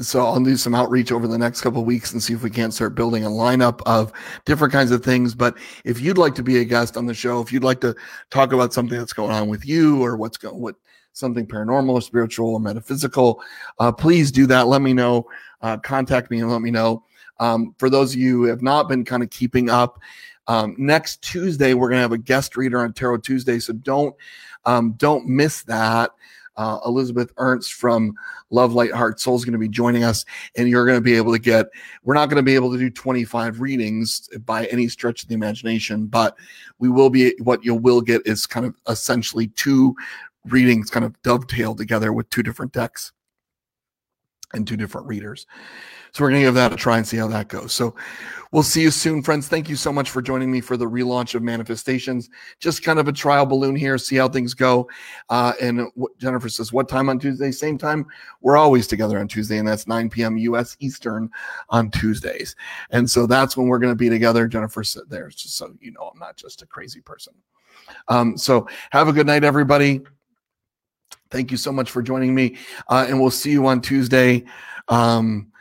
so 0.00 0.26
I'll 0.26 0.42
do 0.42 0.56
some 0.56 0.74
outreach 0.74 1.12
over 1.12 1.28
the 1.28 1.38
next 1.38 1.60
couple 1.60 1.84
weeks 1.84 2.12
and 2.12 2.20
see 2.20 2.34
if 2.34 2.42
we 2.42 2.50
can't 2.50 2.74
start 2.74 2.96
building 2.96 3.24
a 3.24 3.28
lineup 3.28 3.80
of 3.86 4.12
different 4.44 4.72
kinds 4.72 4.90
of 4.90 5.04
things. 5.04 5.36
But 5.36 5.56
if 5.84 6.00
you'd 6.00 6.18
like 6.18 6.34
to 6.34 6.42
be 6.42 6.58
a 6.58 6.64
guest 6.64 6.96
on 6.96 7.06
the 7.06 7.14
show, 7.14 7.40
if 7.40 7.52
you'd 7.52 7.62
like 7.62 7.80
to 7.82 7.94
talk 8.30 8.52
about 8.52 8.72
something 8.72 8.98
that's 8.98 9.12
going 9.12 9.30
on 9.30 9.48
with 9.48 9.64
you 9.64 10.02
or 10.02 10.16
what's 10.16 10.36
going 10.36 10.58
what 10.60 10.74
something 11.18 11.46
paranormal 11.46 11.90
or 11.90 12.02
spiritual 12.02 12.54
or 12.54 12.60
metaphysical, 12.60 13.42
uh, 13.78 13.92
please 13.92 14.30
do 14.30 14.46
that. 14.46 14.68
Let 14.68 14.82
me 14.82 14.92
know. 14.92 15.26
Uh, 15.60 15.76
contact 15.76 16.30
me 16.30 16.40
and 16.40 16.50
let 16.50 16.62
me 16.62 16.70
know. 16.70 17.04
Um, 17.40 17.74
for 17.78 17.90
those 17.90 18.14
of 18.14 18.20
you 18.20 18.38
who 18.38 18.44
have 18.44 18.62
not 18.62 18.88
been 18.88 19.04
kind 19.04 19.22
of 19.22 19.30
keeping 19.30 19.70
up, 19.70 19.98
um, 20.46 20.74
next 20.78 21.22
Tuesday 21.22 21.74
we're 21.74 21.88
going 21.88 21.98
to 21.98 22.02
have 22.02 22.12
a 22.12 22.18
guest 22.18 22.56
reader 22.56 22.80
on 22.80 22.92
Tarot 22.92 23.18
Tuesday, 23.18 23.58
so 23.58 23.72
don't 23.74 24.14
um, 24.64 24.92
don't 24.92 25.26
miss 25.26 25.62
that. 25.64 26.10
Uh, 26.56 26.80
Elizabeth 26.84 27.32
Ernst 27.36 27.74
from 27.74 28.12
Love 28.50 28.72
Light 28.72 28.90
Heart 28.90 29.20
Soul 29.20 29.36
is 29.36 29.44
going 29.44 29.52
to 29.52 29.58
be 29.58 29.68
joining 29.68 30.02
us, 30.02 30.24
and 30.56 30.68
you're 30.68 30.84
going 30.84 30.98
to 30.98 31.04
be 31.04 31.14
able 31.14 31.32
to 31.32 31.38
get. 31.38 31.68
We're 32.02 32.14
not 32.14 32.28
going 32.28 32.38
to 32.38 32.42
be 32.42 32.56
able 32.56 32.72
to 32.72 32.78
do 32.78 32.90
25 32.90 33.60
readings 33.60 34.28
by 34.44 34.66
any 34.66 34.88
stretch 34.88 35.22
of 35.22 35.28
the 35.28 35.34
imagination, 35.34 36.06
but 36.06 36.36
we 36.80 36.88
will 36.88 37.10
be. 37.10 37.34
What 37.38 37.64
you 37.64 37.76
will 37.76 38.00
get 38.00 38.26
is 38.26 38.44
kind 38.44 38.66
of 38.66 38.74
essentially 38.88 39.48
two 39.48 39.94
readings 40.46 40.90
kind 40.90 41.04
of 41.04 41.20
dovetail 41.22 41.74
together 41.74 42.12
with 42.12 42.28
two 42.30 42.42
different 42.42 42.72
decks 42.72 43.12
and 44.54 44.66
two 44.66 44.76
different 44.76 45.06
readers. 45.06 45.46
So 46.12 46.24
we're 46.24 46.30
going 46.30 46.40
to 46.40 46.46
give 46.46 46.54
that 46.54 46.72
a 46.72 46.76
try 46.76 46.96
and 46.96 47.06
see 47.06 47.18
how 47.18 47.28
that 47.28 47.48
goes. 47.48 47.72
So 47.74 47.94
we'll 48.50 48.62
see 48.62 48.80
you 48.80 48.90
soon, 48.90 49.22
friends. 49.22 49.46
Thank 49.46 49.68
you 49.68 49.76
so 49.76 49.92
much 49.92 50.10
for 50.10 50.22
joining 50.22 50.50
me 50.50 50.62
for 50.62 50.76
the 50.76 50.86
relaunch 50.86 51.34
of 51.34 51.42
Manifestations. 51.42 52.30
Just 52.60 52.82
kind 52.82 52.98
of 52.98 53.08
a 53.08 53.12
trial 53.12 53.44
balloon 53.44 53.76
here, 53.76 53.98
see 53.98 54.16
how 54.16 54.28
things 54.28 54.54
go. 54.54 54.88
Uh, 55.28 55.52
and 55.60 55.88
Jennifer 56.18 56.48
says, 56.48 56.72
what 56.72 56.88
time 56.88 57.10
on 57.10 57.18
Tuesday? 57.18 57.50
Same 57.50 57.76
time. 57.76 58.06
We're 58.40 58.56
always 58.56 58.86
together 58.86 59.18
on 59.18 59.28
Tuesday, 59.28 59.58
and 59.58 59.68
that's 59.68 59.86
9 59.86 60.08
p.m. 60.08 60.38
U.S. 60.38 60.76
Eastern 60.80 61.28
on 61.68 61.90
Tuesdays. 61.90 62.56
And 62.90 63.08
so 63.08 63.26
that's 63.26 63.56
when 63.56 63.68
we're 63.68 63.78
going 63.78 63.92
to 63.92 63.96
be 63.96 64.08
together. 64.08 64.48
Jennifer 64.48 64.84
said 64.84 65.04
there, 65.08 65.28
just 65.28 65.56
so 65.56 65.74
you 65.80 65.92
know, 65.92 66.10
I'm 66.12 66.18
not 66.18 66.36
just 66.36 66.62
a 66.62 66.66
crazy 66.66 67.02
person. 67.02 67.34
Um, 68.08 68.36
so 68.36 68.66
have 68.90 69.08
a 69.08 69.12
good 69.12 69.26
night, 69.26 69.44
everybody. 69.44 70.02
Thank 71.30 71.50
you 71.50 71.56
so 71.56 71.72
much 71.72 71.90
for 71.90 72.02
joining 72.02 72.34
me. 72.34 72.56
Uh, 72.88 73.06
and 73.08 73.20
we'll 73.20 73.30
see 73.30 73.50
you 73.50 73.66
on 73.66 73.80
Tuesday. 73.80 74.44
Um, 74.88 75.52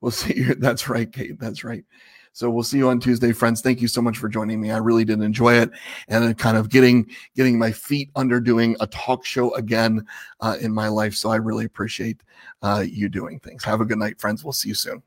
we'll 0.00 0.10
see 0.12 0.34
you. 0.34 0.54
That's 0.54 0.88
right, 0.88 1.10
Kate. 1.10 1.38
That's 1.38 1.64
right. 1.64 1.84
So 2.32 2.50
we'll 2.50 2.64
see 2.64 2.78
you 2.78 2.88
on 2.88 2.98
Tuesday, 2.98 3.30
friends. 3.30 3.60
Thank 3.60 3.80
you 3.80 3.86
so 3.86 4.02
much 4.02 4.18
for 4.18 4.28
joining 4.28 4.60
me. 4.60 4.72
I 4.72 4.78
really 4.78 5.04
did 5.04 5.20
enjoy 5.20 5.54
it 5.54 5.70
and 6.08 6.36
kind 6.36 6.56
of 6.56 6.68
getting 6.68 7.08
getting 7.36 7.56
my 7.56 7.70
feet 7.70 8.10
under 8.16 8.40
doing 8.40 8.76
a 8.80 8.88
talk 8.88 9.24
show 9.24 9.54
again 9.54 10.04
uh, 10.40 10.56
in 10.60 10.72
my 10.74 10.88
life. 10.88 11.14
So 11.14 11.30
I 11.30 11.36
really 11.36 11.64
appreciate 11.64 12.22
uh, 12.60 12.84
you 12.84 13.08
doing 13.08 13.38
things. 13.38 13.62
Have 13.62 13.80
a 13.80 13.84
good 13.84 13.98
night, 13.98 14.20
friends. 14.20 14.42
We'll 14.42 14.52
see 14.52 14.70
you 14.70 14.74
soon. 14.74 15.00